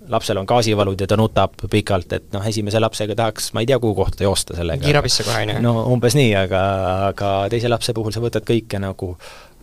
lapsel 0.10 0.38
on 0.38 0.47
gaasivalud 0.49 0.99
ja 0.99 1.08
ta 1.08 1.18
nutab 1.18 1.56
pikalt, 1.72 2.14
et 2.14 2.28
noh, 2.34 2.43
esimese 2.47 2.80
lapsega 2.80 3.16
tahaks, 3.16 3.51
ma 3.54 3.64
ei 3.64 3.70
tea, 3.70 3.80
kuhu 3.80 3.95
kohta 3.95 4.24
joosta 4.24 4.56
sellega. 4.58 4.84
kiirabisse 4.84 5.24
kohe, 5.24 5.43
on 5.45 5.56
ju? 5.56 5.64
no 5.64 5.74
umbes 5.93 6.18
nii, 6.18 6.36
aga, 6.36 6.62
aga 7.10 7.34
teise 7.54 7.72
lapse 7.72 7.95
puhul 7.95 8.16
sa 8.16 8.24
võtad 8.24 8.45
kõike 8.47 8.82
nagu 8.84 9.14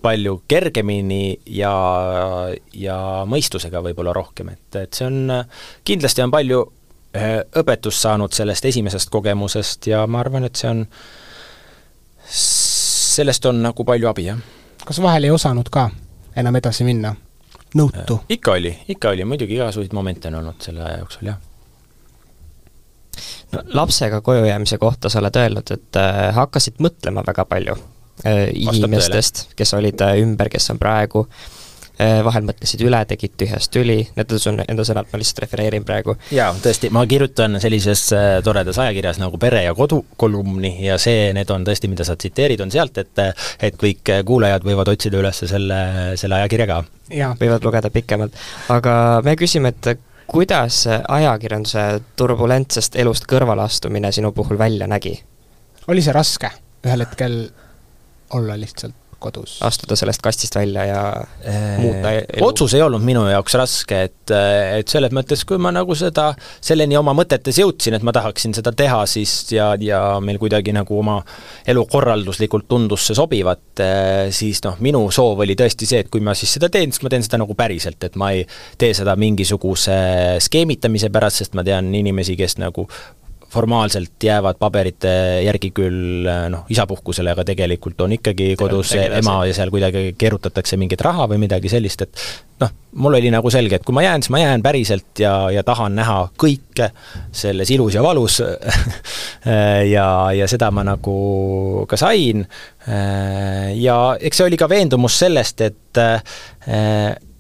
palju 0.01 0.43
kergemini 0.49 1.39
ja, 1.53 1.73
ja 2.73 2.99
mõistusega 3.29 3.83
võib-olla 3.85 4.15
rohkem, 4.17 4.53
et, 4.55 4.69
et 4.81 4.97
see 4.97 5.09
on, 5.09 5.35
kindlasti 5.85 6.25
on 6.25 6.33
palju 6.33 6.61
eh, 7.15 7.41
õpetust 7.61 8.07
saanud 8.07 8.37
sellest 8.37 8.71
esimesest 8.73 9.13
kogemusest 9.13 9.91
ja 9.93 10.07
ma 10.09 10.23
arvan, 10.25 10.49
et 10.49 10.57
see 10.57 10.71
on, 10.73 10.87
sellest 12.31 13.51
on 13.51 13.61
nagu 13.69 13.85
palju 13.85 14.09
abi, 14.09 14.31
jah. 14.31 14.41
kas 14.87 15.03
vahel 15.05 15.29
ei 15.29 15.35
osanud 15.35 15.69
ka 15.73 15.91
enam 16.41 16.57
edasi 16.57 16.87
minna? 16.89 17.15
Nõutu? 17.79 18.21
ikka 18.29 18.57
oli, 18.59 18.75
ikka 18.89 19.15
oli, 19.15 19.25
muidugi 19.25 19.59
igasuguseid 19.59 19.95
momente 19.97 20.29
on 20.29 20.41
olnud 20.43 20.61
selle 20.65 20.85
aja 20.87 20.99
jooksul, 21.03 21.31
jah. 21.31 21.39
no 23.53 23.63
lapsega 23.81 24.21
koju 24.21 24.45
jäämise 24.45 24.79
kohta 24.79 25.09
sa 25.09 25.23
oled 25.23 25.41
öelnud, 25.45 25.73
et 25.77 26.01
äh, 26.01 26.27
hakkasid 26.35 26.83
mõtlema 26.83 27.25
väga 27.27 27.45
palju 27.51 27.79
äh, 28.27 28.45
inimestest, 28.55 29.49
kes 29.57 29.75
olid 29.79 30.03
äh, 30.07 30.19
ümber, 30.25 30.53
kes 30.53 30.71
on 30.75 30.79
praegu 30.83 31.27
äh,, 31.27 31.60
vahel 32.25 32.47
mõtlesid 32.49 32.83
üle, 32.87 33.01
tegid 33.09 33.35
tühjast 33.41 33.73
tüli, 33.75 33.99
need 34.17 34.33
on 34.33 34.41
su 34.41 34.53
enda 34.53 34.85
sõnad, 34.87 35.09
ma 35.11 35.21
lihtsalt 35.21 35.43
refereerin 35.45 35.85
praegu. 35.87 36.17
jaa, 36.35 36.51
tõesti, 36.65 36.91
ma 36.95 37.05
kirjutan 37.09 37.61
sellises 37.63 38.07
äh, 38.17 38.29
toredas 38.45 38.79
ajakirjas 38.81 39.21
nagu 39.21 39.39
Pere 39.41 39.63
ja 39.65 39.75
kodu 39.77 40.03
kolumni 40.21 40.73
ja 40.85 40.99
see, 41.01 41.31
need 41.37 41.51
on 41.53 41.65
tõesti, 41.67 41.91
mida 41.93 42.07
sa 42.07 42.17
tsiteerid, 42.17 42.61
on 42.65 42.73
sealt, 42.73 42.99
et 43.03 43.25
et 43.61 43.77
kõik 43.81 44.09
kuulajad 44.27 44.65
võivad 44.65 44.89
otsida 44.93 45.19
üles 45.21 45.43
selle, 45.51 45.81
selle 46.21 46.39
ajakirja 46.41 46.69
ka. 46.71 46.79
jaa. 47.15 47.35
võivad 47.41 47.67
lugeda 47.67 47.91
pikemalt. 47.93 48.39
aga 48.73 48.95
me 49.25 49.37
küsime, 49.41 49.75
et 49.75 50.07
kuidas 50.31 50.85
ajakirjanduse 50.89 51.87
turbulentsest 52.17 52.97
elust 53.03 53.27
kõrvaleastumine 53.31 54.13
sinu 54.15 54.33
puhul 54.33 54.59
välja 54.59 54.89
nägi? 54.91 55.19
oli 55.89 56.03
see 56.05 56.15
raske 56.15 56.53
ühel 56.87 57.05
hetkel 57.05 57.41
olla 58.37 58.57
lihtsalt 58.61 59.00
kodus? 59.23 59.59
astuda 59.67 59.97
sellest 59.99 60.23
kastist 60.25 60.57
välja 60.57 60.87
ja 60.89 61.03
muuta 61.81 62.13
elu? 62.13 62.25
Äh, 62.37 62.45
otsus 62.47 62.75
ei 62.77 62.83
olnud 62.85 63.05
minu 63.05 63.27
jaoks 63.31 63.57
raske, 63.61 64.03
et, 64.09 64.33
et 64.81 64.91
selles 64.91 65.15
mõttes, 65.17 65.45
kui 65.49 65.61
ma 65.63 65.73
nagu 65.75 65.95
seda, 65.99 66.31
selleni 66.65 66.99
oma 66.99 67.15
mõtetes 67.17 67.61
jõudsin, 67.61 67.97
et 67.97 68.07
ma 68.07 68.15
tahaksin 68.17 68.57
seda 68.57 68.73
teha, 68.77 69.03
siis 69.11 69.35
ja, 69.55 69.73
ja 69.81 70.03
meil 70.25 70.41
kuidagi 70.43 70.75
nagu 70.77 70.99
oma 71.01 71.21
elu 71.69 71.85
korralduslikult 71.91 72.69
tundus 72.71 73.09
see 73.09 73.19
sobivat, 73.19 73.85
siis 74.35 74.63
noh, 74.67 74.81
minu 74.85 75.05
soov 75.15 75.45
oli 75.45 75.57
tõesti 75.59 75.89
see, 75.89 76.05
et 76.05 76.11
kui 76.13 76.25
ma 76.25 76.35
siis 76.39 76.57
seda 76.59 76.71
teen, 76.73 76.95
siis 76.95 77.05
ma 77.07 77.13
teen 77.13 77.27
seda 77.27 77.41
nagu 77.43 77.57
päriselt, 77.59 78.03
et 78.07 78.19
ma 78.21 78.33
ei 78.37 78.45
tee 78.81 78.93
seda 78.97 79.17
mingisuguse 79.21 79.97
skeemitamise 80.43 81.13
pärast, 81.13 81.45
sest 81.45 81.59
ma 81.59 81.67
tean 81.67 81.93
inimesi, 81.95 82.39
kes 82.41 82.59
nagu 82.61 82.89
formaalselt 83.51 84.23
jäävad 84.23 84.59
paberite 84.61 85.11
järgi 85.45 85.73
küll 85.75 86.29
noh, 86.53 86.67
isapuhkusele, 86.71 87.33
aga 87.35 87.45
tegelikult 87.49 88.01
on 88.05 88.15
ikkagi 88.15 88.53
kodus 88.59 88.95
ema 89.01 89.41
ja 89.49 89.57
seal 89.57 89.73
kuidagi 89.75 90.15
keerutatakse 90.19 90.79
mingit 90.81 91.03
raha 91.03 91.27
või 91.31 91.41
midagi 91.43 91.73
sellist, 91.73 92.07
et 92.07 92.23
noh, 92.63 92.71
mul 93.03 93.19
oli 93.19 93.33
nagu 93.33 93.51
selge, 93.51 93.81
et 93.81 93.87
kui 93.87 93.97
ma 93.97 94.05
jään, 94.05 94.23
siis 94.23 94.33
ma 94.35 94.43
jään 94.43 94.63
päriselt 94.63 95.23
ja, 95.23 95.35
ja 95.51 95.65
tahan 95.67 95.99
näha 95.99 96.19
kõike 96.39 96.91
selles 97.33 97.71
ilus 97.75 97.99
ja 97.99 98.07
valus. 98.07 98.41
Ja, 99.41 100.29
ja 100.37 100.45
seda 100.51 100.69
ma 100.69 100.83
nagu 100.85 101.87
ka 101.89 101.97
sain. 101.97 102.43
Ja 103.81 103.95
eks 104.21 104.37
see 104.37 104.45
oli 104.51 104.59
ka 104.61 104.69
veendumus 104.69 105.17
sellest, 105.23 105.63
et 105.65 106.01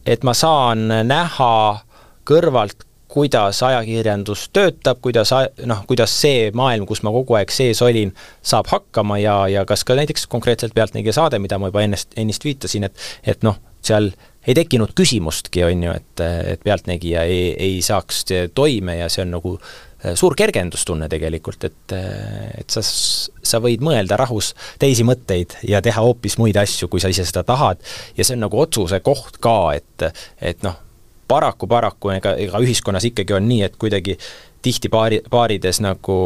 et 0.08 0.24
ma 0.24 0.32
saan 0.34 0.86
näha 1.04 1.50
kõrvalt 2.24 2.86
kuidas 3.11 3.62
ajakirjandus 3.66 4.46
töötab, 4.54 5.00
kuidas 5.02 5.32
noh, 5.66 5.82
kuidas 5.90 6.14
see 6.22 6.50
maailm, 6.54 6.86
kus 6.86 7.02
ma 7.06 7.12
kogu 7.14 7.34
aeg 7.38 7.50
sees 7.54 7.82
olin, 7.82 8.12
saab 8.46 8.70
hakkama 8.70 9.18
ja, 9.18 9.36
ja 9.50 9.64
kas 9.68 9.82
ka 9.86 9.96
näiteks 9.98 10.28
konkreetselt 10.30 10.74
Pealtnägija 10.76 11.16
saade, 11.18 11.40
mida 11.42 11.58
ma 11.58 11.72
juba 11.72 11.82
ennast, 11.86 12.14
ennist 12.20 12.46
viitasin, 12.46 12.86
et 12.86 13.06
et 13.26 13.42
noh, 13.46 13.58
seal 13.82 14.12
ei 14.46 14.54
tekkinud 14.56 14.94
küsimustki, 14.96 15.64
on 15.66 15.84
ju, 15.84 15.94
et, 15.96 16.24
et 16.54 16.62
Pealtnägija 16.64 17.26
ei, 17.28 17.50
ei 17.58 17.78
saaks 17.84 18.24
toime 18.54 19.00
ja 19.00 19.08
see 19.12 19.26
on 19.26 19.34
nagu 19.36 19.56
suur 20.16 20.34
kergendustunne 20.38 21.08
tegelikult, 21.12 21.66
et, 21.68 21.94
et 22.62 22.72
sa, 22.72 22.82
sa 22.82 23.61
võid 23.61 23.82
mõelda 23.84 24.16
rahus 24.20 24.54
teisi 24.80 25.04
mõtteid 25.04 25.58
ja 25.68 25.82
teha 25.84 26.04
hoopis 26.04 26.38
muid 26.40 26.56
asju, 26.61 26.88
kui 26.88 27.02
sa 27.02 27.11
ise 27.12 27.26
seda 27.28 27.42
tahad, 27.48 27.82
ja 28.16 28.24
see 28.24 28.38
on 28.38 28.46
nagu 28.46 28.62
otsuse 28.62 29.02
koht 29.04 29.36
ka, 29.44 29.58
et, 29.76 30.06
et 30.40 30.64
noh, 30.64 30.78
paraku, 31.31 31.68
paraku 31.70 32.14
ega, 32.16 32.35
ega 32.35 32.62
ühiskonnas 32.62 33.07
ikkagi 33.11 33.39
on 33.39 33.47
nii, 33.49 33.62
et 33.68 33.76
kuidagi 33.81 34.18
tihti 34.62 34.91
paari, 34.93 35.22
paarides 35.31 35.81
nagu 35.85 36.16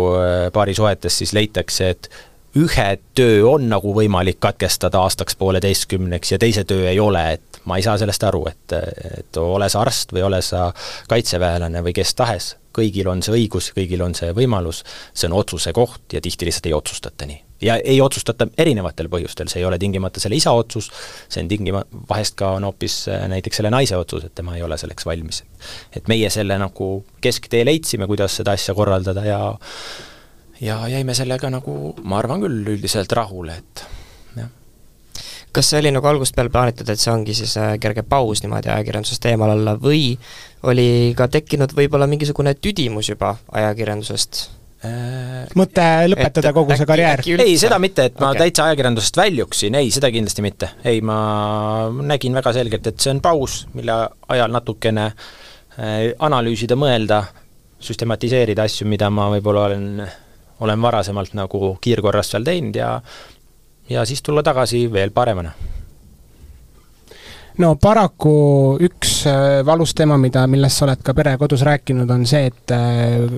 paarisuhetes 0.53 1.21
siis 1.21 1.35
leitakse, 1.37 1.91
et 1.95 2.09
ühe 2.59 2.89
töö 3.19 3.43
on 3.51 3.69
nagu 3.69 3.93
võimalik 3.95 4.39
katkestada 4.43 5.03
aastaks 5.03 5.37
pooleteistkümneks 5.37 6.33
ja 6.33 6.39
teise 6.39 6.65
töö 6.65 6.89
ei 6.91 7.01
ole, 7.03 7.25
et 7.37 7.61
ma 7.65 7.79
ei 7.79 7.87
saa 7.87 7.97
sellest 7.99 8.25
aru, 8.29 8.45
et, 8.51 8.77
et 9.19 9.41
ole 9.43 9.69
sa 9.69 9.83
arst 9.83 10.15
või 10.15 10.23
ole 10.27 10.43
sa 10.43 10.69
kaitseväelane 11.11 11.83
või 11.85 11.97
kes 11.97 12.15
tahes, 12.15 12.55
kõigil 12.75 13.11
on 13.11 13.23
see 13.23 13.35
õigus, 13.35 13.73
kõigil 13.77 14.05
on 14.07 14.15
see 14.15 14.31
võimalus, 14.37 14.85
see 15.13 15.29
on 15.31 15.39
otsuse 15.41 15.75
koht 15.75 16.15
ja 16.15 16.23
tihti 16.23 16.49
lihtsalt 16.49 16.71
ei 16.71 16.79
otsustata 16.79 17.27
nii. 17.31 17.44
Ja 17.63 17.77
ei 17.77 18.01
otsustata 18.01 18.47
erinevatel 18.59 19.09
põhjustel, 19.13 19.49
see 19.51 19.61
ei 19.63 19.69
ole 19.69 19.79
tingimata 19.79 20.23
selle 20.23 20.39
isa 20.39 20.53
otsus, 20.57 20.91
see 21.29 21.43
on 21.45 21.51
tingima-, 21.51 21.85
vahest 22.09 22.37
ka 22.39 22.55
on 22.59 22.67
hoopis 22.69 23.05
äh, 23.13 23.27
näiteks 23.31 23.61
selle 23.61 23.71
naise 23.75 23.97
otsus, 23.99 24.27
et 24.27 24.35
tema 24.35 24.57
ei 24.57 24.65
ole 24.67 24.79
selleks 24.81 25.07
valmis. 25.07 25.45
et 25.97 26.09
meie 26.09 26.31
selle 26.31 26.59
nagu 26.59 26.89
kesktee 27.25 27.65
leidsime, 27.65 28.07
kuidas 28.11 28.37
seda 28.41 28.57
asja 28.59 28.75
korraldada 28.75 29.25
ja 29.25 29.41
ja 30.61 30.89
jäime 30.89 31.15
sellega 31.15 31.51
nagu, 31.51 31.95
ma 32.03 32.19
arvan 32.19 32.45
küll, 32.45 32.63
üldiselt 32.77 33.13
rahule, 33.13 33.59
et 33.59 33.85
jah. 34.37 34.51
kas 35.53 35.71
see 35.71 35.83
oli 35.83 35.95
nagu 35.95 36.11
algusest 36.11 36.37
peale 36.37 36.53
plaanitud, 36.53 36.91
et 36.91 37.01
see 37.01 37.13
ongi 37.13 37.37
siis 37.39 37.57
äh, 37.61 37.77
kerge 37.81 38.03
paus 38.03 38.43
niimoodi 38.43 38.73
ajakirjandusest 38.73 39.31
eemal 39.31 39.55
olla 39.57 39.79
või 39.81 40.19
oli 40.65 41.15
ka 41.17 41.29
tekkinud 41.29 41.75
võib-olla 41.77 42.11
mingisugune 42.11 42.57
tüdimus 42.59 43.13
juba 43.15 43.37
ajakirjandusest? 43.53 44.45
Äh, 44.85 45.53
mõte 45.57 45.85
lõpetada 46.11 46.51
et, 46.51 46.57
kogu 46.57 46.77
see 46.77 46.89
karjäär? 46.89 47.23
ei, 47.41 47.55
seda 47.61 47.79
mitte, 47.83 48.09
et 48.11 48.19
ma 48.21 48.33
okay. 48.33 48.45
täitsa 48.45 48.69
ajakirjandusest 48.69 49.21
väljuksin, 49.21 49.79
ei, 49.81 49.93
seda 49.95 50.11
kindlasti 50.13 50.45
mitte. 50.45 50.71
ei, 50.85 51.01
ma 51.05 51.17
nägin 52.05 52.37
väga 52.37 52.53
selgelt, 52.57 52.91
et 52.91 53.01
see 53.01 53.15
on 53.15 53.23
paus, 53.25 53.63
mille 53.77 53.97
ajal 54.35 54.53
natukene 54.53 55.07
äh, 55.09 56.11
analüüsida, 56.29 56.77
mõelda, 56.81 57.23
süstematiseerida 57.85 58.67
asju, 58.69 58.89
mida 58.91 59.09
ma 59.13 59.31
võib-olla 59.37 59.71
olen 59.71 59.89
olen 60.65 60.83
varasemalt 60.83 61.35
nagu 61.35 61.77
kiirkorras 61.83 62.31
seal 62.35 62.45
teinud 62.47 62.77
ja 62.79 62.91
ja 63.91 64.05
siis 64.09 64.23
tulla 64.23 64.43
tagasi 64.43 64.87
veel 64.93 65.11
paremana 65.15 65.53
no 67.59 67.75
paraku 67.81 68.35
üks 68.83 69.21
äh, 69.31 69.61
valus 69.67 69.95
teema, 69.95 70.19
mida, 70.19 70.47
millest 70.51 70.81
sa 70.81 70.89
oled 70.89 71.05
ka 71.05 71.15
pere 71.15 71.37
kodus 71.39 71.63
rääkinud, 71.67 72.11
on 72.11 72.27
see, 72.27 72.49
et 72.51 72.75
äh, 72.75 73.29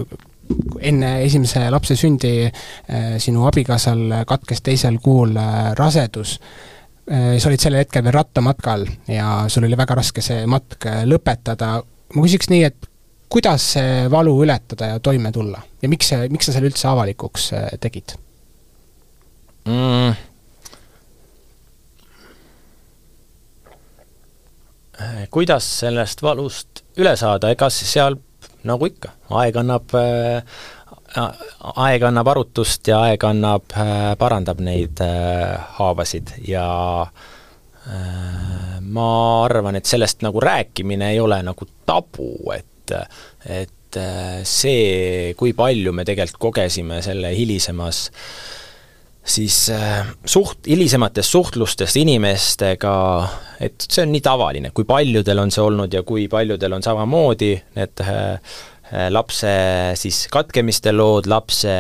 enne 0.81 1.13
esimese 1.25 1.67
lapse 1.71 1.97
sündi 1.99 2.33
äh, 2.47 3.17
sinu 3.23 3.47
abikaasal 3.49 4.23
katkes 4.27 4.63
teisel 4.63 4.99
kuul 5.03 5.37
rasedus. 5.79 6.39
sa 7.07 7.47
olid 7.49 7.63
sellel 7.63 7.85
hetkel 7.85 8.03
veel 8.03 8.17
rattamatkal 8.17 8.83
ja 9.07 9.45
sul 9.47 9.63
oli 9.69 9.77
väga 9.79 9.95
raske 9.95 10.23
see 10.23 10.43
matk 10.51 10.89
lõpetada. 11.07 11.77
ma 12.15 12.23
küsiks 12.25 12.51
nii, 12.51 12.65
et 12.67 12.89
kuidas 13.29 13.73
see 13.77 14.07
valu 14.11 14.37
ületada 14.45 14.93
ja 14.93 15.01
toime 15.01 15.33
tulla 15.33 15.61
ja 15.83 15.89
miks 15.89 16.13
see, 16.13 16.29
miks 16.33 16.49
sa 16.49 16.55
selle 16.55 16.71
üldse 16.71 16.89
avalikuks 16.91 17.51
äh, 17.57 17.69
tegid 17.83 18.17
mm.? 19.67 20.15
Äh, 24.97 25.27
kuidas 25.31 25.67
sellest 25.83 26.23
valust 26.25 26.85
üle 26.97 27.17
saada, 27.21 27.51
ega 27.53 27.69
seal 27.73 28.17
nagu 28.69 28.89
ikka, 28.91 29.15
aeg 29.41 29.61
annab 29.63 29.97
äh, 29.99 30.59
aeg 31.17 32.05
annab 32.05 32.29
arutust 32.35 32.89
ja 32.91 33.01
aeg 33.07 33.25
annab, 33.25 33.73
parandab 34.21 34.61
neid 34.61 35.01
haavasid 35.79 36.35
ja 36.45 36.67
ma 37.87 39.11
arvan, 39.47 39.79
et 39.79 39.89
sellest 39.89 40.21
nagu 40.27 40.43
rääkimine 40.43 41.15
ei 41.15 41.21
ole 41.23 41.39
nagu 41.47 41.69
tabu, 41.89 42.35
et 42.53 42.93
et, 43.45 43.97
äh, 43.97 44.43
see, 44.45 45.35
kui 45.39 45.55
palju 45.57 45.93
me 45.95 46.05
tegelikult 46.07 46.41
kogesime 46.49 47.01
selle 47.05 47.33
hilisemas 47.37 48.07
siis 49.27 49.67
äh, 49.75 50.07
suht-, 50.27 50.69
hilisematest 50.69 51.35
suhtlustest 51.35 51.99
inimestega, 52.01 52.95
et 53.61 53.87
see 53.89 54.05
on 54.07 54.13
nii 54.15 54.25
tavaline, 54.25 54.73
kui 54.75 54.87
paljudel 54.89 55.43
on 55.43 55.53
see 55.55 55.65
olnud 55.65 55.95
ja 55.95 56.05
kui 56.07 56.29
paljudel 56.33 56.79
on 56.79 56.87
samamoodi 56.87 57.53
need 57.79 58.05
äh, 58.07 58.37
lapse 59.11 59.51
siis 59.99 60.27
katkemiste 60.31 60.93
lood, 60.95 61.27
lapse 61.27 61.73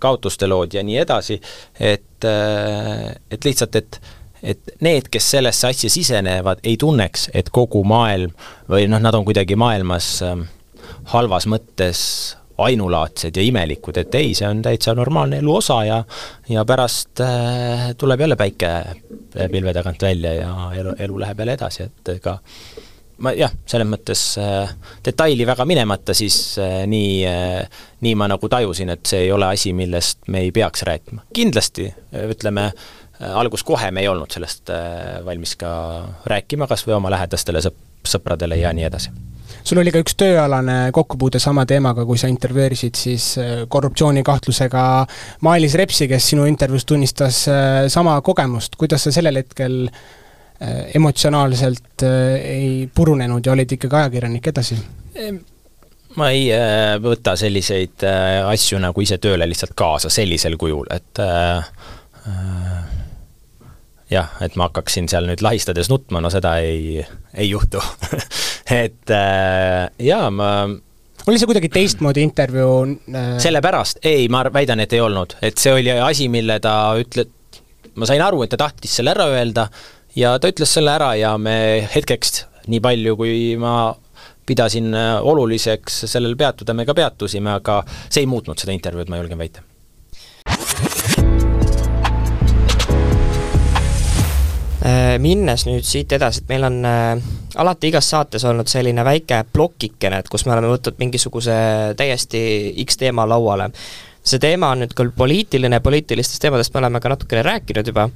kaotuste 0.00 0.48
lood 0.50 0.76
ja 0.76 0.82
nii 0.84 0.98
edasi, 1.00 1.38
et, 1.80 2.26
et 2.28 3.48
lihtsalt, 3.48 3.80
et 3.80 3.98
et 4.44 4.74
need, 4.84 5.08
kes 5.08 5.30
sellesse 5.38 5.70
asja 5.70 5.88
sisenevad, 5.88 6.60
ei 6.68 6.76
tunneks, 6.76 7.30
et 7.32 7.48
kogu 7.48 7.80
maailm 7.88 8.34
või 8.68 8.84
noh, 8.92 9.00
nad 9.00 9.16
on 9.16 9.24
kuidagi 9.24 9.56
maailmas 9.56 10.08
äh, 10.26 10.42
halvas 11.14 11.48
mõttes 11.50 12.02
ainulaadsed 12.58 13.36
ja 13.36 13.42
imelikud, 13.42 13.98
et 13.98 14.14
ei, 14.14 14.32
see 14.34 14.48
on 14.48 14.62
täitsa 14.62 14.94
normaalne 14.94 15.40
elu 15.42 15.56
osa 15.56 15.80
ja 15.84 16.00
ja 16.48 16.64
pärast 16.64 17.20
äh, 17.24 17.92
tuleb 17.98 18.20
jälle 18.20 18.36
päike 18.36 18.72
pilve 19.50 19.74
tagant 19.74 20.02
välja 20.02 20.34
ja 20.34 20.56
elu, 20.80 20.96
elu 20.98 21.20
läheb 21.20 21.38
jälle 21.38 21.56
edasi, 21.58 21.88
et 21.88 22.14
ega 22.16 22.38
ma 23.24 23.32
jah, 23.34 23.52
selles 23.66 23.88
mõttes 23.88 24.24
äh, 24.42 24.74
detaili 25.04 25.46
väga 25.46 25.64
minemata, 25.66 26.14
siis 26.14 26.58
äh, 26.58 26.82
nii 26.90 27.22
äh,, 27.30 27.80
nii 28.04 28.14
ma 28.18 28.28
nagu 28.28 28.48
tajusin, 28.48 28.90
et 28.94 29.06
see 29.06 29.26
ei 29.26 29.32
ole 29.32 29.48
asi, 29.54 29.72
millest 29.72 30.28
me 30.28 30.44
ei 30.44 30.52
peaks 30.52 30.82
rääkima. 30.86 31.26
kindlasti 31.34 31.92
ütleme 32.28 32.70
äh, 32.70 32.84
Äh, 33.22 33.36
algus 33.36 33.62
kohe 33.62 33.90
me 33.94 34.02
ei 34.02 34.08
olnud 34.10 34.32
sellest 34.34 34.70
äh, 34.74 35.20
valmis 35.24 35.54
ka 35.56 35.70
rääkima, 36.26 36.66
kas 36.66 36.82
või 36.86 36.96
oma 36.98 37.12
lähedastele 37.14 37.62
sõp-, 37.62 37.78
sõpradele 38.08 38.58
ja 38.58 38.72
nii 38.74 38.88
edasi 38.88 39.12
sul 39.64 39.80
oli 39.80 39.92
ka 39.94 40.02
üks 40.04 40.16
tööalane 40.20 40.90
kokkupuude 40.94 41.40
sama 41.42 41.64
teemaga, 41.68 42.04
kui 42.08 42.20
sa 42.20 42.28
intervjueerisid 42.32 42.98
siis 42.98 43.30
äh, 43.40 43.54
korruptsioonikahtlusega 43.68 44.82
Mailis 45.46 45.78
Repsi, 45.80 46.08
kes 46.10 46.30
sinu 46.34 46.48
intervjuus 46.50 46.86
tunnistas 46.88 47.44
sama 47.92 48.18
kogemust, 48.24 48.76
kuidas 48.80 49.06
sa 49.06 49.14
sellel 49.14 49.42
hetkel 49.42 49.88
emotsionaalselt 50.94 52.04
ei 52.06 52.86
purunenud 52.94 53.44
ja 53.44 53.52
olid 53.52 53.72
ikkagi 53.74 53.98
ajakirjanik 53.98 54.46
edasi? 54.52 54.76
ma 56.14 56.28
ei 56.30 56.46
võta 57.02 57.34
selliseid 57.36 58.06
asju 58.06 58.78
nagu 58.80 59.02
ise 59.02 59.18
tööle 59.18 59.48
lihtsalt 59.50 59.74
kaasa 59.76 60.12
sellisel 60.14 60.54
kujul, 60.60 60.86
et 60.94 61.20
äh, 61.20 61.66
jah, 64.14 64.32
et 64.44 64.56
ma 64.58 64.68
hakkaksin 64.70 65.08
seal 65.10 65.28
nüüd 65.28 65.42
lahistades 65.44 65.90
nutma, 65.92 66.22
no 66.24 66.30
seda 66.32 66.56
ei, 66.64 67.02
ei 67.34 67.50
juhtu. 67.50 67.82
Et 68.84 69.12
äh, 69.12 69.90
jaa, 70.00 70.30
ma 70.32 70.50
oli 71.24 71.40
see 71.40 71.48
kuidagi 71.48 71.70
teistmoodi 71.72 72.24
intervjuu 72.24 72.76
äh...? 73.12 73.34
sellepärast, 73.40 74.00
ei, 74.08 74.28
ma 74.32 74.42
väidan, 74.52 74.82
et 74.84 74.92
ei 74.92 75.00
olnud, 75.04 75.36
et 75.44 75.60
see 75.60 75.72
oli 75.72 75.92
asi, 75.92 76.28
mille 76.32 76.58
ta 76.64 76.74
ütle-, 77.00 77.26
ma 77.96 78.08
sain 78.08 78.24
aru, 78.24 78.42
et 78.44 78.52
ta 78.52 78.60
tahtis 78.60 78.96
selle 78.98 79.14
ära 79.14 79.28
öelda 79.32 79.68
ja 80.16 80.34
ta 80.40 80.50
ütles 80.52 80.72
selle 80.76 80.92
ära 80.94 81.14
ja 81.16 81.34
me 81.40 81.56
hetkeks, 81.94 82.44
nii 82.72 82.80
palju 82.84 83.16
kui 83.20 83.36
ma 83.60 83.74
pidasin 84.48 84.92
äh, 84.92 85.14
oluliseks 85.24 86.04
sellel 86.12 86.36
peatuda, 86.40 86.76
me 86.76 86.84
ka 86.88 86.96
peatusime, 86.96 87.56
aga 87.60 87.80
see 88.08 88.24
ei 88.24 88.28
muutnud 88.28 88.60
seda 88.60 88.76
intervjuud, 88.76 89.12
ma 89.12 89.20
julgen 89.22 89.40
väita 89.40 89.64
minnes 95.18 95.64
nüüd 95.64 95.86
siit 95.88 96.12
edasi, 96.12 96.42
et 96.42 96.50
meil 96.52 96.66
on 96.68 96.80
äh, 96.84 97.28
alati 97.56 97.88
igas 97.88 98.08
saates 98.10 98.44
olnud 98.44 98.68
selline 98.68 99.04
väike 99.06 99.44
plokikene, 99.52 100.18
et 100.20 100.28
kus 100.28 100.44
me 100.46 100.52
oleme 100.52 100.72
võtnud 100.74 100.98
mingisuguse 101.00 101.54
täiesti 101.96 102.42
X 102.84 103.00
teema 103.00 103.24
lauale 103.28 103.70
see 104.24 104.40
teema 104.40 104.72
on 104.72 104.84
nüüd 104.84 104.94
küll 104.96 105.12
poliitiline, 105.16 105.80
poliitilistest 105.84 106.42
teemadest 106.42 106.74
me 106.74 106.80
oleme 106.80 107.00
ka 107.00 107.12
natukene 107.12 107.42
rääkinud 107.44 107.88
juba, 107.90 108.08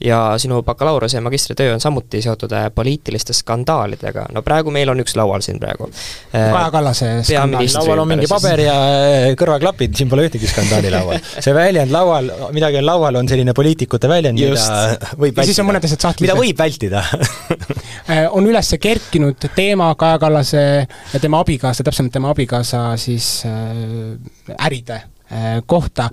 ja 0.00 0.34
sinu 0.38 0.62
bakalaureuse 0.62 1.16
ja 1.16 1.20
magistritöö 1.20 1.74
on 1.74 1.80
samuti 1.80 2.22
seotud 2.22 2.52
äh, 2.52 2.66
poliitiliste 2.74 3.32
skandaalidega, 3.32 4.26
no 4.32 4.42
praegu 4.42 4.70
meil 4.70 4.88
on 4.92 5.00
üks 5.00 5.16
laual 5.16 5.40
siin 5.44 5.58
praegu. 5.60 5.88
Äh, 6.34 6.50
Kaja 6.52 6.70
Kallase 6.70 7.08
skandaal. 7.24 7.68
laual 7.74 8.02
on 8.04 8.10
mingi 8.12 8.28
paber 8.28 8.60
ja 8.60 8.74
äh, 8.76 9.30
kõrvaklapid, 9.40 9.96
siin 9.96 10.12
pole 10.12 10.28
ühtegi 10.28 10.50
skandaali 10.50 10.92
laual. 10.92 11.18
see 11.44 11.56
väljend 11.56 11.94
laual, 11.94 12.30
midagi 12.52 12.80
on 12.82 12.86
laual, 12.86 13.20
on 13.22 13.32
selline 13.32 13.56
poliitikute 13.56 14.10
väljend, 14.12 14.38
mida 14.38 14.60
võib 15.22 15.32
vältida. 15.32 15.40
ja 15.40 15.48
siis 15.48 15.64
on 15.64 15.70
mõned 15.70 15.88
asjad 15.88 16.08
sahtlis. 16.08 16.28
mida 16.28 16.38
võib 16.38 16.60
vältida 16.60 17.02
on 18.36 18.52
üles 18.52 18.76
kerkinud 18.80 19.50
teema 19.56 19.90
Kaja 19.98 20.20
Kallase 20.20 20.62
ja 20.84 21.20
tema 21.20 21.40
abikaasa, 21.40 21.86
täpsemalt 21.86 22.12
tema 22.12 22.36
abikaasa 22.36 22.90
siis 23.00 23.40
äh, 23.48 24.56
äride 24.60 25.02
kohta. 25.66 26.10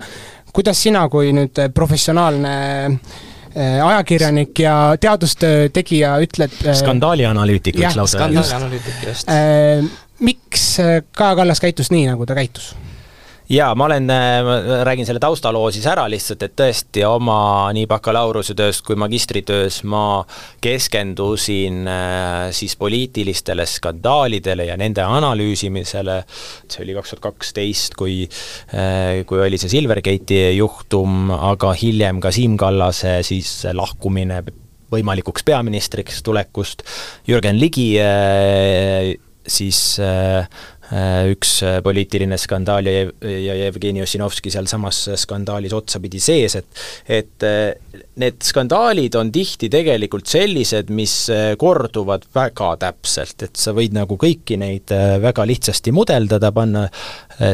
kuidas 0.54 0.82
sina 0.82 1.08
kui 1.08 1.32
nüüd 1.34 1.58
professionaalne 1.74 2.54
äh, 2.86 3.86
ajakirjanik 3.86 4.58
ja 4.58 4.96
teadustöö 5.00 5.68
tegija 5.68 6.16
ütled 6.22 6.54
skandaalianalüütik 6.80 7.78
võiks 7.78 7.98
lausa 7.98 8.26
öelda. 8.26 9.84
Miks 10.24 10.66
Kaja 11.12 11.36
Kallas 11.36 11.60
käitus 11.60 11.90
nii, 11.90 12.06
nagu 12.06 12.26
ta 12.26 12.34
käitus? 12.38 12.74
Jaa, 13.50 13.74
ma 13.76 13.84
olen, 13.84 14.08
ma 14.08 14.56
räägin 14.86 15.06
selle 15.06 15.20
taustaloo 15.20 15.68
siis 15.74 15.84
ära 15.90 16.06
lihtsalt, 16.10 16.42
et 16.46 16.54
tõesti 16.56 17.04
oma 17.04 17.68
nii 17.76 17.84
bakalaureusetöös 17.90 18.80
kui 18.86 18.96
magistritöös 19.00 19.82
ma 19.90 20.24
keskendusin 20.64 21.82
äh, 21.90 22.48
siis 22.56 22.76
poliitilistele 22.80 23.66
skandaalidele 23.68 24.68
ja 24.70 24.78
nende 24.80 25.04
analüüsimisele, 25.04 26.22
see 26.68 26.84
oli 26.86 26.96
kaks 26.96 27.14
tuhat 27.14 27.24
kaksteist, 27.28 27.98
kui 28.00 28.22
äh, 28.24 29.22
kui 29.28 29.44
oli 29.44 29.60
see 29.60 29.72
Silvergate'i 29.76 30.56
juhtum, 30.56 31.28
aga 31.36 31.74
hiljem 31.76 32.22
ka 32.24 32.32
Siim 32.34 32.56
Kallase 32.60 33.18
siis 33.26 33.60
lahkumine 33.76 34.40
võimalikuks 34.94 35.44
peaministriks 35.44 36.22
tulekust, 36.24 36.84
Jürgen 37.28 37.60
Ligi 37.60 37.92
äh, 38.00 39.12
siis 39.44 39.98
äh, 40.00 40.14
Äh, 40.34 40.48
üks 41.30 41.56
äh, 41.64 41.78
poliitiline 41.84 42.36
skandaal 42.40 42.88
ja, 42.88 43.04
ja 43.24 43.56
Jevgeni 43.56 44.02
Ossinovski 44.04 44.52
sealsamas 44.52 45.00
skandaalis 45.22 45.72
otsapidi 45.76 46.20
sees, 46.22 46.58
et 46.60 46.82
et 47.08 47.46
äh, 47.46 48.02
need 48.20 48.44
skandaalid 48.44 49.16
on 49.18 49.32
tihti 49.34 49.70
tegelikult 49.72 50.28
sellised, 50.30 50.90
mis 50.94 51.14
korduvad 51.58 52.26
väga 52.34 52.70
täpselt, 52.84 53.42
et 53.46 53.58
sa 53.58 53.74
võid 53.74 53.94
nagu 53.96 54.18
kõiki 54.20 54.58
neid 54.60 54.92
väga 55.22 55.46
lihtsasti 55.48 55.90
mudeldada, 55.94 56.52
panna 56.54 56.84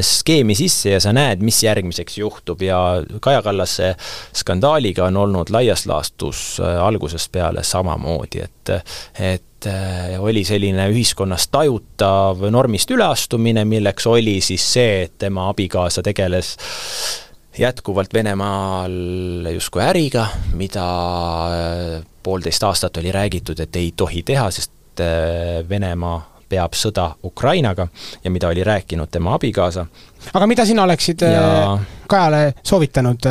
skeemi 0.04 0.56
sisse 0.58 0.92
ja 0.92 1.00
sa 1.00 1.14
näed, 1.16 1.40
mis 1.44 1.62
järgmiseks 1.64 2.18
juhtub. 2.20 2.60
Ja 2.64 3.00
Kaja 3.24 3.40
Kallase 3.46 3.94
skandaaliga 4.36 5.06
on 5.08 5.16
olnud 5.22 5.52
laias 5.54 5.86
laastus 5.88 6.58
algusest 6.60 7.32
peale 7.32 7.64
samamoodi, 7.64 8.44
et 8.44 8.74
et 9.16 9.46
et 9.61 9.66
äh, 10.14 10.20
oli 10.22 10.44
selline 10.44 10.86
ühiskonnas 10.92 11.48
tajutav 11.52 12.40
normist 12.50 12.90
üleastumine, 12.90 13.64
milleks 13.68 14.06
oli 14.08 14.38
siis 14.44 14.64
see, 14.72 15.02
et 15.04 15.18
tema 15.20 15.48
abikaasa 15.50 16.02
tegeles 16.02 16.54
jätkuvalt 17.58 18.14
Venemaal 18.14 19.50
justkui 19.52 19.84
äriga, 19.84 20.26
mida 20.56 20.86
äh, 21.52 21.94
poolteist 22.22 22.64
aastat 22.64 22.96
oli 23.02 23.12
räägitud, 23.12 23.61
et 23.61 23.76
ei 23.76 23.92
tohi 23.96 24.22
teha, 24.22 24.48
sest 24.50 25.04
äh, 25.04 25.61
Venemaa 25.68 26.18
peab 26.50 26.74
sõda 26.74 27.12
Ukrainaga 27.22 27.86
ja 28.24 28.30
mida 28.32 28.48
oli 28.48 28.64
rääkinud 28.66 29.11
tema 29.12 29.36
abikaasa. 29.36 29.86
aga 30.32 30.46
mida 30.50 30.64
sina 30.66 30.82
oleksid 30.82 31.22
ja... 31.22 31.78
Kajale 32.11 32.56
soovitanud, 32.66 33.22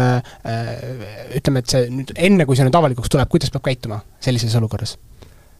ütleme, 1.35 1.59
et 1.59 1.73
see 1.73 1.89
nüüd 1.91 2.13
enne, 2.15 2.45
kui 2.47 2.55
see 2.55 2.63
nüüd 2.63 2.77
avalikuks 2.79 3.11
tuleb, 3.11 3.27
kuidas 3.27 3.51
peab 3.51 3.65
käituma 3.65 3.99
sellises 4.23 4.55
olukorras? 4.55 4.95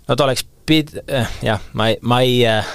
No 0.10 0.18
ta 0.18 0.26
oleks 0.26 0.46
pid-, 0.68 0.98
eh, 1.08 1.28
jah, 1.46 1.62
ma 1.78 1.90
ei, 1.92 1.98
ma 2.02 2.22
ei 2.26 2.40
äh, 2.50 2.66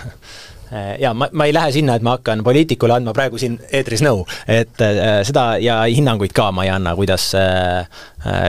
jaa, 1.03 1.15
ma, 1.15 1.29
ma 1.33 1.49
ei 1.49 1.55
lähe 1.55 1.73
sinna, 1.75 1.99
et 1.99 2.07
ma 2.07 2.17
hakkan 2.17 2.45
poliitikule 2.47 2.97
andma 2.97 3.15
praegu 3.17 3.41
siin 3.41 3.59
eetris 3.75 4.05
nõu, 4.07 4.25
et 4.51 4.83
äh, 4.85 5.21
seda 5.27 5.55
ja 5.63 5.83
hinnanguid 5.91 6.35
ka 6.37 6.51
ma 6.55 6.67
ei 6.67 6.73
anna, 6.75 6.95
kuidas 6.99 7.31
äh,, 7.39 7.89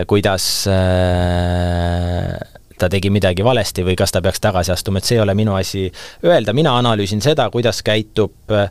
kuidas 0.10 0.50
äh, 0.72 2.38
ta 2.78 2.90
tegi 2.92 3.10
midagi 3.14 3.44
valesti 3.44 3.84
või 3.86 3.96
kas 3.98 4.12
ta 4.12 4.22
peaks 4.24 4.42
tagasi 4.44 4.74
astuma, 4.74 5.00
et 5.00 5.08
see 5.08 5.18
ei 5.18 5.24
ole 5.24 5.36
minu 5.38 5.56
asi 5.56 5.86
öelda, 6.26 6.54
mina 6.56 6.76
analüüsin 6.80 7.22
seda, 7.24 7.48
kuidas 7.54 7.82
käitub 7.86 8.52
äh, 8.52 8.68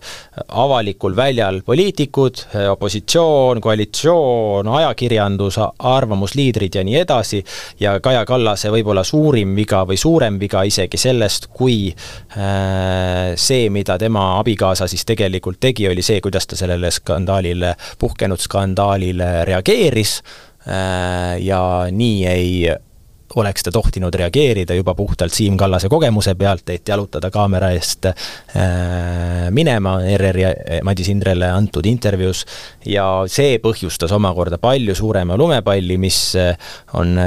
avalikul 0.49 1.17
väljal 1.17 1.63
poliitikud, 1.67 2.45
äh, 2.55 2.69
opositsioon, 2.73 3.61
koalitsioon, 3.65 4.69
ajakirjandus, 4.81 5.59
arvamusliidrid 5.79 6.79
ja 6.79 6.85
nii 6.85 6.99
edasi, 7.01 7.43
ja 7.81 7.97
Kaja 8.05 8.25
Kallase 8.29 8.73
võib-olla 8.75 9.05
suurim 9.05 9.55
viga 9.57 9.85
või 9.89 9.99
suurem 10.01 10.39
viga 10.41 10.65
isegi 10.69 11.01
sellest, 11.01 11.49
kui 11.55 11.89
äh, 11.91 13.35
see, 13.41 13.69
mida 13.73 13.99
tema 14.01 14.35
abikaasa 14.39 14.89
siis 14.91 15.07
tegelikult 15.09 15.61
tegi, 15.61 15.89
oli 15.89 16.05
see, 16.05 16.21
kuidas 16.25 16.49
ta 16.51 16.59
sellele 16.61 16.93
skandaalile, 16.93 17.75
puhkenud 17.99 18.41
skandaalile 18.41 19.45
reageeris 19.49 20.21
ja 21.45 21.61
nii 21.93 22.21
ei 22.25 22.51
oleks 23.37 23.63
ta 23.63 23.71
tohtinud 23.71 24.15
reageerida 24.15 24.75
juba 24.75 24.95
puhtalt 24.95 25.33
Siim 25.33 25.57
Kallase 25.57 25.89
kogemuse 25.89 26.35
pealt, 26.35 26.69
et 26.71 26.89
jalutada 26.89 27.31
kaamera 27.35 27.71
eest 27.75 28.07
äh, 28.07 28.15
minema 29.51 29.97
ERR-i 30.07 30.45
äh, 30.45 30.79
Madis 30.87 31.09
Indrele 31.13 31.49
antud 31.51 31.87
intervjuus. 31.87 32.45
Ja 32.87 33.07
see 33.31 33.59
põhjustas 33.63 34.15
omakorda 34.15 34.59
palju 34.63 34.95
suurema 34.95 35.39
lumepalli, 35.41 35.99
mis 35.99 36.21
äh, 36.39 36.55
on 36.95 37.19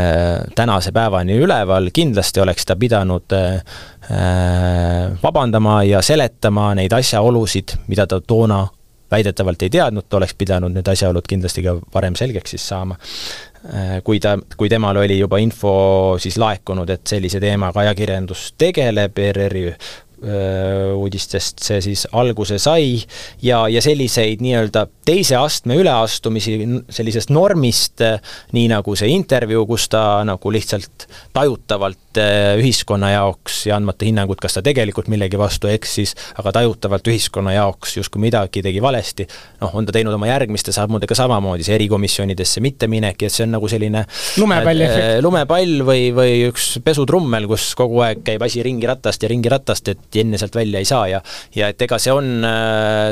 tänase 0.56 0.92
päevani 0.96 1.38
üleval, 1.42 1.92
kindlasti 1.94 2.42
oleks 2.44 2.66
ta 2.68 2.76
pidanud 2.76 3.34
vabandama 5.22 5.82
ja 5.84 6.02
seletama 6.02 6.70
neid 6.78 6.94
asjaolusid, 6.96 7.74
mida 7.92 8.06
ta 8.08 8.22
toona 8.22 8.62
väidetavalt 9.12 9.62
ei 9.62 9.70
teadnud, 9.70 10.08
ta 10.10 10.18
oleks 10.18 10.36
pidanud 10.38 10.74
need 10.76 10.88
asjaolud 10.88 11.28
kindlasti 11.28 11.64
ka 11.64 11.78
varem 11.94 12.16
selgeks 12.20 12.56
siis 12.56 12.68
saama. 12.68 12.98
Äh, 13.66 14.00
kui 14.06 14.20
ta, 14.24 14.36
kui 14.58 14.70
temal 14.70 15.00
oli 15.02 15.18
juba 15.20 15.40
info 15.42 15.72
siis 16.22 16.38
laekunud, 16.38 16.90
et 16.94 17.08
sellise 17.10 17.42
teemaga 17.44 17.86
ajakirjandus 17.86 18.52
tegeleb, 18.58 19.18
ERR-i 19.18 19.72
uudistest 20.18 21.62
see 21.62 21.78
siis 21.86 22.08
alguse 22.18 22.58
sai 22.58 22.96
ja, 23.44 23.60
ja 23.70 23.82
selliseid 23.86 24.42
nii-öelda 24.42 24.88
teise 25.06 25.38
astme 25.38 25.78
üleastumisi 25.78 26.56
sellisest 26.90 27.30
normist, 27.30 28.02
nii 28.58 28.66
nagu 28.72 28.96
see 28.98 29.12
intervjuu, 29.14 29.68
kus 29.70 29.86
ta 29.94 30.24
nagu 30.26 30.54
lihtsalt 30.54 31.06
tajutavalt 31.38 32.02
ühiskonna 32.62 33.12
jaoks 33.14 33.66
ja 33.70 33.78
andmata 33.78 34.08
hinnangut, 34.08 34.42
kas 34.42 34.58
ta 34.58 34.64
tegelikult 34.66 35.12
millegi 35.12 35.40
vastu 35.40 35.70
eksis, 35.72 36.16
aga 36.42 36.56
tajutavalt 36.60 37.08
ühiskonna 37.12 37.54
jaoks 37.58 37.98
justkui 38.00 38.24
midagi 38.28 38.64
tegi 38.66 38.82
valesti, 38.84 39.28
noh, 39.62 39.76
on 39.78 39.88
ta 39.88 39.96
teinud 39.96 40.16
oma 40.16 40.30
järgmiste 40.32 40.74
sammudega 40.76 41.18
samamoodi, 41.18 41.68
see 41.68 41.78
erikomisjonidesse 41.78 42.64
mitteminek 42.66 43.28
ja 43.28 43.32
see 43.34 43.46
on 43.48 43.56
nagu 43.58 43.70
selline 43.72 44.06
lumepall 44.40 44.88
efekt. 44.88 45.22
lumepall 45.26 45.86
või, 45.88 46.10
või 46.16 46.36
üks 46.50 46.78
pesutrummel, 46.86 47.48
kus 47.52 47.70
kogu 47.78 48.02
aeg 48.06 48.24
käib 48.28 48.48
asi 48.48 48.64
ringi 48.66 48.90
ratast 48.90 49.24
ja 49.24 49.32
ringi 49.32 49.52
ratast, 49.52 49.94
et 49.94 49.98
et 50.08 50.22
enne 50.22 50.40
sealt 50.40 50.56
välja 50.56 50.82
ei 50.82 50.88
saa 50.88 51.08
ja 51.10 51.22
ja 51.56 51.70
et 51.72 51.82
ega 51.82 52.00
see 52.02 52.14
on, 52.14 52.46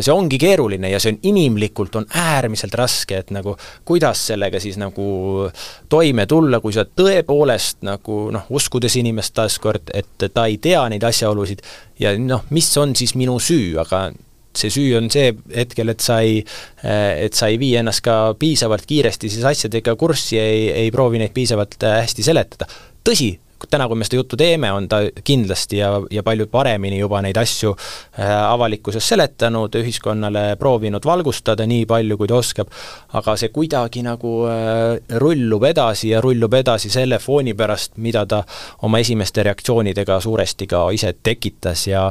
see 0.02 0.14
ongi 0.14 0.40
keeruline 0.42 0.90
ja 0.92 1.00
see 1.02 1.16
on 1.16 1.20
inimlikult, 1.32 1.96
on 2.00 2.08
äärmiselt 2.22 2.76
raske, 2.78 3.20
et 3.24 3.34
nagu 3.36 3.56
kuidas 3.88 4.26
sellega 4.32 4.60
siis 4.64 4.80
nagu 4.82 5.50
toime 5.92 6.26
tulla, 6.30 6.62
kui 6.64 6.76
sa 6.76 6.86
tõepoolest 6.86 7.84
nagu 7.88 8.20
noh, 8.34 8.48
uskudes 8.56 8.95
inimest 9.00 9.36
taaskord, 9.38 9.92
et 9.94 10.28
ta 10.34 10.46
ei 10.50 10.58
tea 10.62 10.84
neid 10.92 11.04
asjaolusid 11.04 11.64
ja 12.00 12.16
noh, 12.20 12.46
mis 12.56 12.70
on 12.82 12.96
siis 12.98 13.16
minu 13.20 13.38
süü, 13.40 13.76
aga 13.82 14.10
see 14.56 14.72
süü 14.72 14.96
on 14.98 15.10
see 15.12 15.34
hetkel, 15.56 15.92
et 15.92 16.04
sa 16.04 16.22
ei, 16.24 16.40
et 16.84 17.36
sa 17.36 17.50
ei 17.52 17.60
vii 17.62 17.76
ennast 17.82 18.04
ka 18.06 18.18
piisavalt 18.40 18.86
kiiresti 18.88 19.32
siis 19.32 19.48
asjadega 19.48 19.96
kurssi, 20.00 20.40
ei, 20.40 20.70
ei 20.86 20.94
proovi 20.96 21.20
neid 21.22 21.36
piisavalt 21.36 21.78
hästi 21.84 22.26
seletada. 22.26 22.70
tõsi, 23.06 23.34
täna, 23.70 23.88
kui 23.88 24.00
me 24.00 24.08
seda 24.08 24.20
juttu 24.20 24.38
teeme, 24.40 24.72
on 24.74 24.88
ta 24.92 25.02
kindlasti 25.26 25.80
ja, 25.80 25.92
ja 26.12 26.24
palju 26.26 26.48
paremini 26.52 27.00
juba 27.00 27.22
neid 27.26 27.38
asju 27.40 27.74
äh, 27.76 28.32
avalikkuses 28.46 29.08
seletanud, 29.14 29.76
ühiskonnale 29.82 30.46
proovinud 30.60 31.06
valgustada 31.06 31.68
nii 31.70 31.86
palju, 31.90 32.18
kui 32.20 32.32
ta 32.32 32.40
oskab, 32.40 32.72
aga 33.20 33.38
see 33.40 33.52
kuidagi 33.56 34.06
nagu 34.06 34.34
äh, 34.50 35.18
rullub 35.22 35.68
edasi 35.70 36.12
ja 36.14 36.24
rullub 36.24 36.58
edasi 36.62 36.92
selle 36.94 37.20
fooni 37.24 37.56
pärast, 37.58 37.96
mida 38.04 38.26
ta 38.30 38.44
oma 38.88 39.02
esimeste 39.04 39.46
reaktsioonidega 39.46 40.20
suuresti 40.24 40.68
ka 40.72 40.88
ise 40.96 41.16
tekitas 41.24 41.88
ja 41.92 42.10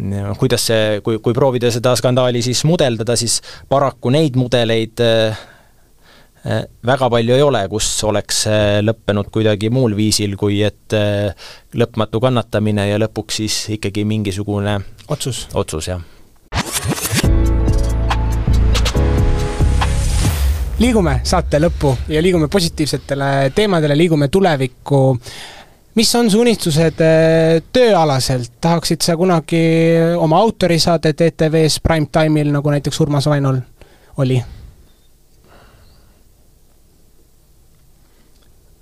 ja 0.00 0.30
kuidas 0.38 0.62
see, 0.64 1.00
kui, 1.04 1.18
kui 1.20 1.34
proovida 1.36 1.68
seda 1.68 1.92
skandaali 1.98 2.40
siis 2.40 2.62
mudeldada, 2.64 3.18
siis 3.20 3.42
paraku 3.68 4.08
neid 4.14 4.38
mudeleid 4.40 5.00
Äh, 5.00 5.36
väga 6.86 7.10
palju 7.10 7.34
ei 7.34 7.42
ole, 7.42 7.60
kus 7.68 7.88
oleks 8.08 8.44
äh, 8.48 8.78
lõppenud 8.84 9.28
kuidagi 9.32 9.70
muul 9.72 9.94
viisil, 9.96 10.36
kui 10.40 10.62
et 10.64 10.94
äh, 10.96 11.34
lõpmatu 11.76 12.20
kannatamine 12.22 12.88
ja 12.88 13.00
lõpuks 13.00 13.42
siis 13.42 13.56
ikkagi 13.76 14.06
mingisugune 14.08 14.78
otsus, 15.08 15.46
otsus, 15.54 15.90
jah. 15.90 16.00
liigume 20.80 21.18
saate 21.28 21.60
lõppu 21.60 21.92
ja 22.08 22.22
liigume 22.24 22.48
positiivsetele 22.48 23.50
teemadele, 23.54 23.96
liigume 23.98 24.28
tulevikku. 24.28 25.00
mis 25.94 26.14
on 26.14 26.30
su 26.30 26.40
unistused 26.40 27.02
tööalaselt, 27.72 28.52
tahaksid 28.60 29.04
sa 29.04 29.16
kunagi 29.16 29.60
oma 30.16 30.38
autorisaadet 30.40 31.20
ETV-s 31.20 31.82
prime 31.84 32.08
time'il, 32.12 32.48
nagu 32.52 32.70
näiteks 32.70 33.00
Urmas 33.00 33.28
Vainol 33.28 33.60
oli? 34.16 34.40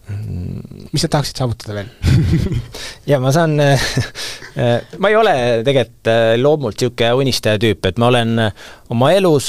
Mis 0.08 1.02
sa 1.04 1.10
tahaksid 1.12 1.40
saavutada 1.42 1.78
veel? 1.78 1.92
Ja 3.10 3.18
ma 3.20 3.32
saan 3.32 3.56
ma 3.56 5.08
ei 5.08 5.16
ole 5.16 5.34
tegelikult 5.64 6.10
loomult 6.42 6.76
niisugune 6.80 7.12
unistaja 7.22 7.60
tüüp, 7.62 7.86
et 7.88 8.00
ma 8.00 8.10
olen 8.10 8.50
oma 8.92 9.10
elus 9.12 9.48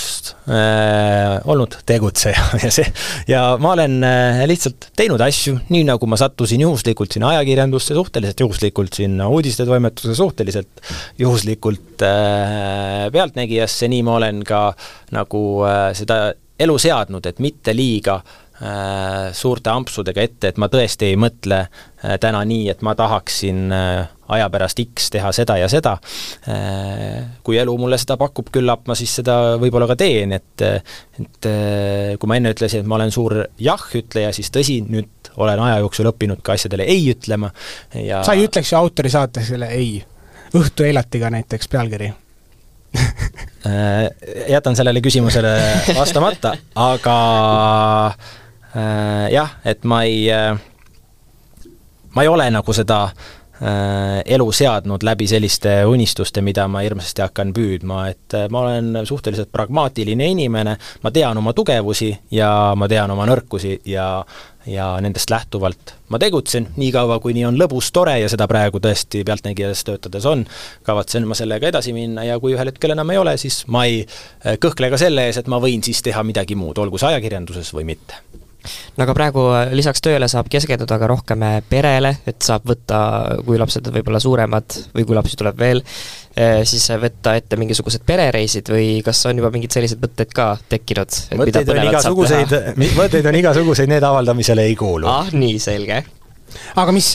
äh, 0.52 1.40
olnud 1.48 1.78
tegutseja 1.88 2.42
ja 2.64 2.72
see, 2.74 2.88
ja 3.30 3.44
ma 3.62 3.74
olen 3.76 4.00
äh, 4.04 4.42
lihtsalt 4.50 4.90
teinud 5.00 5.22
asju 5.24 5.56
nii, 5.72 5.86
nagu 5.88 6.10
ma 6.10 6.20
sattusin 6.20 6.64
juhuslikult 6.66 7.16
sinna 7.16 7.32
ajakirjandusse, 7.36 7.96
suhteliselt 7.96 8.44
juhuslikult 8.44 9.00
sinna 9.00 9.30
uudistetoimetuse, 9.32 10.16
suhteliselt 10.20 10.84
juhuslikult 11.22 12.04
äh, 12.04 13.08
Pealtnägijasse, 13.14 13.88
nii 13.92 14.04
ma 14.08 14.20
olen 14.20 14.44
ka 14.48 14.66
nagu 15.16 15.44
äh, 15.68 15.90
seda 15.98 16.22
elu 16.60 16.76
seadnud, 16.82 17.24
et 17.30 17.40
mitte 17.40 17.72
liiga 17.76 18.20
äh, 18.20 18.49
suurte 19.34 19.72
ampsudega 19.72 20.24
ette, 20.26 20.50
et 20.52 20.58
ma 20.60 20.68
tõesti 20.72 21.08
ei 21.08 21.18
mõtle 21.20 21.62
äh, 21.64 22.18
täna 22.20 22.42
nii, 22.48 22.66
et 22.74 22.82
ma 22.84 22.92
tahaksin 22.98 23.72
äh, 23.72 24.10
aja 24.36 24.50
pärast 24.52 24.82
X 24.84 25.10
teha 25.14 25.32
seda 25.36 25.56
ja 25.62 25.70
seda. 25.72 25.96
Äh, 26.50 27.24
kui 27.44 27.60
elu 27.62 27.76
mulle 27.80 28.00
seda 28.02 28.18
pakub, 28.20 28.52
küllap 28.54 28.88
ma 28.90 28.98
siis 29.00 29.14
seda 29.22 29.58
võib-olla 29.62 29.88
ka 29.90 29.98
teen, 30.00 30.36
et 30.36 30.66
et 30.68 31.50
äh, 31.50 32.16
kui 32.20 32.32
ma 32.32 32.40
enne 32.40 32.54
ütlesin, 32.56 32.84
et 32.84 32.90
ma 32.90 33.00
olen 33.00 33.16
suur 33.16 33.38
jah-ütleja, 33.64 34.32
siis 34.36 34.52
tõsi, 34.52 34.80
nüüd 34.88 35.34
olen 35.40 35.60
aja 35.64 35.80
jooksul 35.84 36.12
õppinud 36.12 36.44
ka 36.44 36.58
asjadele 36.58 36.88
ei 36.90 37.06
ütlema 37.14 37.52
ja 37.96 38.24
sa 38.28 38.36
ei 38.36 38.48
ütleks 38.50 38.74
ju 38.74 38.80
autorisaatesele 38.80 39.70
ei? 39.76 40.00
õhtu 40.58 40.84
elatiga 40.84 41.30
näiteks 41.32 41.70
pealkiri 41.72 42.10
Äh, 43.60 44.10
jätan 44.50 44.76
sellele 44.76 45.02
küsimusele 45.04 45.50
vastamata, 45.98 46.54
aga 46.80 47.16
äh, 48.08 48.30
jah, 49.34 49.56
et 49.66 49.84
ma 49.84 50.04
ei 50.06 50.28
äh,, 50.32 50.60
ma 52.16 52.22
ei 52.22 52.28
ole 52.28 52.50
nagu 52.52 52.74
seda 52.74 53.04
äh, 53.62 54.22
elu 54.26 54.52
seadnud 54.52 55.04
läbi 55.06 55.28
selliste 55.28 55.86
unistuste, 55.86 56.42
mida 56.46 56.68
ma 56.72 56.84
hirmsasti 56.86 57.24
hakkan 57.26 57.54
püüdma, 57.56 58.04
et 58.12 58.38
äh, 58.38 58.48
ma 58.52 58.66
olen 58.66 59.02
suhteliselt 59.06 59.52
pragmaatiline 59.52 60.30
inimene, 60.34 60.78
ma 61.04 61.12
tean 61.12 61.38
oma 61.38 61.54
tugevusi 61.54 62.12
ja 62.32 62.50
ma 62.76 62.90
tean 62.92 63.12
oma 63.16 63.28
nõrkusi 63.30 63.80
ja 63.90 64.10
ja 64.70 64.86
nendest 65.02 65.32
lähtuvalt 65.32 65.94
ma 66.14 66.20
tegutsen, 66.22 66.68
niikaua 66.78 67.16
kui 67.24 67.34
nii 67.34 67.46
on 67.48 67.56
lõbus, 67.58 67.88
tore 67.96 68.18
ja 68.20 68.28
seda 68.30 68.46
praegu 68.48 68.78
tõesti 68.84 69.24
Pealtnägijas 69.26 69.82
töötades 69.88 70.28
on, 70.30 70.44
kavatsen 70.86 71.26
ma 71.26 71.38
sellega 71.38 71.72
edasi 71.72 71.94
minna 71.96 72.28
ja 72.28 72.36
kui 72.44 72.54
ühel 72.54 72.70
hetkel 72.70 72.94
enam 72.94 73.10
ei 73.10 73.22
ole, 73.22 73.38
siis 73.42 73.64
ma 73.72 73.86
ei 73.90 74.04
äh, 74.04 74.60
kõhkle 74.62 74.92
ka 74.94 75.00
selle 75.02 75.30
ees, 75.30 75.42
et 75.42 75.50
ma 75.50 75.62
võin 75.64 75.86
siis 75.86 76.04
teha 76.06 76.26
midagi 76.28 76.60
muud, 76.60 76.78
olgu 76.78 77.02
see 77.02 77.14
ajakirjanduses 77.14 77.74
või 77.74 77.92
mitte 77.94 78.20
no 78.98 79.06
aga 79.06 79.16
praegu 79.16 79.44
äh, 79.54 79.72
lisaks 79.78 80.04
tööle 80.04 80.28
saab 80.32 80.50
keskenduda 80.52 81.00
ka 81.02 81.10
rohkem 81.10 81.44
äh, 81.48 81.60
perele, 81.70 82.14
et 82.30 82.42
saab 82.46 82.68
võtta, 82.70 83.00
kui 83.46 83.60
lapsed 83.62 83.88
on 83.88 83.96
võib-olla 83.96 84.22
suuremad 84.24 84.78
või 84.96 85.08
kui 85.08 85.18
lapsi 85.18 85.40
tuleb 85.40 85.60
veel, 85.60 85.82
äh, 86.36 86.62
siis 86.70 86.90
võtta 87.02 87.36
ette 87.40 87.60
mingisugused 87.60 88.04
perereisid 88.08 88.72
või 88.74 89.00
kas 89.06 89.24
on 89.30 89.40
juba 89.42 89.52
mingid 89.54 89.76
sellised 89.76 90.02
mõtted 90.04 90.34
ka 90.36 90.52
tekkinud? 90.72 91.20
mõtteid 91.40 91.74
on 91.74 91.84
igasuguseid, 91.88 92.56
mõtteid 93.00 93.32
on 93.32 93.40
igasuguseid, 93.42 93.92
need 93.92 94.08
avaldamisele 94.12 94.68
ei 94.70 94.78
kuulu. 94.80 95.10
ah, 95.10 95.32
nii, 95.34 95.60
selge 95.64 96.04
aga 96.82 96.94
mis 96.96 97.12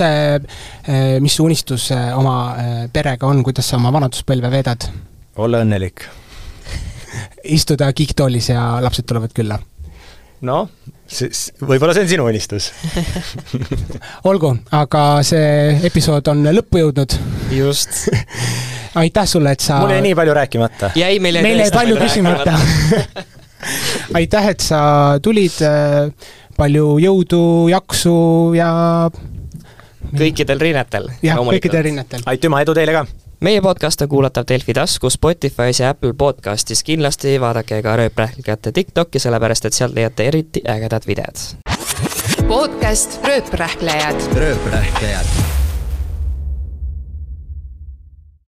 mis 1.20 1.36
unistus 1.42 1.88
oma 2.14 2.34
perega 2.94 3.26
on, 3.26 3.40
kuidas 3.46 3.66
sa 3.66 3.80
oma 3.80 3.90
vanaduspõlve 3.94 4.50
veedad? 4.52 4.86
olla 5.42 5.64
õnnelik. 5.66 6.06
istuda 7.50 7.90
kiiktoolis 7.92 8.52
ja 8.54 8.66
lapsed 8.80 9.10
tulevad 9.10 9.34
külla 9.34 9.58
noh, 10.44 10.68
siis 11.14 11.44
võib-olla 11.60 11.94
see 11.96 12.04
on 12.06 12.10
sinu 12.10 12.26
unistus 12.28 12.70
olgu, 14.30 14.54
aga 14.74 15.04
see 15.26 15.78
episood 15.88 16.28
on 16.32 16.44
lõppu 16.54 16.82
jõudnud. 16.82 17.16
just 17.54 18.08
aitäh 19.02 19.28
sulle, 19.28 19.54
et 19.54 19.64
sa 19.64 19.80
mul 19.82 19.94
jäi 19.96 20.04
nii 20.08 20.18
palju 20.18 20.36
rääkimata. 20.40 20.92
jäi 20.98 21.18
meil 21.22 21.40
meil 21.44 21.64
jäi 21.64 21.72
palju 21.74 21.98
küsimata 22.02 22.58
aitäh, 24.20 24.50
et 24.54 24.64
sa 24.64 24.80
tulid, 25.24 25.56
palju 26.58 26.88
jõudu, 27.02 27.44
jaksu 27.72 28.16
ja 28.58 28.70
kõikidel 30.14 30.60
rinnetel. 30.60 31.10
jah, 31.24 31.40
kõikidel 31.40 31.86
rinnetel. 31.88 32.26
aitüma, 32.30 32.62
edu 32.64 32.76
teile 32.76 32.96
ka! 32.96 33.06
Meie 33.44 33.60
podcast 33.60 34.00
on 34.00 34.08
kuulatav 34.08 34.44
Delfi 34.48 34.72
taskus, 34.72 35.18
Spotify's 35.18 35.80
ja 35.80 35.90
Apple 35.90 36.14
podcastis, 36.18 36.82
kindlasti 36.84 37.40
vaadake 37.40 37.82
ka 37.82 37.96
Rööprähklikate 37.96 38.72
TikTok'i, 38.72 39.20
sellepärast 39.20 39.68
et 39.68 39.76
sealt 39.76 39.94
leiate 39.94 40.28
eriti 40.30 40.62
ägedad 40.68 41.04
videod. 41.06 41.42
podcast 42.48 43.20
Rööprähklejad. 43.26 44.24
rööprähklejad 44.36 45.53